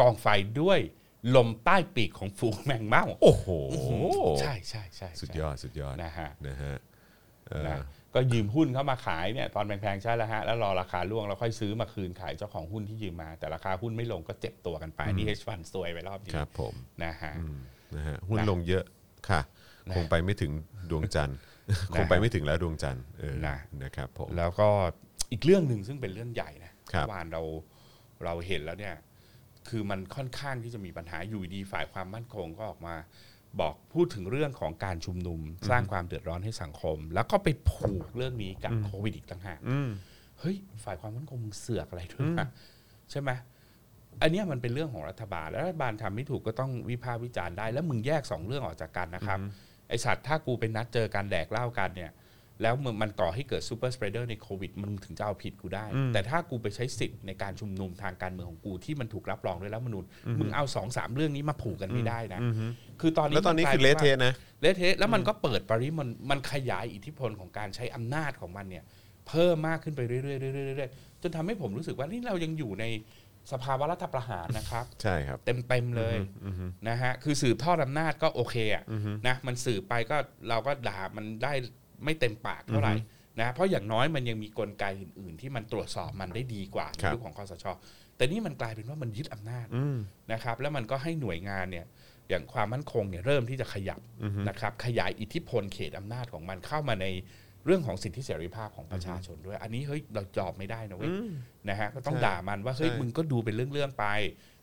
[0.00, 0.26] กองไฟ
[0.60, 0.80] ด้วย
[1.36, 3.46] ลมใต้ปีกของฝูงแมงเม่าโอ้โห
[4.40, 6.74] ใช่ใช่ใช่สุดยอดสุดยอดนะฮะนะฮะ
[7.48, 7.84] เออนะ
[8.14, 16.74] ก็ยืมหุ้นเข้ามาขายเนี่ยตอนแพงๆใช่แล้วฮะแล้วรอราคาร่วงแล้วค่อยซื้อมาคืนขายเจ้าของหุ้นที่ยืมมา แต่ราคาหุ้นไม่ลงก็เจ็บตัวกันไปนี่ hedge fund ซวยไปรอบนี้ครับผม
[17.04, 17.32] นะฮะ
[17.96, 18.84] นะฮะหุ้นนะลงเยอะ
[19.28, 19.40] ค่ะ
[19.88, 20.52] นะ คงไปไม่ถึง
[20.90, 21.38] ดวงจันทร์
[21.94, 24.68] คงไปไม่ถึงแล้วดวงจันทร์เออนะ นะครับผม แล้วก็
[25.30, 27.42] อีกเรื่องหนึ่งซึ่งเป็นเรื่องใหญ่นะครับ เมื่อวานเรา
[28.24, 28.94] เราเห็นแล้วเนี่ย
[29.68, 32.94] คือมันค่อนข้างที่จะมีปัญหาอยู่ดีฝ่ายความมั่นคงก็ออกมา
[33.60, 39.88] บอกพูดถึงเรื่องของการชุมนุม สร้างความเดือดร้อนให้สังคม แล้วก็ไปผูกเรื่องนี้กับโควิดอีกต่างหากอืม
[40.40, 42.46] เฮ้ยฝ่ายความมั่นคงมึงเสือกอะไรด้วยวะ
[43.10, 43.30] ใช่ไหม
[44.22, 49.38] อันเนี้ยมันเป็นเรื่องของรัฐบาลแล้วรัฐบาลทำไม่ถูกก็ต้องวิพากษ์วิจารณ์ได้ แล้วมึงแยกสองเรื่องออกจากกันนะครับ
[49.88, 52.12] ไอสัตว์ถ้ากูเป็นนัดเจอกันแดกเหล้ากันเนี่ย
[52.62, 60.04] แล้วมึงมันก่อให้เกิด superspreader ในโควิด มันถึงจะเอาผิดกูได้ แต่ถ้ากูไปใช้สิทธิ์ในการชุมนุมทางการเมืองของกูที่มันถูกรับรองด้วยรัฐธรรมนูญ
[60.40, 62.40] มึงเอาสองสามเรื่องนี้มาผูกกันไม่ได้นะ
[63.00, 68.84] คือตอนนี้แล้วตอนนี้มักลายเป็นคือว่าเละเทะนะเละเทะแล้วมันก็เปิดปริมันมันขยายอิทธิพลของการใช้อำนาจของมันเนี่ย
[69.28, 72.84] เพิ่มมากขึ้นไปเรื่อยๆเรื่อยๆเรื่อยๆจนทำให้ผมรู้สึกว่านี่เรายังอยู่ใน
[73.52, 76.16] สภาวะรัฐประหารนะครับ ใช่ครับ เต็มๆเลย
[76.88, 78.84] นะฮะคือสืบทอดอำนาจก็โอเคอะ
[79.26, 80.16] นะมันสืบไปก็
[80.48, 81.52] เราก็ด่ามันได้
[82.04, 82.94] ไม่เต็มปากเท่าไหร่
[83.40, 87.66] นะเพราะอย่างน้อยมันยังมีกลไกอื่น ๆ ที่มันตรวจสอบมันได้ดีกว่าในครับยุคของคอสช
[88.16, 89.66] แต่นี่มันกลายเป็นว่ามันยึดอำนาจ
[90.32, 91.86] นะครับ แล้วมันก็ให้หน่วยงานเนี่ย
[92.28, 94.00] อย่างความมั่นคงเนี่ยเริ่มที่จะขยับ
[94.48, 97.06] นะครับขยายอิทธิพลเขตอำนาจของมันเข้ามาใน
[97.68, 101.10] เรื่องของสิทธิเสรีภาพของประชาชนด้วย อันนี้เฮ้ยเราจอบไม่ได้นะเว้ย
[101.68, 104.06] นะฮะก็ต้องใช่ด่ามันว่าเฮ้ยใช่มึงก็ดูเป็นเรื่องๆไป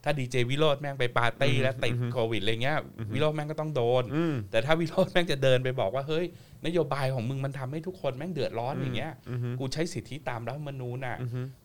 [0.03, 2.78] ถ้าดีเจวิโรจน์แม่งไปปาร์ตี้แล้วติดโควิดอะไรเงี้ย
[3.14, 4.03] วิโรจน์แม่งก็ต้องโดน
[4.51, 6.26] แต่ถ้าวิโรจน์แม่งจะเดินไปบอกว่าเฮ้ย
[6.66, 9.14] นโยบายของมึงมันทำให้ทุกคนแม่งเดือดร้อนอย่างเงี้ย
[9.60, 11.18] กูใช้สิทธิตามรัฐธรรมนูญน่ะ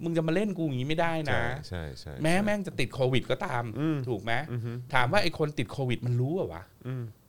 [0.03, 3.64] มึงจะมาเล่นกูอย่างนี้ไม่ได้นะใช่ใช่ใช่แม้แม่งจะติดโควิดก็ตาม
[4.09, 4.32] ถูกไหม
[4.95, 6.62] ถามว่าไอ้คนติดโควิดมันรู้เหรอวะ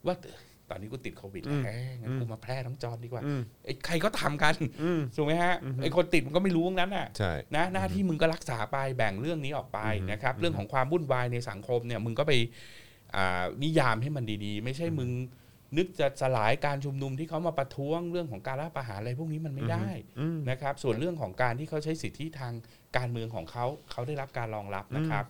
[0.06, 0.14] ว่า
[0.72, 3.22] ตอนนี้กูติดโควิดแล้วเอ้ยงั้นกูมาแพร่ทั้งจอนดีกว่า
[3.64, 4.54] ไอ้ใครก็ทำกัน
[5.16, 9.78] ถูกไหมฮะไอ้คนติดมันก็ไม่รู้ตรงนั้นน่ะใช่นะหน้าที่มึงก็รักษาไปแบ่งเรื่องนี้ออกไป
[10.12, 12.32] นะครับ เรื่องของความวุ่นวายในสังคมเนี่ยมึงก็ไป
[13.16, 15.10] อ่านิยามให้มันดีๆ ไม่ใช่มึง
[15.78, 19.88] นึกจะสลายการชุมนุมที่เขามาประท้วงเรื่องของการรัฐประหารอะไรพวกนี้มันไม่ได้
[20.50, 22.52] นะครับ ส่วนเรื่องของการที่เขาใช้สิทธิทาง
[22.96, 25.24] การเมืองของเขาเขาได้รับการรองรับนะครับ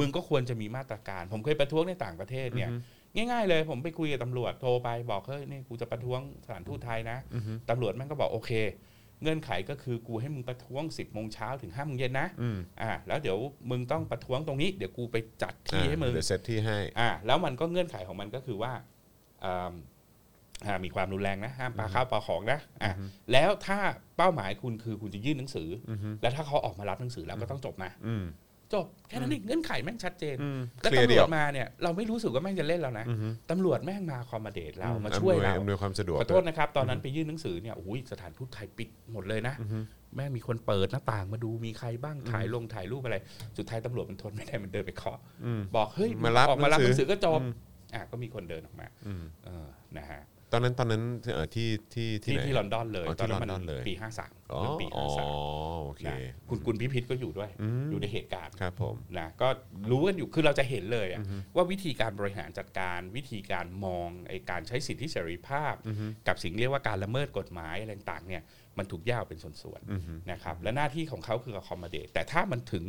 [0.00, 2.70] มึงก็ควรจะมีมาตรการ ผมเคยประท้วงในต่างประเทศเนี่ย
[3.16, 7.18] ง่ายๆเลย ผมไปคุยกับตำรวจโทรไปบอกเฮ้ยนี่กูจะประท้วงสถานทูตไทยนะ
[7.70, 8.52] ตำรวจแม่งก็บอกโอเค
[9.22, 12.28] เงื่อนไขก็คือกูให้มึงประท้วง 10บโมงเช้าถึง5้าโมงเย็นนะ
[12.82, 13.38] อ่าแล้วเดี๋ยว
[13.70, 18.72] มึงต้องประท้วงตรงนี้เดี๋ยวกูไปจัดที่ให้มึงเดี๋ยวเซตที่ให้อ่าแล้วมันก็เงื่อนไขของมันก็คือว่า
[19.44, 19.72] อ่า
[20.66, 22.92] อ่ามีความรุนแรงนะห้ามปาข้าวปาของนะอ่า
[23.32, 23.78] แล้วถ้า
[24.16, 25.90] เป้าหมายคุณคือคุณจะยื่นหนังสืออ
[26.22, 28.24] แล้วถ้าเขาออกมารับหนังสือแล้วก็ต้องจบนะอืม
[28.74, 33.06] จบแค่นั้นเองเงื่อนไขแม่งชัดเจนอืมแล้วเคลียร์ตำเดีรยววจมาเนี่ยเราไม่รู้สึกว่าแม่งจะเล่นแล้วนะ
[33.50, 39.54] ตำรวจแม่งมาคอมมาเดตเรามาช่วยอำนเราอำนวยความสะดวกขอโทษนะครับ ตอนนั้นไปยื่นหนังสือเนี่ยโอ้ยสถานทูตไทยปิดหมดเลยนะ
[40.14, 43.16] แม่งมีคนเปิดหน้าต่างมาดูมีใครบ้างถ่ายลงถ่ายรูปอะไร
[43.58, 45.18] สุดท้ายตำรวจมันทนไม่ได้มันเดินไปเคาะ
[45.76, 47.40] บอกเฮ้ยมารับออกมารับหหนันังงสืสืออก็จบ
[47.94, 48.86] อะก็มีคนเดินออกมา
[49.44, 49.66] เออ
[49.98, 50.20] นะฮะ
[50.54, 51.02] ตอนนั้นตอนนั้น
[51.34, 55.30] เอ่อที่ที่ที่ที่ไหน ที่ลอนดอนเลยอ๋อที่ตอนนั้นลอนดอนมันเลย ปีห้าสามอ๋อปีอ๋ห้าอสาม
[55.84, 56.16] โอเคนะ
[56.48, 57.50] คุณคุณพิพิธก็อยู่ด้วย
[57.90, 59.48] อยู่ในเหตุการณ์ ครับผม นะก็
[59.90, 61.20] รู้กันอยู่คือเราจะเห็นเลยอะ
[61.56, 65.74] ว่าวิธีการบริหารจัดการวิธีการมองไอการใช้สิทธิเสรีภาพ
[66.28, 68.42] กับสิ่งเรียกว่าการละเมิดกฎหมายอะไรต่างๆเนี่ย
[68.78, 72.84] มันถูกแยกออกเป็นส่วนๆนะครับและหน้าที่ของเขาคือ accommodate แต่ถ้ามันถึง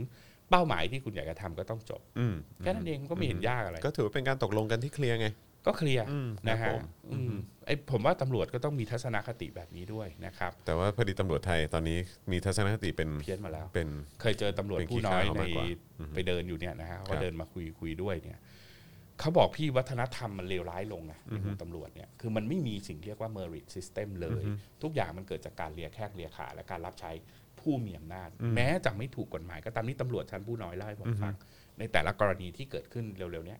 [0.50, 5.30] เป้าหมายที่คุณอยากจะทำก็ต้องจบอืมแค่นั้นเองมันก็ไม่เห็นยากอะไร ก็ถือว่าเป็นการตกลงกันที่เคลียร์ไง
[5.68, 7.34] ก็เคลียร์อืมนะครัฮะบผม อืม
[7.66, 11.98] ไอผมว่าตำรวจก็ต้องมีทัศนคติแบบนี้ด้วยนะครับ แต่ว่าพอดีตำรวจไทยตอนนี้
[12.32, 13.90] มีทัศนคติเป็นเพี้ยนมาแล้วเป็น
[14.22, 15.66] เคยเจอตำรวจเป็นผู้น้อยขี้ข้าวในมากกว่า
[16.16, 18.40] ไปเดินอยู่เนี่ยนะฮะเขาครัก็บเดินมาคุยคุยด้วยเนี่ย
[19.20, 24.44] เขาบอกพี่วัฒนธรรมมันเลวร้ายลงนะในหมู่ตำรวจเนี่ยคือมันไม่มีสิ่งเรียกว่า merit system เลย
[24.84, 27.12] ทุกอย่างมันเกิดจากการเลียแข้งเลียขา และการรับใช้
[27.60, 31.34] ผู้มีอำนาจ แม้จะไม่ถูกกฎหมาย ก็ตามนี้ตำรวจชั้นผู้น้อยเล่าให้ผมฟัง
[31.80, 33.60] ในแต่ละกรณีที่เกิดขึ้นเร็วๆเนี้ย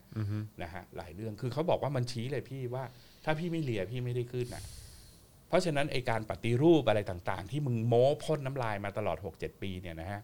[0.64, 2.84] นะฮะหลายเรื่องคือเขาบอกว่ามันชี้เลยพี่ว่า
[3.26, 4.64] ถ้าพี่ไม่เลียพี่ไม่ได้ขึ้นนะ
[5.48, 10.22] เพราะฉะนั้นไอการปฏิรูปอะไรต่างๆ ที่มึงโม้พ่นน้ำลายมาตลอด 6-7 ปีเนี่ยนะฮะ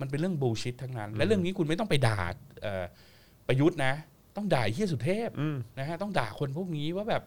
[0.00, 2.20] มันเป็นเรื่องบูชิตทั้งนั้น และเรื่องนี้คุณไม่ต้องไปด่า
[2.62, 2.84] เอ่อ
[3.48, 3.92] ประยุทธ์นะ
[4.36, 5.30] ต้องด่าไอ้เฮียสุเทพ
[5.78, 7.22] นะฮะต้องด่าคนพวกนี้ว่าแบบ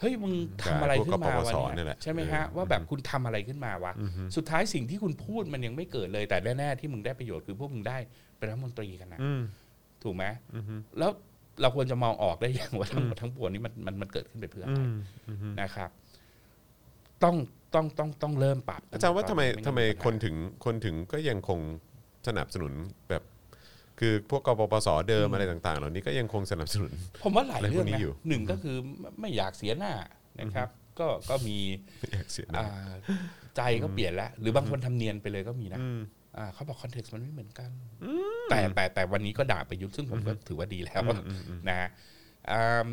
[0.00, 0.32] เฮ้ยมึง
[0.62, 3.92] ทำอะไรขึ้นมาด่าพวกกปปวะสเนี่เนี่ยยแหละใช่ไหมฮะเออว่าแบบคุณทำอะไรขึ้นมาวะ
[4.36, 7.98] สุดท้ายสิ่งที่คุณพูดมันยังไม่เกิดเลยแต่แน่ๆที่มึงได้ประโยชน์คือพวกมึงได้
[8.36, 9.40] เป็นรัฐมนตรีกันนะอืม
[10.02, 10.24] ถูกไหม
[10.98, 11.10] แล้ว
[11.60, 14.80] เราควรจะมองออกได้อย่างว่าทั้งหมดทั้งปวงนี้มันมันมันเกิดขึ้นไปเพื่ออะไร
[15.60, 15.90] นะครับ
[17.22, 17.36] ต้อง
[17.74, 20.34] ต้องต้องต้องเริ่มปรับอาจารย์ว่าทำไมงั้ทำไมปัญหาคนถึง
[20.64, 21.60] คนถึงก็ยังคง
[22.26, 22.72] สนับสนุน
[23.08, 23.22] แบบ
[24.00, 26.92] คือพวกกปปสเดิมอะไรต่างๆ เหล่านี้ก็ยังคงสนับสนุน
[27.22, 28.76] ผมว่าหลายอะไรพวกเรื่องนี้นะอยู่หนึ่งก็คือ
[29.20, 29.92] ไม่อยากเสียหน้า
[30.40, 31.56] นะครับ ก็ก็มี
[32.12, 32.96] อยากเสียหน้าอ่า
[33.56, 36.00] ใจก็เปลี่ยนแล้ว หรือบางคนทำเนียนไปเลยก็มีนะอ่า
[36.54, 37.70] เขาบอกคอนเท็กซ์มันไม่เหมือนกัน
[38.50, 41.00] แต่แต่แต่วันนี้ก็ด่าประยุทธ์ซึ่งผมก็ถือว่าดีแล้ว
[41.68, 41.88] นะฮะ
[42.50, 42.88] อ่า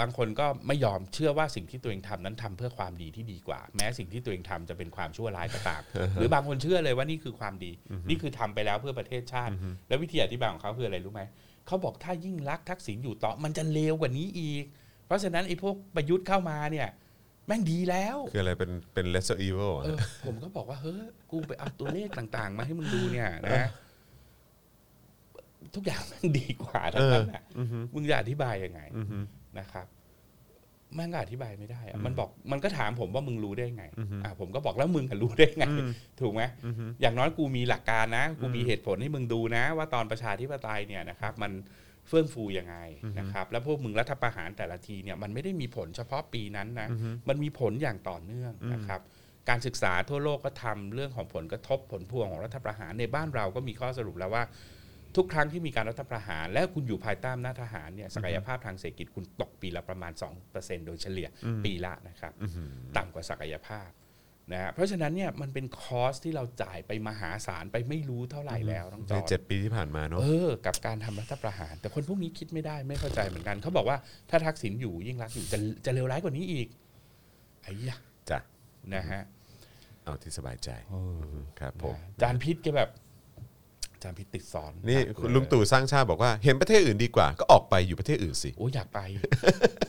[0.00, 5.82] บางคนก็ไม่ยอมเชื่อว่าสิ่งที่ตัวเองทำนั้นทำเพื่อความดีที่ดีกว่า แม้สิ่งที่ตัวเองทำจะเป็นความชั่วร้ายก็ตาม
[6.14, 7.72] หรือบางคนเชื่อเลยว่านี่คือความดี
[8.08, 9.52] นี่คือทำไปแล้วเพื่อประเทศชาติ
[9.88, 11.22] แล้ววิธีอธิบายของเขาคืออะไรรู้ไหม
[11.66, 14.64] เขาบอกถ้ายิ่งรักษณ์ทักษิณอยู่ต่อมันจะเลวกว่านี้อีก
[15.06, 16.88] เพราะฉะนั้นไอ้พวกประยุทธ์เข้ามาเนี่ย
[17.46, 23.68] แม่งดีแล้วคืออะไรเป็นเป็น lesser evil อะเออผมก็บอกว่าเฮ้ยกูไปเอาตัวเลขต่าง ๆ มาให้มึงดูเนี่ยนะ
[25.74, 27.42] ทุกอย่างมันดีกว่าทั้งนั้นน่ะ
[27.94, 28.80] มึงจะอธิบายยังไง
[29.58, 29.86] นะครับ
[30.94, 33.84] แม่งก็อธิบายไม่ได้อะมันบอกมันก็ถามผมว่ามึงรู้ได้ไง
[34.24, 35.64] อ่าผมก็บอกแล้วมึงอะรู้ได้ไง
[36.20, 36.42] ถูกไหม
[37.00, 41.52] อย่างน้อยกูมีหลักการนะ กูมีเหตุผลให้มึงดูนะ ว่าตอนประชาธิปไตยเนี่ยนะครับ มัน
[42.08, 42.76] เฟื่องฟูยังไง
[43.18, 46.88] นะครับ แล้วพวกมึงรัฐประหารแต่ละทีเนี่ยมันไม่ได้มีผลเฉพาะปีนั้นนะ
[47.28, 49.00] มันมีผลอย่างต่อเนื่องนะครับ
[49.48, 54.44] การศึกษาทั่วโลกก็ทำเรื่องของผลกระทบผลพวงของรัฐประหารในบ้านเราก็มีข้อสรุปแล้วว่า
[55.16, 60.12] ทุกครั้งที่มีการรัฐประหาร และคุณอยู่ภายใต้อำนาจทหารเนี่ยศักยภาพทางเศรษฐกิจคุณตกปีละประมาณ
[60.50, 61.28] 2%โดยเฉลี่ย
[61.64, 62.32] ปีละนะครับ
[62.96, 63.88] ต่ำกว่าศักยภาพ
[64.50, 73.96] นะฮะเพราะฉะนั้นเนี่ยมันเป็นคอสที่เราจ่ายไปมหาศาลไปไม่รู้เท่าไหร่แล้วน้องจในอเจ็ดปีที่ผ่านมาเนอะเออกับการทำรัฐประหาร แต่คนพวกนี้คิดไม่ได้ไม่เข้าใจเหมือนกัน เขาบอกว่า
[74.30, 76.68] ถ้าทักษิณอยู่ยิ่งรักษณ์อยู่จะจะเลวร้ายกว่านี้อีก
[77.62, 77.98] ไอ้ยะ
[78.30, 78.38] จ้ะ
[78.94, 79.22] นะฮะ
[80.04, 80.70] เอาที่สบายใจ
[81.60, 82.90] ครับผมจานพิษแกแบบ
[84.02, 89.00] จานพิษติดสอนนี่หกคุณเยลุงตู่สร้างชาติบอกว่าเห็นประเทศอื่นดีกว่า ก็ออกไปอยู่ประเทศอื่นสิ โอ้ยอยากไป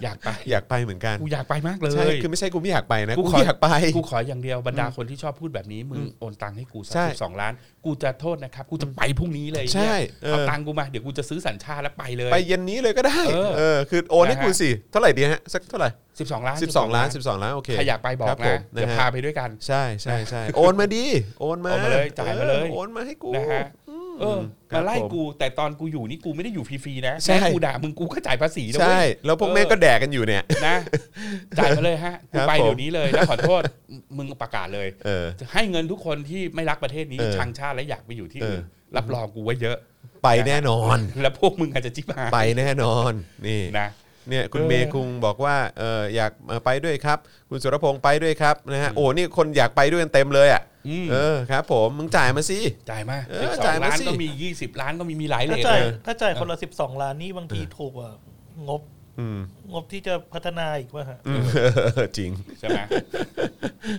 [0.03, 7.53] อยากไปอยากไปเหมือนกันกูอยากไปมากเลย ใช่คือไม่ใช่กูไม่อยากไปนะกูกูขออยากไป กูขออย่างเดียวบรรดาคนที่ชอบพูดแบบนี้มึงโอนตังค์ให้กูสักใช่สิบสองล้าน
[7.85, 15.89] กูจะโทษนะครับ กูจะไปพรุ่งนี้เลยใช่เนี่ยเออ เอาตังค์กูมาเดี๋ยวกูจะซื้อสัญชาติแล้วไปเลย ไปเย็นนี้เลยก็ได้เออ เออคือโอนให้นะฮะกูสิเท่าไหร่ดีฮะสักเท่าไหร่
[16.19, 21.05] สิบสองล้าน12 ล้าน 12 ล้านโอเคใครอยากไปบอครักผนะมเดี๋ยวนะฮะพาไปด้วยกัน ใช่ใช่ใช่โอนมาดี
[21.41, 23.63] โอนมาโอนมาเลยจ่ายมาเลย ออโอนมาให้กูนะฮะ
[24.21, 24.39] เออ
[24.71, 30.75] ครับมาไล่ผมกูแต่ตอนกูอยู่นี่กูไม่ได้อยู่ฟรีๆนะใช่ แม่กูด่ามึงกูก็จ่ายภาษีนะใช่เว้ยแล้วพวกแม่งก็แดกกันอยู่เนี่ย นะ
[31.57, 33.61] จ่ายมาเลยฮะกูครับไปผม เดี๋ยวนี้เลยแล้วขอโทษ
[34.17, 39.77] มึงประกาศเลย เออจะให้เงินทุกคนที่ไม่รักประเทศนี้เออชังชาติและอยากไปอยู่ที่อื่นเออรับรองกูไว้เยอะ
[40.23, 43.11] ไปแน่นอน แล้วพวกมึงอาจจะจิ๊บหายไปแน่นอน
[43.47, 43.87] นี่ นะ
[44.29, 47.17] เนี่ยคุณเออ เมย์คุงบอกว่าเอออยากเอ่อไปด้วยครับ
[47.49, 50.72] คุณสุรพงษ์ไปด้วยครับนะฮะโอ้นี่คนอยากไปด้วยกันเต็มเลยอะอืม
[51.11, 52.59] เออครับผมมึงจ่ายมาสิ
[52.91, 58.11] จ่ายมาเออสิบสอจ่ายงมาล้านสิ ก็มียี่สิบล้านก็มีมีหลายเลถ้าทจ่ายเลยถ้าจ่ายคนละสิบสองล้านนี่บางทีถูกกว่า
[58.69, 58.81] งบ
[59.19, 59.39] อืม
[59.73, 61.19] งบที่จะพัฒนาอีกว่าฮะ
[62.17, 62.79] จริง ใช่ไหม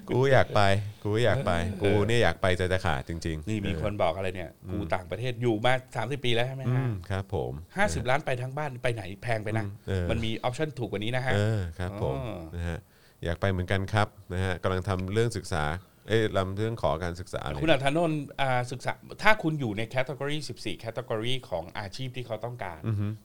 [0.09, 0.61] กูอยากไป
[1.05, 12.79] กูอยากไปกูเนี่ยอยากไปใจจะขาดจริงๆนี่มีคนบอกอะไรเนี่ยกูต่างประเทศอยู่มาสามสิบปีแล้วใช่ไหมอืมฮะครับผม ห้าสิบล้านไปทั้งบ้านไปไหนแพงไปนะ เออ มันมี option ถูกกว่านี้นะฮะ เออครับผมอ๋อ นะฮะ
[13.25, 15.65] อยากไปเหมือนกันครับนะฮะกำลังทำเรื่องศึกษา
[16.09, 18.93] เอ้ยทำเรื่องขอการศึกษาเลยคุณอัธนนท์อ่าศึกษา
[19.23, 22.81] ถ้าคุณอยู่ใน category 14 category ของอาชีพที่เขาต้องการ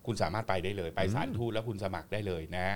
[0.06, 2.68] คุณสามารถไปได้เลย ไปสถานทูตแล้วคุณสมัครได้เลยนะ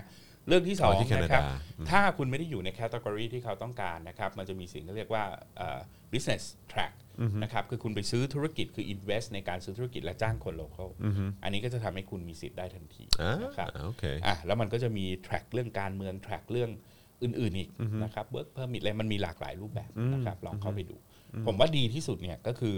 [0.47, 1.43] เรื่องที่สองอ๋อที่แคนาดานะครับ
[1.89, 5.23] ถ้าคุณไม่ได้อยู่ในแคตตากรีที่เขาต้องการนะครับมันจะมีสิ่งที่เรียกว่า
[5.57, 5.79] เอ่อ
[6.13, 6.93] business track
[7.43, 10.89] นะครับคือคุณไปซื้อธุรกิจคือ invest ในการซื้อธุรกิจและจ้างคน local
[11.43, 16.71] อันนี้ก็จะทำให้คุณมีสิทธิ์ได้ทันทีอ่านะครับโอเคอะแล้วมันก็จะมี track เรื่องการเมือง track เรื่อง
[17.23, 17.69] อื่นๆอีก
[18.03, 20.95] นะครับ work permit อะไรมันมีหลากหลายรูปแบบนะครับลองเข้าไปดู
[21.47, 22.77] ผมว่าดีที่สุดเนี่ยก็คือ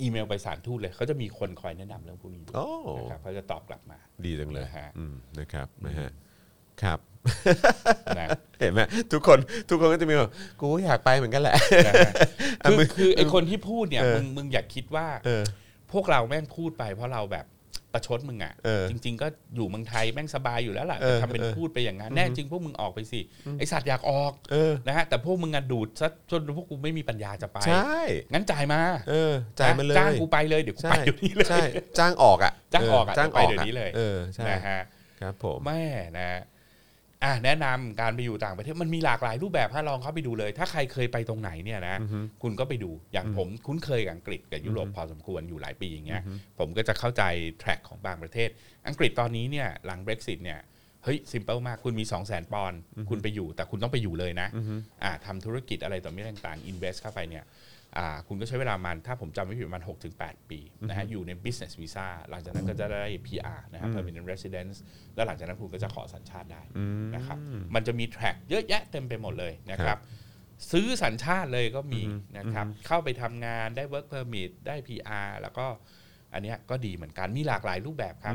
[0.00, 2.66] อีเมลไปสารทูตเลยเขาจะมีคนคอยแนะนำเรื่องพวกนี้อยู่โอ้
[2.98, 6.10] นะครับเขาจะตอบกลับมา ดีจังเลยนะฮะอืมนะครับนะฮะ
[6.82, 6.98] ครับ
[8.18, 8.28] นะ
[8.60, 8.80] เห็นไหม
[9.12, 11.56] ทุกคนทุกคนก็จะมีแบบกูอยากไปเหมือนกันแหละ
[11.86, 12.12] นะฮะ
[12.64, 15.42] คือคือไอคนที่พูดเนี่ยเออมึงมึงอย่าคิดว่าเออ
[15.92, 17.46] พวกเราแม่งพูดไปเพราะเราแบบ
[17.92, 19.26] ประชดมึงอะเออจริง ๆ ก็
[19.56, 23.20] อยู่เมืองไทยแม่งสบายอยู่แล้วล่ะเออจะทำเป็นเออพูดไปอย่างนั้นแน่จริงพวกมึงออกไปสิ
[23.58, 27.98] ไอสัตว์อยากออกเออนะฮะแต่พวกมึงอะดูดซะจนพวกกูไม่มีปัญญาจะไปใช่
[28.32, 28.80] งั้นจ่ายมา
[29.10, 31.64] เออจ่ายมาเลยจ้างกูไปเลยเดี๋ยวกูใช่ไปเดี๋ยวนี้เลยใช่
[31.98, 34.80] จ้างออกอะจ้างออกอะเจ้างอไปอกเดี๋ยวอะนี้เลยเออใช่นะฮะ
[35.20, 35.82] ครับผมแม่
[36.18, 36.30] นะ
[37.24, 41.96] อะแนะนำการไปอยู่ต่างประเทศมันมีหลากหลายรูปแบบถ้าลองเข้าไปดูเลย ถ้าใครเคยไปตรงไหนเนี่ยนะ
[42.42, 46.22] คุณก็ไปดูอย่างผมคุ้นเคยกับอังกฤษกับยุโรปพอสมควรอยู่หลายปีอย่างเงี้ย
[46.58, 47.22] ผมก็จะเข้าใจ
[47.60, 48.48] แทร็กของบางประเทศ
[48.88, 50.60] อังกฤษตอนนี้เนี่ยหลัง Brexit เนี่ย
[51.04, 52.80] เฮ้ยซิมเปิลมากคุณมี 2 0 0 0 0 0 ปอนด์
[53.10, 54.48] คุณไปอยู่ แต่คุณต้องไปอยู่เลยนะ
[55.02, 57.56] อ่าทำธุรกิจอะไรต่อไม่ต่างๆ invest เข้าไปเนี่ยอ่า
[58.28, 64.76] คุณก็ใช้เวลามันถ้าผมจำไม่ผิดประมาณ6ถึง8ปีนะฮะอยู่ใน business visa หลังจากนั้นก็จะได้ PR นะฮะ permanent residence
[65.14, 66.62] แล้วหลังจากนั้นคุณก็จะขอสัญชาติได้
[67.14, 67.38] นะครับ
[67.74, 70.00] มันจะมี track เยอะแยะเต็มไปหมดเลยนะคครัรับบ
[70.72, 72.02] ซื้อสัญชาติเลยก็มี
[72.38, 75.66] นะครับเข้าไปทำงานได้ work permit ได้ PR แล้วก็
[76.34, 78.34] อันเนี้ยก็ดีเหมือนกันมีหลากหลายรูปแบบครับ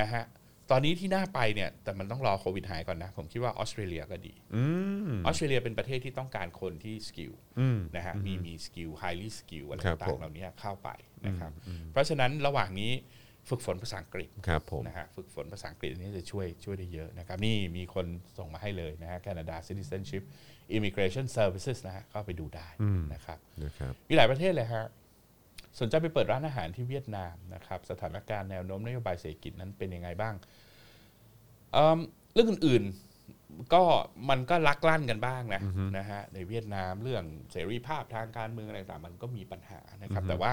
[0.00, 0.22] นะฮะ
[0.70, 4.64] ตอนนี้ที่น่าไปเนี่ยแต่มันต้องรอโควิดหายก่อนนะ ผมคิดว่าออสเตรเลียก็ดีอื
[5.08, 10.88] มออสเตรเลียเป็นประเทศที่ต้องการคนที่สกิลอืมนะฮะมีมี skill highly skill อะไรต่างๆครับผมเหล่านี้เข้าไป
[11.26, 11.52] นะครับ
[11.92, 12.92] เพราะฉะนั้นระหว่างนี้
[13.48, 18.06] ฝึกฝนภาษาอังกฤษครับผมนะฮะฝึกฝนภาษาอังกฤษอันนี้จะช่วยช่วยได้เยอะนะครับ นี่มีคน
[18.38, 20.22] ส่งมาให้เลยนะฮะ Canada Citizenship
[20.76, 22.68] Immigration Services นะฮะเข้าไปดูได้
[23.14, 24.84] นะครับนะครับมีหลายประเทศเลยฮะ
[25.80, 30.34] สนใจไปเปิดร้านอาหารที่เวียดนามนะครับสถานการณ์แนวโน้มนโยบายเศรษฐกิจนั้นเป็นยังไงบ้าง
[31.72, 31.98] เอิ่ม
[32.34, 33.82] เรื่องอื่นๆก็
[34.30, 35.62] มันก็ลักลั่นกันบ้างนะ
[35.98, 40.52] นะฮะในเวียดนามเรื่องเสรีภาพทางการเมืองอะไรต่างๆมันก็มีปัญหานะครับ แต่ว่า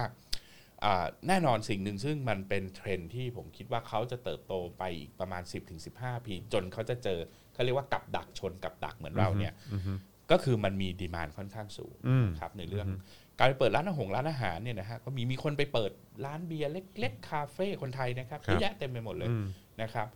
[0.83, 5.43] อ่าแน่นอนสิ่งหนึ่งซึ่งมันเป็นเทรนด์ที่ผมคิดว่าเขาจะเติบโตไปอีกประมาณ
[5.85, 7.19] 10-15 ปี จนเขาจะเจอ
[7.53, 9.53] เขาเรียกว่ากับดักชนกับดักเหมือนเราเนี่ย
[10.31, 12.87] ก็คือมันมีดีมานค่อนข้างสูงอืมนะครับในเรื่อง
[13.39, 15.91] การไปเปิดร้านอาหารร้านอาหารเนี่ยนะฮะก็มีมีคนไปเปิด
[16.25, 19.45] ร้านเบียร์เล็กๆคาเฟ่คนไทยนะครับครับเยอะแยะเต็มไปหมดเลยอืม
[19.81, 20.07] นะครับ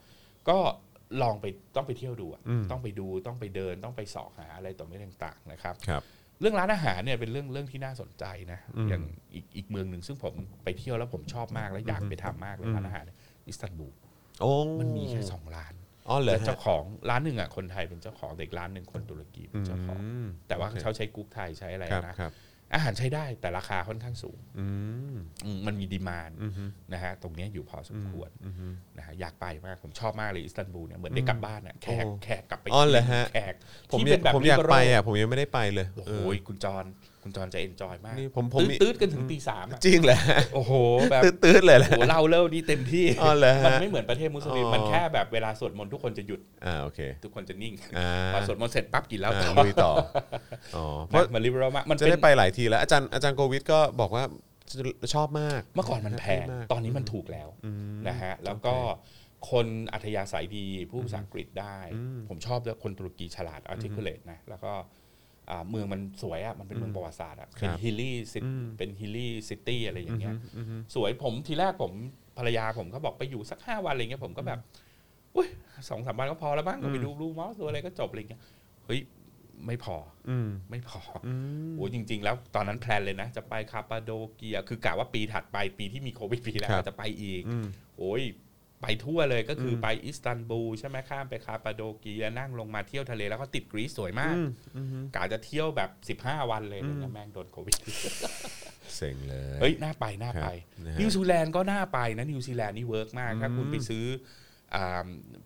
[0.49, 0.57] ก็
[1.21, 6.03] ลองไปต้องไปเที่ยวดูอะอืมต้องไปดูต้องไปเดินต้องไปเสาะหาอะไรต่อไม่ต่างๆนะครับครับ
[6.41, 10.33] เรื่องร้านอาหารเนี่ยเป็นเรื่องเรื่องที่น่าสนใจนะอืมอย่างอีกอีกเมืองหนึ่งซึ่งผม
[10.63, 13.17] ไปเที่ยวแล้วผมชอบมากและอยากไปทำมากเลยร้านอาหารเนี่ย
[13.47, 13.93] อิสตันบูล
[14.41, 15.73] โอ้มันมีแค่สองร้าน
[16.09, 22.31] อ๋อเหรอแล้วฮะเจ้าของร้านหนึ่งอะคนไทยเป็นเจ้าของเด็กร้านหนึ่งคนตุรกีเป็นเจ้าของมแต่ว่าโอเคเขาใช้กุ๊กไทยใช้อะไรครับนะครับ
[22.73, 24.65] อาหารใช้ได้แต่ราคาค่อนข้างสูงอื
[25.13, 25.15] ม
[25.45, 26.63] อืมมันมี demand อืมฮึ
[26.93, 28.67] นะฮะตรงเนี้ยอยู่พอสมควรอืมฮึ
[28.97, 33.53] นะฮะอยากไปมากผมชอบมากเลยอิสตันบูลเนี่ยเหมือนได้กลับบ้านอะแขกโอ้แขกกลับไปอ๋อเหรอฮะแขก
[33.91, 36.85] ผมที่อยาเป็กนแบบผมอยาก liberal ไปอะผมยังไม่ได้ไปเลยโอ้โหเออคุณจร
[37.29, 40.19] คุณจรจะ enjoy มากนี่ผมผมตื้อมีตื้อกันถึงตีสามอะจริงเหรอ
[40.53, 40.73] โอ้โห
[41.11, 49.91] แบบตืดๆเลยแหละโอ้โหเล่าเล่านี่เต็มที่อ๋อเหรอฮะมันไม่เหมือนประเทศมุสลิมอ๋อมันแค่แบบเวลาสวดมนต์ทุกคนจะหยุดอ่าโอเคทุกคนจะนิ่งอ่าพอสวดมนต์เสร็จปั๊บกินแล้วอ่าต่อลุยต่อ
[50.75, 54.23] อ๋อเพนะราะมัน liberal มากมันจะเป็นได้ไปหลายทีแล้วอาจารย์อาจารย์โควิดก็บอกว่า
[55.13, 57.47] ชอบมากเมื่อก่อนมันแพงมากตอนนี้มันถูกแล้ว
[58.07, 58.75] นะฮะแล้วก็
[59.51, 61.77] คนอัธยาศัยดีผู้ภาษาอังกฤษได้
[62.29, 64.85] ผมชอบด้วยคนตุรกีฉลาด articulate นะแล้วก็อ่า
[65.69, 68.15] เมืองมันสวยอะมันเป็นเมืองประวัติศาสตร์อะเป็น hilly
[68.77, 70.35] เป็น hilly city อะไรอย่างเงี้ย
[70.95, 71.91] สวยผมทีแรกผม
[72.37, 74.59] ภรรยาผมเขาบอกไปอยู่สักห้าวันอะไรเงี้ยผมก็แบบ
[75.35, 75.47] อุ้ย
[75.89, 78.41] สองสามวันก็พอแล้วบ้างก็ไปดูบลูมอสดูอะไรก็จบอะไรเงี้ย
[78.85, 78.99] เฮ้ย
[79.65, 79.95] ไม่พอ
[80.29, 81.33] อืมไม่พอออื
[81.69, 87.65] มโอ้จริง ๆ แล้วตอนนั้น plan เลยนะ จะไปคาปาโดเกีย คือกะว่าปีถัดไปปีที่มีโควิดปีแล้วครับจะไปอีกอืม
[87.97, 88.21] โอ้ย
[88.81, 94.35] ไปทั่วเลยก็คืออไปอิสตันบูลใช่ไหมข้ามไปคาปาโดเกียนั่งลงมาเที่ยวทะเลแล้วก็ติดกรีซสวยมาก
[95.15, 95.81] กะจะเที่ยวแบ
[96.15, 97.75] บ 15 วันเลยนะแม่งโดนโควิด
[98.95, 100.51] เซ็งเลยเฮ้ยน่าไปน่าไปครั
[100.81, 104.47] บนะฮะนิวซีแลนด์ก็น่าไปนะนิวซีแลนด์นี่ work มากถ้าคุณไปซื้ออ่า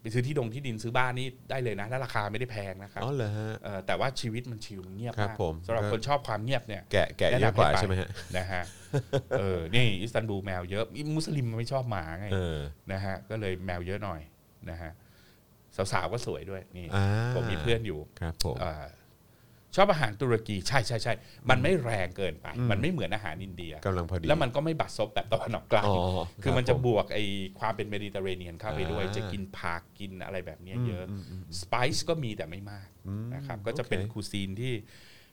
[0.01, 8.63] ไปซื้อที่ดงที่ดินซื้อบ้านนี่ได้เลยนะ แล้วราคาไม่ได้แพงนะครับอ๋อเหรอฮะเอ่อแต่ว่าชีวิตมันชิลมันเงียบครับมากผมสำหรับก็คนชอบความเงียบเนี่ยแกะแกะเยอะกว่าใช่ไหมฮะนะฮะ
[9.39, 10.85] เออนี่อิสตันบูลแมวเยอะ
[11.15, 12.57] มุสลิมมันไม่ชอบหมาไงเออ
[12.91, 14.21] นะฮะก็เลยแมวเยอะหน่อย
[14.69, 14.91] นะฮะ
[15.91, 17.05] สาวๆก็สวยด้วยนี่อ่า
[17.35, 18.85] ผมมีเพื่อนอยู่ครับผมเอ่อ
[19.75, 21.13] ชอบอาหารตุรกีใช่ใช่ใช่
[21.49, 27.19] มันไม่แรงเกินไป มันไม่เหมือนอาหารอินเดียกำลังพอดีแล้วมันก็ไม่บัดซบแบบตะวันออกกลางอ๋อคือมันจะรับผบวกไอ
[27.59, 31.05] ความเป็น Mediterranean เข้าไปด้วยอ่าจะกินผักกินอะไรแบบเนี้ยเยอะ
[31.61, 32.87] spice ก็มีแต่ไม่มาก
[33.33, 34.73] นะครับก็จะเป็นโอเค cuisine ที่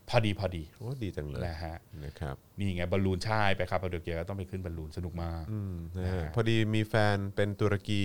[0.08, 8.02] พอดีพอดีโอ้ดีจังเลยนะฮะนะครับนี่ไงบอลลูนใช่ไปครับคาปาโดเกียก็ต้องไปขึ้นบอลลูนสนุกมากอืมนะนะฮะฮะพอดีมีแฟนเป็นตุรกี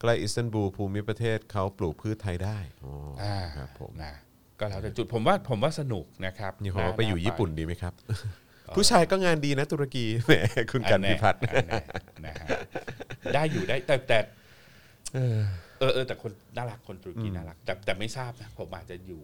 [0.00, 2.92] ใกล้อิสตันบูลภูมิประเทศเขาปลูกพืชไทยได้อ๋อ
[3.22, 4.14] ออ่าครับผมนะ
[4.60, 7.92] ก็แล้วแต่จุดผมว่าผมว่าสนุกนะครับนี่ผมว่าาไปอยู่าญี่ปุ่นดีไหมครับ
[8.76, 10.32] ผู้ชายก็งานดีนะตุรกีแหม
[10.72, 11.82] คุณกันพิพัฒน์อันแน่
[12.26, 12.46] นะฮะ
[13.34, 14.18] ได้อยู่ได้แต่แต่
[15.14, 15.18] เอ
[15.88, 19.22] อเออแต่คนน่ารักคนตุรกีน่ารัก แต่แต่ไม่ทราบนะผมอาจจะอยู่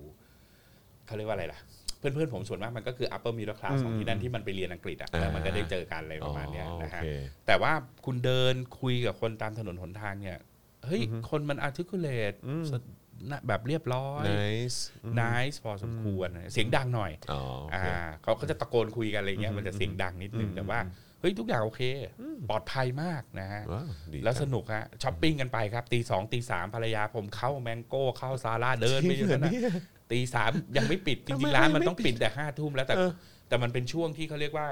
[1.07, 1.61] เขาเรียกว่าอะไรล่ะ
[1.99, 7.07] เพื่อนๆผมส่วนมากมันก็คือ upper middle class ของที่นั่นที่มันไปเรียนอังกฤษอะแล้วมันก็ได้เจอกันอะไรประมาณเนี้ยนะฮะอ๋อโอเค
[7.47, 7.73] แต่ว่า
[8.05, 10.39] คุณเดินคุยกับคนตามถนนหนทางเนี่ย
[10.87, 12.37] เฮ้ยคนมัน articulate
[12.73, 12.83] นะ
[13.49, 14.79] แบบเรียบร้อย nice
[15.23, 17.43] nice พอสมควรเสียงดังหน่อยอ๋อ
[17.73, 17.89] อ่าโอเค
[18.23, 20.81] เขาก็จะตะโกนคุยกันอะไรเงี้ยมันจะเสียงดังนิดนึงแต่ว่า
[21.21, 21.83] เฮ้ยทุกอย่างโอเค
[22.49, 29.53] ปลอดภัยมากนะฮะว้าวดีแล้วจังสนุกฮะช้อปปิ้งกันไปครับตีสองตีสามภรรยาผมเข้าแมงโก้เข้าซาร่าเดินไปอยู่นั่นนะ
[30.13, 33.13] ตีสามยังไม่ปิดทำไมริงๆร้านมันไม่ต้องปิดแต่ห้าทุ่มแล้วแต่เออ
[33.49, 34.67] แต่มันเป็นช่วงที่เขาเรียกว่า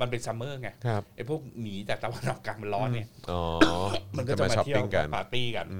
[0.00, 3.40] มันเป็น summer ไงครับไอ้พวกหนีจากตะวันออกกลางมันร้อนเนี่ยอ๋อ
[4.16, 5.78] มันก็จะมาเที่ยวปิ้งกันปาร์ตี้กันอื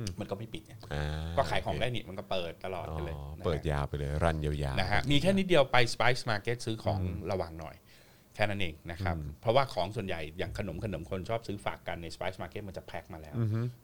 [0.00, 1.06] มมันก็ไม่ปิดไงอ่า
[1.36, 7.00] ก็ขายของได้นี่มันก็เปิดตลอดอ๋อไปเลยนะฮะเปิดยาวไปเลยรันยาวๆนะฮะมีแค่นิดเดียวไป Spice Market ซื้อของ
[7.30, 7.74] ระวังหน่อย
[8.34, 13.34] แค่นั้นเองนะครับ เพราะว่าของส่วนใหญ่อย่างขนมขนมคนชอบซื้อฝากกันใน Spice Market มันจะแพ็คมาแล้ว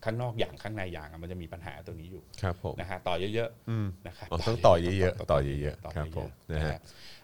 [0.04, 6.80] ข้างนอกอย่างข้างในอย่างอะมันจะมีปัญหาตัวนี้อยู่ครับผมนะฮะต่อเยอะๆนะครับอ๋อต้องต่อเยอะๆต่อเยอะๆต่อครับผมเยนะอะๆฮะนะฮะ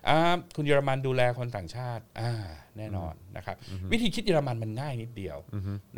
[0.08, 0.18] อ่า
[0.56, 2.32] คุณเยอรมันดูแลคนต่างชาติอ่า
[2.78, 3.56] แน่นอนนะครับ
[3.92, 5.38] วิธีคิดเยอรมันมันง่ายนิดเดียว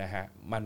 [0.02, 0.64] นะฮะมัน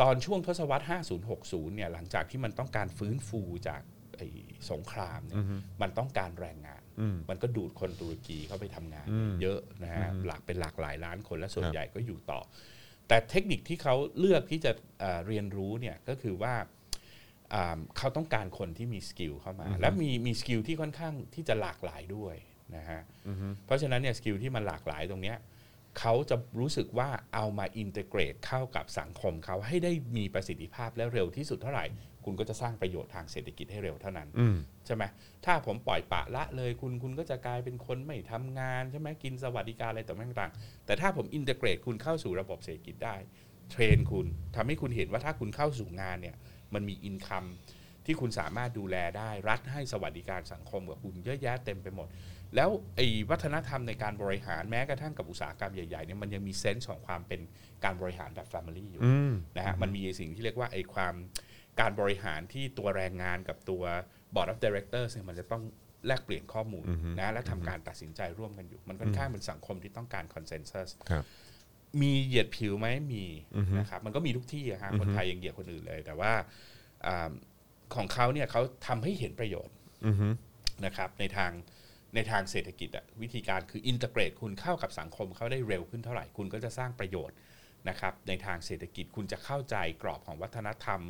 [0.00, 0.84] ตอนช่วงทศวรรษ
[1.30, 3.82] 50-60 เนี่ยหลังจากที่มันต้องการฟื้นฟูจาก
[4.16, 4.28] ไอ้
[4.70, 5.42] สงครามเนี่ย
[5.82, 6.82] มันต้องการแรงงาน
[7.30, 9.08] มันก็ดูดคนตุรกีเข้าไปทำงาน
[9.42, 12.40] เยอะนะฮะหลักเป็นหลายหลายล้านคนและส่วนครับใหญ่ก็อยู่ต่อ
[13.08, 16.54] แต่เทคนิคที่เขาเลือกที่จะเอ่อเรียนรู้เนี่ยก็คือว่า
[17.54, 22.36] อ่าเขาต้องการคนที่มี skill เข้ามา และมีมี skill ที่ค่อนข้างที่จะหลากหลายด้วย
[22.76, 23.00] นะฮะ
[23.66, 25.38] เพราะฉะนั้นเนี่ย skill ที่มันหลากหลายตรงเนี้ย
[25.98, 31.86] เขาจะรู้สึกว่าเอามาอินเต r a t e เข้ากับสังคมเขาให้ได้มีประสิทธิภาพและเร็วที่สุดเท่าไหร่
[32.24, 34.56] คุณก็จะสร้างประโยชน์ทางเศรษฐกิจให้เร็วเท่านั้นอืม
[34.86, 35.02] ใช่ไหม
[35.44, 43.16] ถ้าผมปล่อยปละละเลยคุณคุณก็จะกลายเป็นคนไม่ทำงานใช่ไหมกินสวัสดิการอะไรต่างๆ แต่ถ้าผม integrate คุณเข้าสู่ระบบเศรษฐกิจได้
[43.70, 44.26] train คุณ
[44.56, 46.36] ทำให้คุณเห็นว่าถ้าคุณเข้าสู่งานเนี่ย
[46.74, 47.44] มันมี income
[48.06, 52.08] ที่คุณสามารถดูแลได้รัฐให้สวัสดิการสังคมกับคุณเยอะแยะเต็มไปหมด
[52.56, 57.40] แล้วไอ้วัฒนธรรมในการบริหารแม้กระทั่งกับอุตสาหกรรมใหญ่ๆเนี่ยมันยังมีเซนส์ของความเป็น
[57.84, 61.14] การบริหารแบบ Family อยู่อืมนะฮะมันมีสิ่งที่เรียกว่าไอ้ความ
[61.80, 63.82] การบริหารที่ตัวแรงงานกับตัว
[64.34, 65.62] Board of Directors เนี่ยมันจะต้อง
[66.06, 66.84] แลกเปลี่ยนข้อมูล
[67.18, 71.24] นะและทำการตัดสินใจร่วมกันอยู่ มันค่อนข้างเป็นสังคมที่ต้องการ consensus ครับ
[72.02, 73.24] มีเหยียดผิวไหมมี
[73.78, 76.32] นะครับมันก็มีทุกที่อะฮะคนไทยยังเหยียดคนอื่นเลย แต่ว่า
[77.06, 77.30] อ่า
[77.94, 79.74] ของเขาเนี่ยเขาทำให้เห็นประโยชน์
[80.06, 80.28] อือฮึ
[80.84, 81.52] นะครับในทาง
[82.14, 87.36] ในทางเศรษฐกิจอะวิธีการคือ integrate คุณเข้ากับสังคมเขาได้เร็วขึ้นเท่าไหร่ คุณก็จะสร้างประโยชน์
[87.88, 91.00] นะครับในทางเศรษฐกิจคุณจะเข้าใจกรอบของวัฒนธรรม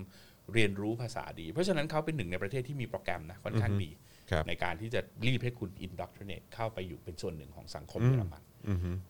[0.52, 3.90] เรียนรู้ภาษาดี เพราะฉะนั้นเขาเป็นหนึ่งในประเทศที่มีโปรแกรมนะค่อนข้างดี
[4.30, 8.53] ครับในการที่จะรีบให้คุณ indoctrinate เข้าไปอยู่เป็นส่วนหนึ่งของสังคมเยอรมันอือฮึ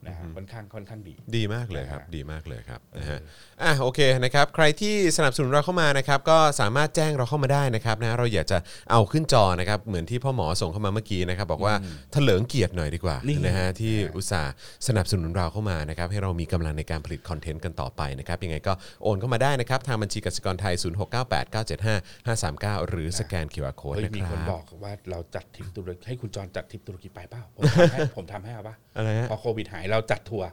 [0.07, 3.19] นะฮะค่อนข้างค่อนข้างดี ดีมากเลยครับนะฮะดีมากเลยครับนะฮะ
[3.63, 8.59] อะโอเคนะครับ ใครที่สนับสนุนเราเข้ามานะครับ ก็สามารถแจ้งเราเข้ามาได้นะครับนะเราอยากจะ
[8.91, 11.75] เอาขึ้นจอนะครับ เหมือนที่พ่อหมอส่งเข้ามาเมื่อกี้นะครับ บอกว่า
[12.13, 14.53] เถลิงเกียรติหน่อยดีกว่านี่นะฮะที่อุตส่าห์
[14.89, 18.73] สนับสนุนเราเข้ามานะครับ ให้เรามีกำลังในการผลิต content กันต่อไปนะครับ ยังไงก็
[19.03, 30.49] โอนเข้ามาได้นะครับ ทางบัญชีกสิกรไทย 0698975539 หรือสแกน QR Code เฮ้ยนะครับมีคนบอกว่าเราจัดทริปตุรกีให้คุณจรจัดทริปตุรกีไปเปล่าผมทำให้ผมทำให้เอาปะอะไรฮะพอโควิดหายเราจัดทัวร์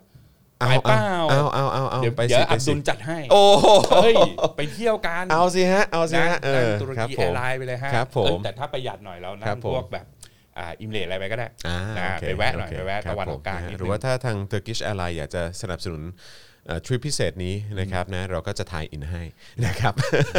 [0.59, 0.99] เอาไปเปล่า
[1.29, 3.67] เอาเอาเอาเอาเดี๋ยวไปเดี๋สิยวไปอับสิดุลจัดให้ โอ้โห
[4.03, 4.15] เฮ้ย
[4.57, 10.05] ไปเที่ยวกันเอาสิฮะเอาสินะฮะเอนั่งอตุรครับกีผแอมร์ไลน์ไปเลยฮะครับผมเอ้ยแต่ถ้าประหยัดหน่อยเราครันั่บงผมพวกแบบ
[10.57, 16.01] อ่าอิมเลทอะไรไปก็ได้อ่านะโอเคไปแวะหน่อยโเคไปแวะครัตะบวันอผอกมกลางนะฮะนิดหรือว่านึงถ้าทาง Turkish Airlines อยากจะสนับสนุน
[16.85, 19.23] ทริปพิเศษนี้นะครับนะเราก็จะทายอินให้
[19.65, 19.93] นะครับ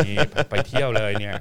[0.07, 0.17] นี่
[0.51, 1.35] ไปเที่ยวเลยเนี่ย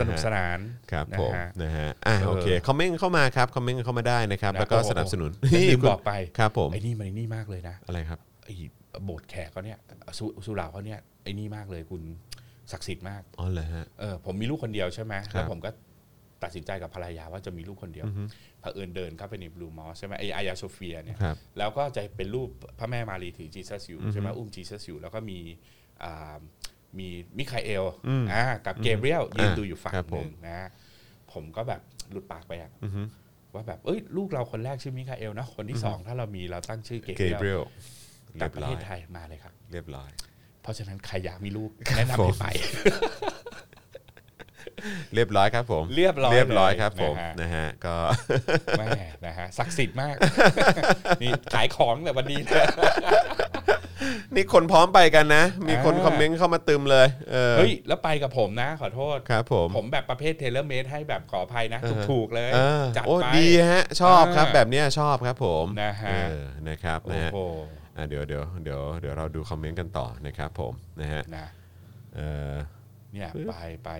[0.00, 0.58] สนุกสนาน
[0.92, 8.54] ครับนะผมฮะนะฮะอะเออโอเคคอมเมนต์เข้ามาครับคอมเมนต์เข้ามาได้นะครับนะแล้วก็โอ้โหสนับสนุนแล้วลืมคุณบอกไปครับผมไอ้นี่มันไอ้นี่มากเลยนะอะไรครับไอ้
[9.04, 9.78] โบสถ์แขกเขาเนี่ย
[10.18, 12.02] สุสุเหร่าเขาเนี่ยไอ้นี่มากเลยคุณ
[12.72, 15.70] ศักดิ์สิทธิ์มากอ๋อเหรอฮะเออผมมีลูกคนเดียวใช่ไหมครับแล้วผมก็
[16.42, 18.06] ตัดสินใจกับภรรยาว่าจะมีลูกคนเดียว
[18.60, 25.38] เผอิญเดินเข้าไปในบลูมอสใช่ไหมไออายาโซเฟียเนี่ยครับแล้วก็จะเป็นรูปพระแม่มารีถือจีซัสอยู่ใช่ไหมอุ้มจีซัสอยู่แล้วก็มี
[26.02, 26.36] อ่า
[26.98, 27.08] มี
[27.38, 27.84] มิคาเอล
[28.32, 30.58] อ่ากับเกเบรียลยืนอ่าดูอยู่ฝั่งหนึ่งครับผมนะ
[31.32, 31.80] ผมก็แบบ
[32.10, 33.02] หลุดปากไปอะอือฮึ
[33.54, 37.68] ว่าแบบเอ้ยลูกเราคนแรกชื่อมิคาเอลนะคนที่สองถ้าเรามีเราตั้งชื่อเกเกเบเบรีรียยลลก
[38.34, 40.10] เรีลัยบบประร้อเทยศไทยมาเลยครับ เรียบร้อย
[40.62, 42.46] เพราะฉะนั้นใครอยากมีลูกแนะนำให้ไป
[45.14, 47.94] เรียบร้อยครับผมเรียบร้อยเรียบร้อยครับเลยผมนะฮะนะฮะก็
[48.78, 48.88] แม่
[49.26, 50.14] นะฮะศักดิ์สิทธิ์มาก
[51.22, 52.64] นี่ขายของแต่วันนี้นะ
[54.34, 61.80] นี่คนพร้อมไปกันนะ มีคนอ่าคอมเมนต์เข้ามาตึมเลยเออเฮ้ยแล้วไปกับผมนะ ขอโทษครับผมผมแบบประเภทเทเลเมดให้แบบขออภัยนะ
[62.10, 67.40] ถูกๆเลยเออจัดโอ้ไปดีฮะ ชอบครับอ่าแบบเนี้ยชอบครับผมนะฮะเออนะครับโอ้นะฮะโห
[67.96, 71.46] อะเดี๋ยวเดี๋ยวเดี๋ยวเดี๋ยวเราดูคอมเมนต์กันต่อนะครับผมนะฮะนะ
[72.16, 72.20] เอ
[72.52, 72.54] อ
[73.12, 73.90] เนี่ยไปไป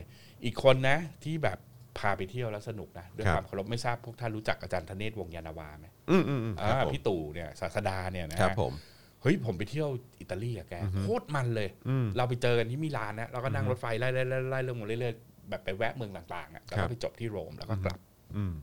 [0.45, 1.59] อีกคนนะที่แบบ
[1.99, 8.73] พาไปเที่ยวแล้วสนุกนะด้วยครับความเคารพไม่ทราบพวกท่านรู้จักอาจารย์ธเนศวงศ์ยานนาวาไหมอืมอืมอืมคอ่ารับผมพี่ตู่เนี่ยศาสดาเนี่ยนะครับผม
[9.23, 9.89] เฮ้ยผมไปเที่ยว
[10.21, 17.99] อิตาลีอะแกโคตรมันเลยอืมเราไปเจอกันที่มิลานนะเราก็นั่งรถไฟไล่ไล่ไล่ไล่เรื่องมาเรื่อยๆแบบไปแวะเมืองต่างๆอะแล้วครัก็บไปจบที่โรมแล้วก็กลับ
[18.37, 18.55] อืม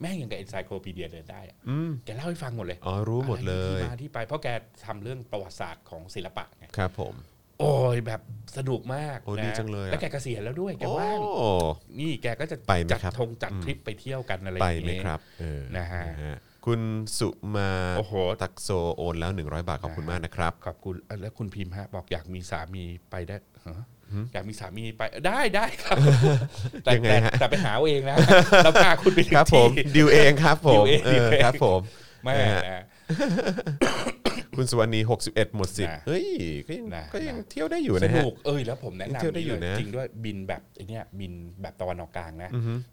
[0.00, 4.48] แม่งอย่างกับเอนไซโคลปีเดียเดินได้อะอืมแกเล่าให้ฟังหมดเลย อ๋อ รู้หมดเลยอะไรที่มาที่ไปเพราะแก
[4.86, 7.14] ทำเรื่องประวัติศาสตร์ของศิลปะไงครับผม
[7.60, 8.20] โอ้ยแบบ
[8.56, 11.18] สนุกมากโอ้นะดีจังเลยอะ แล้วแกเกษียณแล้วด้วยแกโอ้ว่าง
[12.00, 16.02] นี่แกก็จะไปไหมจัดครับทงจัดทริปไปเที่ยวกันอะไรอไปย่างไหมเงี้ย ครับเออนะฮะ
[16.66, 16.80] คุณ
[17.18, 23.84] สุมาโอ้โห ตักโซโอนแล้ว 100 บาทขอบคุณมากนะครับ ขอบคุณเอ่อแล้วคุณพิมพ์ฮะบอกอยากมีสามีไปได้ฮะ
[24.32, 25.96] อยากมีสามีไปได้ได้ครับ
[26.84, 28.16] แต่ยังไงแต่ฮะ แต่ไปหาเอาเองนะ
[28.64, 31.80] เราพาคุณไปถึงครับผมที่ ดิวเองครับผมดิวเองเอดิวอเอง ครับผม
[32.24, 32.82] แม่นะฮะ นะ
[34.60, 36.26] คุณสุวรรณี61 หมดสิทธิ์นะเฮ้ย
[36.66, 41.32] ก็ยังนะก็ยังนะ เที่ยวได้อยู่สนะฮะ นุกเอ้ยแล้วผมแนะยังนำเที่ยวได้อยู่นะ จริงด้วยบินแบบไอเนี้ยบิน
[41.62, 42.50] แบบตะวันออกกลางนะ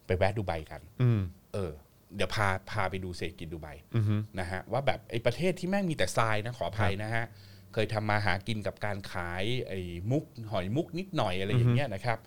[0.08, 1.22] ไปแวะดูไบกัน อืม
[1.54, 1.72] เออ
[2.16, 7.26] เดี๋ยวพาพาไปดูเศรษฐกิจดูไบอือฮึนะฮะว่าแบบไอ้ประเทศที่แม่งมีแต่ทรายนะขออภัยนะฮะ
[7.74, 9.80] เคยทำมาหากินกับการขายไอ้
[10.12, 12.20] มุกหอยมุกนิดหน่อยอะไรอย่างเงี้ยนะครับ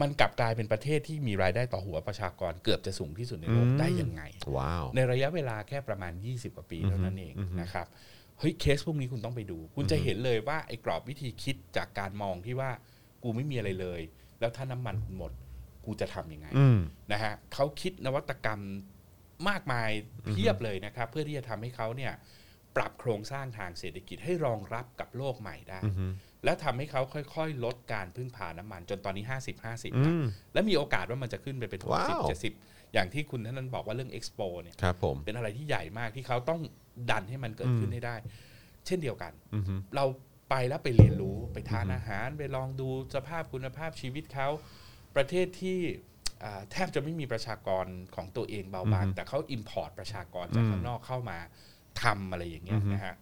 [0.00, 4.22] มันกลับกลายเป็นประเทศที่มีรายได้ต่อหัวประชากรเกือบจะสูงที่สุดในโลกอืม ได้ยังไง
[4.56, 7.86] ว้าว ในระยะเวลาแค่ประมาณ 20 กว่าปีเท่านั้นเองนะครับ
[8.38, 12.70] เฮ้ยเคสพวกนี้คุณต้องไปดู คุณจะเห็นเลยว่าไอ้กรอบวิธีคิดจากการมองที่ว่า
[13.22, 14.00] กูไม่มีอะไรเลย
[14.40, 15.32] แล้วถ้าน้ำมันคุณหมด
[15.84, 16.78] กูจะทำยังไงอืม
[17.12, 18.60] นะฮะเขาคิดนวัตกรรม
[19.48, 19.90] มากมาย
[20.26, 22.12] เพียบเลยนะครับ เพื่อที่จะทำให้เขาเนี่ย
[22.76, 25.80] ปรับโครงสร้างทางเศรษฐกิจให้รองรับกับโลกใหม่ได้
[26.44, 27.02] และทำให้เขา
[27.34, 32.52] ค่อยๆ ลดการพึ่งพาน้ำมัน จนตอนนี้ 50 50อืนะมและมีโอกาสว่ามันจะขึ้นไปเป็นว้าว60 70
[32.94, 36.60] อย่างที่คุณท่านนั้นบอกว่าเรื่อง Expo เนี่ยครับผมเป็นอะไรที่ใหญ่มากที่เขาต้อง
[37.10, 38.16] ดันให้มันเกิดขึ้นให้ได้
[38.86, 40.04] เช่นเดียวกันอือฮึเรา
[40.50, 44.48] ไปแล้วไปเรียนรู้ไปทานอาหารไปลองดูสภาพคุณภาพชีวิตเขา
[45.16, 45.78] ประเทศที่
[46.44, 51.38] อ่าแทบจะไม่มีประชากรของตัวเองเบาบางแต่เขา import ประชากรจากข้างนอกเข้ามา
[52.02, 53.16] ทำอะไรอย่างเงี้ยนะฮะ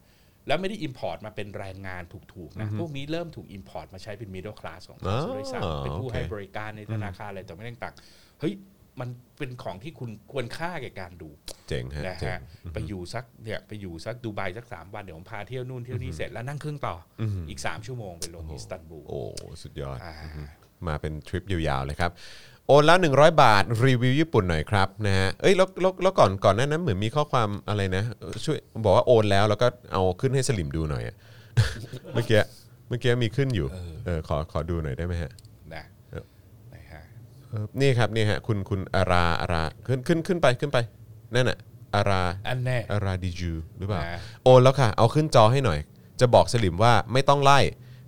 [0.46, 2.02] แล้วไม่ได้ import มาเป็นแรงงาน
[2.34, 8.52] ถูกๆนะ พวกนี้เริ่มถูก import มาใช้เป็น middle class ของเขาอ๋อซะด้วยซ้ำเป็นผู้โอเคให้บริการในธนาคารอะไรแต่ไม่ต่างๆเฮ้ย
[9.00, 9.08] มัน
[9.38, 11.30] เป็นของที่คุณควรค่าแก่การดู
[11.68, 12.40] เจ๋งฮะนะเจ๋ง ฮะ
[12.72, 19.20] ไปอยู่สักเนี่ยไปอยู่สักดูไบสักสามวันเดี๋ยวผมพาเที่ยวนู่นเที่ยวนี่เสร็จแล้วนั่งเครื่องต่อออีกสามชั่วโมงไปลงอิสตันบูล โอ้
[19.62, 20.14] สุดยอดอ่า
[20.86, 22.10] มาเป็นทริปยาวๆเลยครับ
[22.68, 31.16] โอนแล้ว 100 บาท รีวิวญี่ปุ่นหน่อยครับนะฮะเอ้ยแล้วแล้วแล้วก่อนก่อนหน้านั้นเหมือนมีข้อความอะไรนะเออช่วยบอกว่าโอนแล้วแล้วก็เอาขึ้นให้สลิมดูหน่อยอะ
[32.14, 32.40] เมื่อกี้
[32.88, 33.66] เมื่อกี้มีขึ้นอยู่
[34.06, 35.30] เออขอขอดูหน่อยได้ไหมฮะ
[35.74, 36.24] นะ เออ
[36.74, 37.02] นะฮะ
[37.43, 37.43] เออ
[37.80, 40.78] นี่ครับนี่ฮะคุณคุณอาราอาราขึ้นขึ้นขึ้นไปขึ้นไป
[41.34, 41.58] นั่นน่ะ
[41.94, 45.78] อาราอันแน่อาราดิจูหรือเปล่าอ่า โอนแล้วค่ะ เอาขึ้นจอให้หน่อย
[46.20, 47.58] จะบอกสลิมว่าไม่ต้องไล่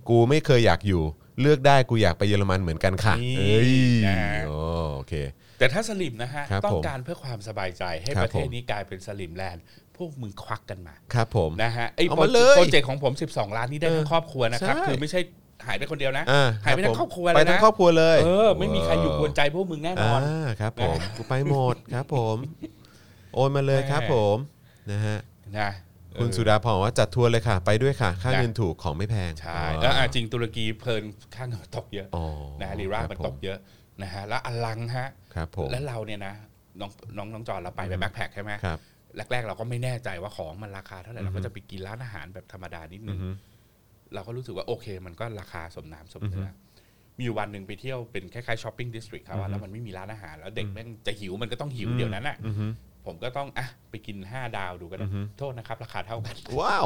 [0.09, 1.03] กูไม่เคยอยากอยู่
[1.41, 3.73] เลือกได้กูอยากไปเยอรมันเหมือนกันค่ะนี่เอ้ย
[4.07, 4.51] นะ โอ
[4.95, 5.13] โอเค
[5.59, 9.63] แต่ถ้าสลิมนะฮะ ครับต้อผงมการเพื่อความสบายใจให้ครับ ประเทศผมนี้กลายเป็นสลิมแลนด์
[9.97, 15.19] พวกมึงควักกันมา ครับผม นะฮะไอ้เอาโปรมาเลยโปรเจกต์ของผม 12 ล้านนี้ได้ทั้งครอบครัวนะครับ ใช่คือไม่ใช่
[15.67, 22.37] หายไปคนเดียวนะอ่าหายไปทั้ผงมครอบครัวไปเลยทั้งนะครอบครัวเลยเออไม่มีใครอยู่กวนใจพวกมึงแน่นอนอ่าครับผมกูไปหมดครับผม
[23.33, 24.37] โอนมาเลยครับผม
[24.91, 25.17] นะฮะ
[25.59, 25.71] นะ
[26.19, 31.03] คุณเออสุดาพรบอกว่าจัดทัวร์เลยค่ะ ไปด้วยค่ะ ค่านะเงินถูกของไม่แพง ใช่อ๋อแล้วอะจริงตุรกีเพลิน
[31.35, 32.25] ค่าเงินมันตกเยอะอ๋อ
[32.61, 33.57] นะลีราครับมันผมตกเยอะ
[34.01, 36.33] นะฮะแล้วอลังฮะครับผมแล้วเราเนี่ยนะ
[36.79, 38.79] น้องน้องน้องจอนเราไปแบบแบ็คแพคใช่ไหมครับ
[39.31, 43.19] แรกๆเราก็ไม่แน่ใจว่าของมันราคาเท่าไหร่เราก็จะไปกินร้านอาหารแบบธรรมดานิดนึง
[44.13, 46.49] เราก็รู้สึกว่าโอเค มันก็ราคาสมน้ำสมเนื้ออ
[47.17, 52.37] มีอยู่วันหนึ่งไปเที่ยวเป็นคล้ายๆช้อปปิ้งดิสทริกครับว่าแล้วมันไม่มีร้านอาหาร แล้วเด็กแม่งจะหิวมันก็ต้องหิวเดี๋ยวนั้นอะ
[53.05, 55.07] ผมก็ต้องอะไปกิน 5 ดาวดูก็ได้
[55.37, 56.85] โทษนะครับ ราคาเท่ากัน ว้าว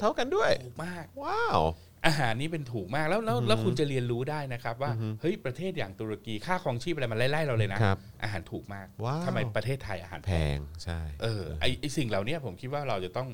[0.00, 1.60] เท่ากันด้วยถูกมาก ว้าว
[2.06, 4.90] อาหารนี่เป็นถูกมากแล้วแล้วแล้วคุณจะเรียนรู้ได้นะครับว่า
[5.20, 13.28] เฮ้ยประเทศอย่างตุรกีค่าครองชีพอะไรมันไล่ๆเราเลยนะครับอาหารถูกมากว้าวทำไมประเทศไทยอาหารแพงใช่เออไอไอสิ่งเหล่านี้ผมคิดว่าเราจะต้อง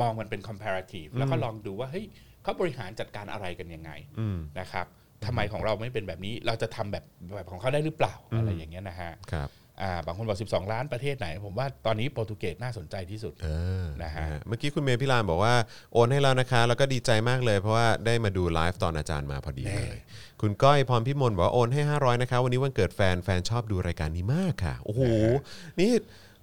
[0.00, 2.06] มองมันเป็น comparative แล้วก็ลองดูว่าเฮ้ย
[2.50, 3.90] เขาบริหารจัดการอะไรกันยังไง
[4.20, 4.86] อืมนะครับ
[5.24, 7.04] ทำไมของเราไม่เป็นแบบนี้เราจะทำแบบ
[7.36, 9.48] แบบของเขาได้หรือเปล่าอะไรอย่างเงี้ยนะฮะครับ
[9.82, 13.48] อ่าบางคนบอก 12 ล้านประเทศไหน ผมว่าตอนนี้โปรตุเกสน่าสนใจที่สุดเอ
[13.84, 15.54] อนะฮะเมื่อกี้คุณเมย์พิรานบอกว่า
[15.92, 19.98] โอนให้แล้วนะคะ แล้วก็ดีใจมากเลย เพราะว่าได้มาดูไลฟ์ตอนอาจารย์มาพอดีเลย
[20.40, 25.02] คุณก้อยพรพิมลบอกว่าโอนให้ 500 นะคะ วันนี้วันเกิดแฟนแฟนชอบดูรายการนี้มากค่ะ โอ้โห
[25.80, 25.92] นี่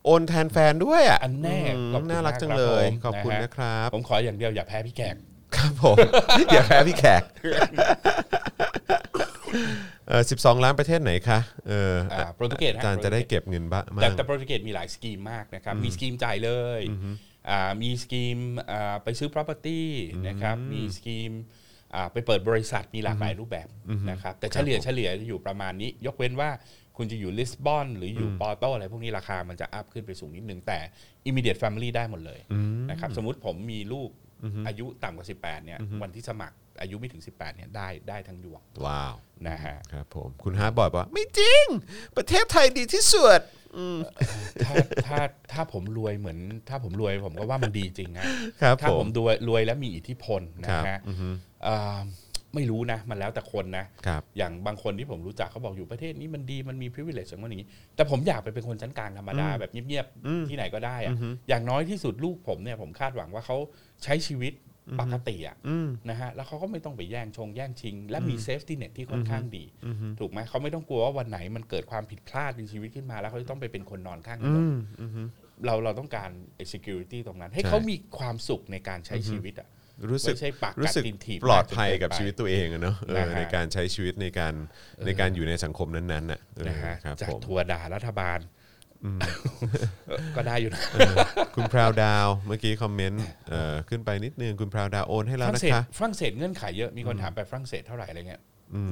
[0.05, 5.15] โอนแทนแฟนด้วยอะอันแน่อืมขอบคุณน่ารักมากจังครับเลยผมขอบคุณนะฮะนะครับ ผมขออย่างเดียวอย่าแพ้พี่แขก
[5.55, 5.97] ครับผม
[6.53, 7.21] อย่าแพ้พี่แขก
[10.07, 16.81] เออ12ล้านประเทศไหนคะเอออ่าโปรตุเกสฮอาจารย์จะได้เก็บเงินบ้าง แต่แต่โปรตุเกสมีหลายสกีมมากนะครับ มีสกีมจ่ายเลย
[17.49, 18.37] อ่ามีสกีม
[18.71, 19.81] อ่าไปซื้อ property
[20.27, 21.31] นะครับ มีสกีม
[21.95, 23.67] อ่าไปเปิดบริษัทมีหลากหลายรูปแบบ
[24.11, 26.49] นะครับ แต่เฉลี่ยเฉลี่ยจะอยู่ประมาณนี้ ยกเว้นว่า
[26.97, 30.79] คุณจะอยู่ลิสบอนหรืออยู่ปอร์โตอะไรพวกนี้ราคามันจะ up ขึ้นไปสูงนิดนึงแต่
[31.29, 32.39] immediate family ได้หมดเลย
[32.89, 34.09] นะครับ สมมุติผมมีลูก
[34.67, 39.15] อายุต่ำกว่า 18เนี่ยวันที่สมัครอายุไม่ถึง 18เนี่ยได้ได้ทั้งยวงว้าว
[39.47, 41.65] นะฮะครับผมคุณฮาร์ดบอยบอกว่า ไม่จริง
[42.17, 43.41] ประเทศไทยดีที่สุด
[44.65, 44.75] ถ้า
[45.07, 45.17] ถ้า
[45.51, 46.39] ถ้าผมรวยเหมือน
[46.69, 48.23] ถ้าผมรวยผมก็ว่ามันดีจริงนะ
[48.61, 51.29] ครับถ้าผผมมรวยรวยแล้วมีอิทธิพลนะครับฮะอือฮึ
[51.63, 51.99] เอ่อ
[52.55, 61.13] ไม่รู้นะ มันแล้วแต่คนนะครับอย่างบางคนที่ผมรู้จักเขาบอกอยู่ประเทศนี้มันดีมันมี privilege อย่างนั้นอย่างนี้ แต่ผมอยากไปเป็นคนชั้นกลางธรรมดาแบบเงียบๆที่ไหนก็ได้อะ
[61.49, 63.57] อย่างน้อยที่สุดลูกผมเนี่ยผมคาดหวังว่าเขา
[64.03, 64.53] ใช้ชีวิต
[65.01, 69.65] ปกติอะอืมนะฮะแล้วเขาก็ไม่ต้องไปแย่งชงแย่งชิง และมี safety net ที่ค่อนข้างดี
[70.19, 75.21] ถูกไหมเขาไม่ต้องกลัวว่าวันไหนมันเกิดความผิดพลาดในชีวิตขึ้นมา แล้วเขาจะต้องไปเป็นคนนอนข้างถนอืนมอือฮึ
[75.65, 79.67] เราเราต้องการไอ้ security ตรงนั้น ให้ใช่เขามีความสุขในการใช้ชีวิตอะ
[80.09, 84.53] รู้สึกไม่ใช่ปากกัดรู้สึกตีนถีบปลอดภัยมากจนเกินกับไปชีวิตตัวเองอะเนาะเออนะฮะในการใช้ชีวิตในการ
[85.05, 88.39] ในการอยู่ในสังคมนั้นๆน่ะเออนะฮะครับจากผมทัวร์ด่ารัฐบาล
[90.35, 90.81] ก็ได้อยู่นะ
[91.55, 98.41] คุณพราวดาวเมื่อกี้คอมเมนต์เอ่อขึ้นไปนิดนึงคุณพราวดาวโอนให้ฝแล้วรั่งนะเศสคะฝรั่งเศสเงื่อนไขเยอะมีคนถามไปฝรั่งเศสเท่าไหร่อะไรเงี้ย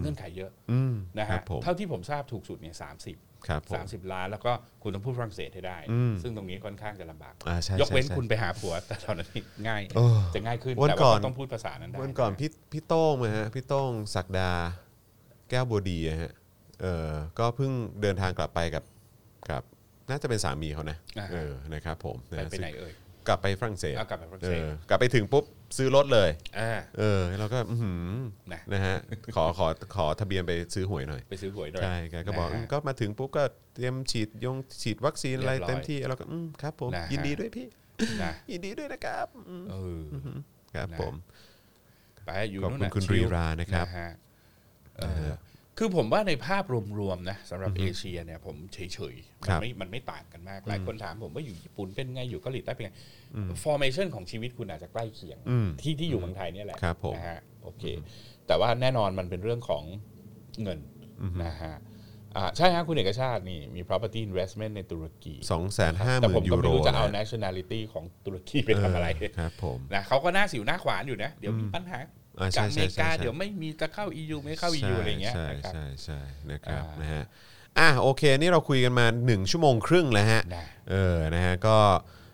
[0.02, 3.18] เงื่อนไขเยอะอืมนะฮะครับผมเท่าที่ผมทราบถูกสุดเนี่ยสามสิบ
[3.48, 4.52] ครับผมสามสิบล้านแล้วก็
[4.84, 9.30] คุณต้องพูดฝรั่งเศสให้ได้อืมซึ่งตรงนี้ค่อนข้างจะลำบากอ่าใช่ยกเว้นใช่ใช่คุณไปหาผัว แต่ตอนนั้น
[9.68, 14.52] ง่ายโอ้จะง่ายขึ้นวันแต่ก่ว่าอนก็ต้องพูดภาษานั้นได้วันก่อนพี่พี่โต้งมาฮะพี่โต้งศักดา
[15.50, 16.32] แก้วบัวดีอะฮะ
[16.82, 17.10] เออ
[17.40, 17.72] ก็เพิ่ง
[18.02, 18.95] เดินทางกลับไปกับกับ
[20.10, 22.94] น่าจะเป็นสามีเขานะอ่าฮะเออนะครับผมไปนะไปไหนเอ่ย
[23.28, 25.46] กลับไปฝรั่งเศสเอากลับไปฝรั่งเอเศสอกลับไปถึงปุ๊บ
[25.78, 26.30] ซื้อรถเลย
[26.60, 28.12] อ่า เออเราก็อื้อหือ
[28.54, 28.96] นะ นะฮะ
[29.36, 37.68] ขอขอขอทะเบียนไปซื้อหวยหน่อย ไปซื้อหวยด้วยใช่แกก็บอกนะฮะอืมก็มาถึงปุ๊บก็เตรียมฉีดยงฉีดวัคซีนอะไรเรียบร้อยเต็มที่เราก็อืมครับผมนะฮะ ยินดีด้วยพี่
[38.24, 40.02] นะยินดีด้วยนะครับอืมเออ
[40.76, 41.14] ครับนะ ผม
[42.26, 44.00] ไปอยู่ขอบนู่นคุณน่ะคุณชิลรีรานะครับฮ
[44.98, 45.32] เออ
[45.78, 46.64] คือผมว่าในภาพ
[47.00, 52.92] รวมๆนะสำหรับเอเชียเนี่ยผมเฉยๆครัมันบไม่มันไม่ต่างกันมาก หลายคนถามผมว่าอยู่ญี่ปุ่นเป็นไงอยู่เกาหลีใต้เป็นไง
[53.64, 57.84] formation ของชีวิตคุณอาจจะใกล้เคียงอืมที่ที่อยู่เมืองไทยเนี่ยแหละครับผมนะฮะโอเค
[58.48, 59.84] แต่ว่าแน่นอนมันเป็นเรื่องของ
[60.64, 60.80] เงิน
[61.46, 61.76] นะฮะ
[62.38, 69.08] อ่าใช่ฮะคุณเอกชาตินี่มี property investment ในตุรกีสองแสนห้าหแต่ผมื่มนยูก็ไม่โรรู้จะเอานะ nationality ของตุรกีไปทำอะไร
[69.40, 72.00] ครับผมนะเขาก็หน้าสิวหน้าขวานอยู่นะ เดี๋ยวมีปัญหา
[72.40, 76.20] อ่าใช่กับอใช่เมริกาใช่ใช่เดี๋ยวไม่มีจะเข้า EU ไม่เข้า EU อะไรอย่างเงี้ยใช่นะครับใช่ใช่
[76.52, 77.24] นะครับอ่านนะฮะ
[77.80, 82.25] อะโอเค นี่เราคุยกันมา 1 ชั่วโมงครึ่งแล้วฮะนะเออนะฮะก็เอ่อ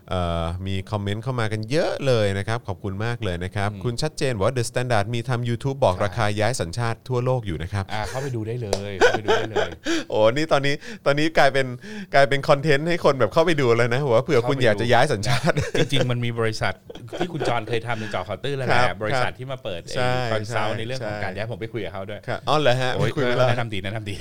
[0.68, 9.70] มีคอมเมนต์เข้ามากันเยอะเลยนะครับ ขอบคุณมากเลยนะครับ คุณชัดเจนบอกว่า The Standard มีทำ YouTube บอกราคาย้ายสัญชาติทั่วโลกอยู่นะครับอ่าเข้าไปดูได้เลยเข้าไปดูได้เลย
[10.10, 10.76] โอ้นี่ตอนนี้
[11.06, 11.68] ตอนนี้กลายเป็น
[12.14, 16.74] กลายเป็นคอนเทนต์ให้คนแบบเข้าไปดูเลยนะว่าเผื่อคุณอยากจะย้ายสัญชาติ จริงๆ มันมีบริษัท
[17.18, 24.16] ที่คุณจรเคยทำในจอเคาน์เตอร์แล้วแหครัละบบริษัทที่มาเปิดใช่คอนซัลใช่ในเรื่องของใช่การย้ายผมไปคุยกับเขาด้วยครับอ๋อเหรอฮะโอ้ยคุยไปก็แล้วแนะนำดีแนะนำดี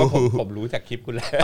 [0.00, 1.40] ก็ผมผมรู้จากคลิปคุณแล้ว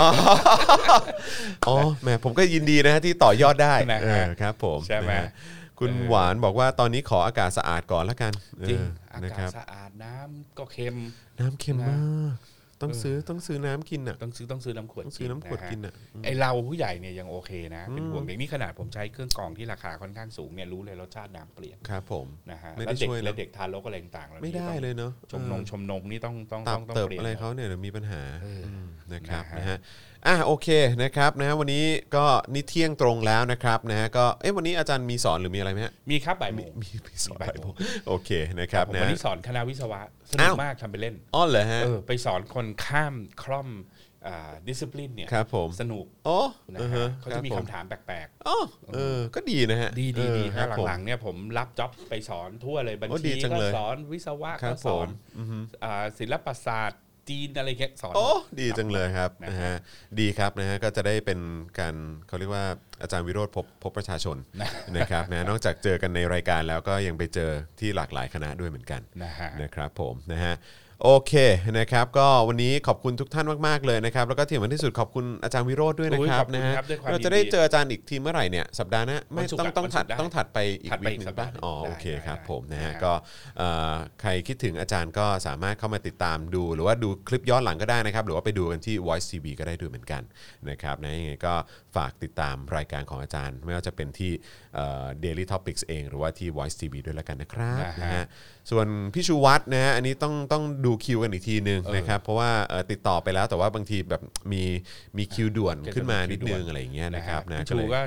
[1.67, 5.31] อ๋อแหมผมก็ยินดีนะฮะที่ต่อยอดได้นะฮะเออครับผมใช่ไหมนะฮะ
[5.79, 8.33] คุณหวานบอกว่าตอนนี้ขออากาศสะอาดก่อนละกัน
[8.69, 10.97] จริงเอออานะคการัศบสะอาดน้ำก็เค็ม
[11.41, 11.97] น้ำเค็มนะมา
[12.35, 12.37] ก
[12.83, 15.95] ต้องซื้อต้องซื้อน้ำกินอะต้องซื้อต้องซื้อน้ำขวดต้องซื้อน้ำขวดกินอะ
[16.25, 29.79] ไอเราผู้ใหญ่เนี่ยยังโอเคนะเป็นห่วงเด็กนี่ขนาดผมใช้เครื่องกรองที่ราคาค่อนข้างสูงเนี่ยรู้เลยรสชาติน้ำเปลี่ยนครับผมนะฮะไม่ได้แล้วเด็กช่วยเนอะและเด็กทารกอะไรต่างๆหล่านี้ไม่ได้ต้องเลยเนาะชมนมชมนมนี่ต้องต้องตัต้บองต้องเติบเปลี่ยนอะไรเขาเนี่ยเดี๋ยวมีปัญหาเอออืมนะครับนะฮะนะฮะ
[30.27, 30.69] อะโอเค
[31.03, 31.85] นะครับนะฮะวันนี้
[32.17, 37.75] ก็นี่เที่ยงตรงแล้วนะครับนะฮะก็เอ๊ะวันนี้อาจารย์มีสอนหรือมีอะไรไหมฮะมีครับบ่ายโมงมีมีสอนบ่ายบ่ายโมโมงง
[38.09, 38.31] โอเค
[38.61, 40.01] นะครับผมนะวันฮะนี้สอนคณะวิศวะ
[40.31, 43.71] สนุอ้ากวมากทำไปเล่นอ๋อเหรอฮะเออไปสอนคนข้ามคล่อม
[44.67, 46.41] ดิสซิ p ลินเนี่ยครับผมสนุกอ๋อ
[46.75, 48.59] นะอือฮะฮะเขาจะมีรับผคำถามแปลกอ๋อ
[48.95, 58.29] เออก็ดีนะฮะๆดีดีดีเออคฮะรับผมหลังๆเนี่ยผมรับจ็อบไปสอนทั่วเลยบัญโอ้ดีชีจังก็เลยสอนวิศวะครัก็บสอนผมอือฮึอ่าศิลปศาสตร์ จีนอะไรเงี้ยสอน โอ้
[58.61, 59.77] ดีจังเลยครับนะนะฮะฮะ
[60.21, 61.41] ดีครับนะฮะก็จะได้เป็น
[61.79, 61.95] การ
[62.27, 62.65] เขาเรียกว่า
[63.03, 67.51] อาจารย์วิโรธพบพบประชาชนนะนะครับนะนอกจากเจอกันในรายการแล้วก็ยังไปเจอ
[67.81, 70.55] ที่หลากหลายคณะด้วยเหมือนกันนะฮะนะครับผมนะฮะ
[71.05, 71.33] โอเค
[71.79, 83.13] นะครับก็วันนี้ขอบคุณทุกท่านมากๆเลยนะครับแล้วก็ที่สำคัญที่สุดขอบคุณอาจารย์วิโรธด้วยนะโอ้ยครัขบอบคุณนะฮะครับด้วยความเราจะได้ยินดีเจออาจารย์อีกทีเมื่อไหร่เนี่ยสัปดาห์หน้าไม่วันศุกร์ต้องอะต้องถัดวันศุกร์ได้ต้องถัดไปอีกถัดไปวีคหอีกนึ่งสัปป่ะดาห์หนึ่งอ๋อได้โอเคได้ครับได้ผมนะฮะนะฮะก็
[83.59, 90.23] เอ่อใครคิดถึงอาจารย์ก็สามารถเข้ามาติดตามดู หรือว่าดูคลิปย้อนหลังก็ได้นะครับหรือว่าไปดูกันที่ Voice TV ก็ได้ด้วยเหมือนกัน
[90.71, 91.55] นะครับนะยังไงก็
[91.97, 94.33] ฝากติดตามรายการของอาจารย์ ไม่ว่าจะเป็นที่
[94.75, 98.27] เอ่อ Daily Topics เอง หรือว่าที่ Voice TV ด้วยแล้วกันนะครับนะฮะนะฮะ
[98.71, 104.63] ส่วนพี่ชูวัฒน์นะฮะอันนี้ต้องต้องดูคิวกันอีกทีนึงเออนะครับเพราะว่าเอ่อติดต่อไปแล้วแต่ว่าบางทีแบบมี
[105.17, 108.01] มีคิวด่วนแกจะขึ้นมามีคิวนิดนึงด่วนอะไรอย่างเงี้ยนะครับนะนะฮะพี่ก็เลชูยก็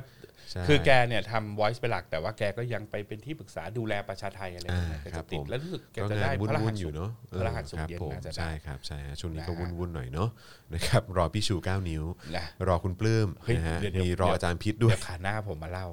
[0.52, 10.30] ใช่คือแกเนี่ยทำ voice เป็นหลักแต่ว่าแกก็ยังไปเป็นที่ปรึกษาดูแลประชาไทยอะไรอ่าแบบนี้แกครัจะบติดผมแล้วรู้สึกแกก็จะงาได้นพวุ่ระรหันสๆอยู่เนาะพระรหัสสุคขรับเย็นผมน่าจะได้ใช่ครับใช่ฮะช่วงนี้ก็นะฮะวุ่นๆหน่อยเนาะ
[10.74, 12.04] นะครับรอพี่ชู 9 นิ้ว
[12.36, 15.86] นะรอคุณปลื้มเฮ้ยนะฮะเดี๋ยวเดี๋ยวมีรออาจารย์พิษด้วเดี๋ยยวขาหน้าผมมาเล่า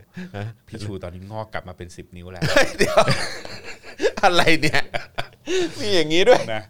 [0.69, 2.43] พี่ชูตอนนี้งอกกลับมาเป็นสิบนิ้วแล้ว
[4.25, 4.83] อะไรเนี่ย
[5.81, 6.63] มีอย่างนี้ด้วยนะ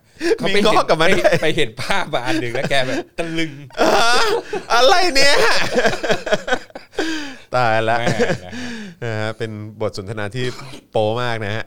[0.49, 3.53] มีไปงอกกลับมาด้วยไปไปเห็นภาพมาอันหนึ่งแล้วแกแบบตะลึง
[4.73, 5.37] อะไรเนี่ย
[7.55, 8.53] ตายละแม่นะ
[9.05, 9.51] นะฮะเป็น
[9.81, 10.47] บทสนทนาที่
[10.91, 11.65] โปมากนะฮะ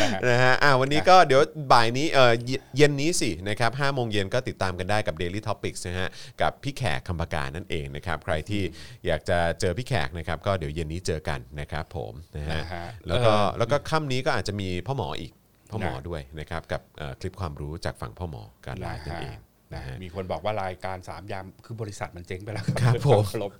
[0.00, 1.40] นะฮะ นะฮะอ่าวันนี้ก็เดี๋ยว
[1.72, 6.08] บ่ายนี้เออเยเย็นนี้สินะครับห้าโมงเย็นก็ติดตามกันได้กับ Daily Topics นะฮะ
[6.42, 8.62] กับพี่แขกคำปากานั่นเองนะครับ ใครที่
[9.06, 15.32] อยากจะเจอพี่แขกนะครับ ก็เดี๋ยวเย็นนี้เจอกันนะครับผมนะฮะนะฮะแล้วก็เออ แล้วก็ค่ำนี้ก็อาจจะมีพ่อหมออีก
[15.70, 19.38] พ่อหมอนะด้วยนะครับกับเอ่อคลิปความรู้จากฝั่งพ่อหมอการไลฟ์นั่นเอง
[19.74, 23.52] นะฮะมีคนบอกว่ารายการสามยามคือบริษัทมันเจ๊งไปแล้วครับผมเคารพ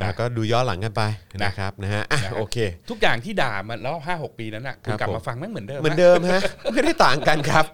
[0.00, 1.02] นะก็ดูย้อนหลังกันไป
[1.44, 2.56] นะครับนะฮะอะนะฮะโอเค
[2.90, 6.40] ทุกอย่างที่ด่ามันแล้วห้าหกปีนั้นอะคุณครับกลับผมมาฟังแม่งเหมือนเดิมเหมือนนะเดิมฮะ
[6.72, 7.64] ไม่ได้ต่างกันครับ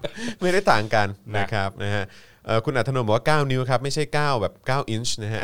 [0.40, 5.42] ไม่ได้ต่างกันนะนะครับนะฮะเอ่อ คุณอัธนนท์บอกว่า 9 นิ้วครับ ไม่ใช่ 9 แบบ 9 อินช์นะฮะ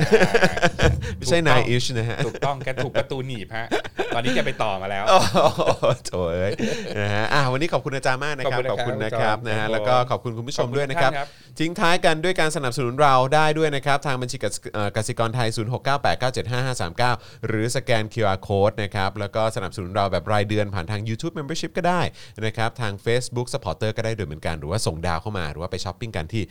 [1.19, 3.67] ไม่ใช่ 9 อินช์นะฮะ ถูกต้องแกถูกประตูหนีบฮะ
[4.15, 5.39] ตอนนี้แกไปต่อมาแล้วโอ้โห
[6.07, 6.53] โถเอ้ย
[7.01, 11.29] นะฮะอะวันนี้ขอบคุณอาจารย์มากนะครับขขออบบคุคุณณนะนะคครัรับบนะฮะครับแล้วก็ขอบคุณคุณผู้ชมขอบคุณด้วยนะครับท่านครับ
[11.61, 15.49] ทิ้งท้ายกันด้วยการสนับสนุนเราได้ด้วยนะครับ ทางบัญชีกสิเอ่อกสิกรไทย
[16.27, 22.01] 0698975539 หรือสแกน QR Code นะครับ แล้วก็สนับสนุนเราแบบรายเดือนผ่านทาง YouTube Membership ก็ได้
[22.47, 26.43] นะครับ ทาง Facebook Supporter ก็ได้ด้วยเหมือนกัน หรือว่าส่งดาวเข้ามา หรือว่าไปช้อปปิ้งกันที่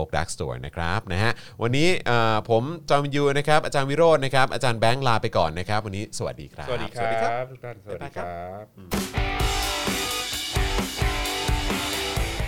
[0.00, 1.32] Spoke Dark Store นะครับนะฮะ
[1.62, 8.24] วันนี้เอ่อผมจอมยูนะครับอาจารย์วิโรจน์นะครับอาจารย์แบงค์ลาไปก่อนนะครับ วันนี้สวัสดีครับ สวัสดีครับทุกท่านสวัสดีครั
[8.62, 8.64] บ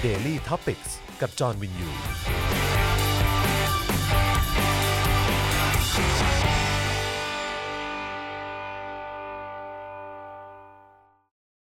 [0.05, 1.91] Daily Topics กับจอห์นวินยู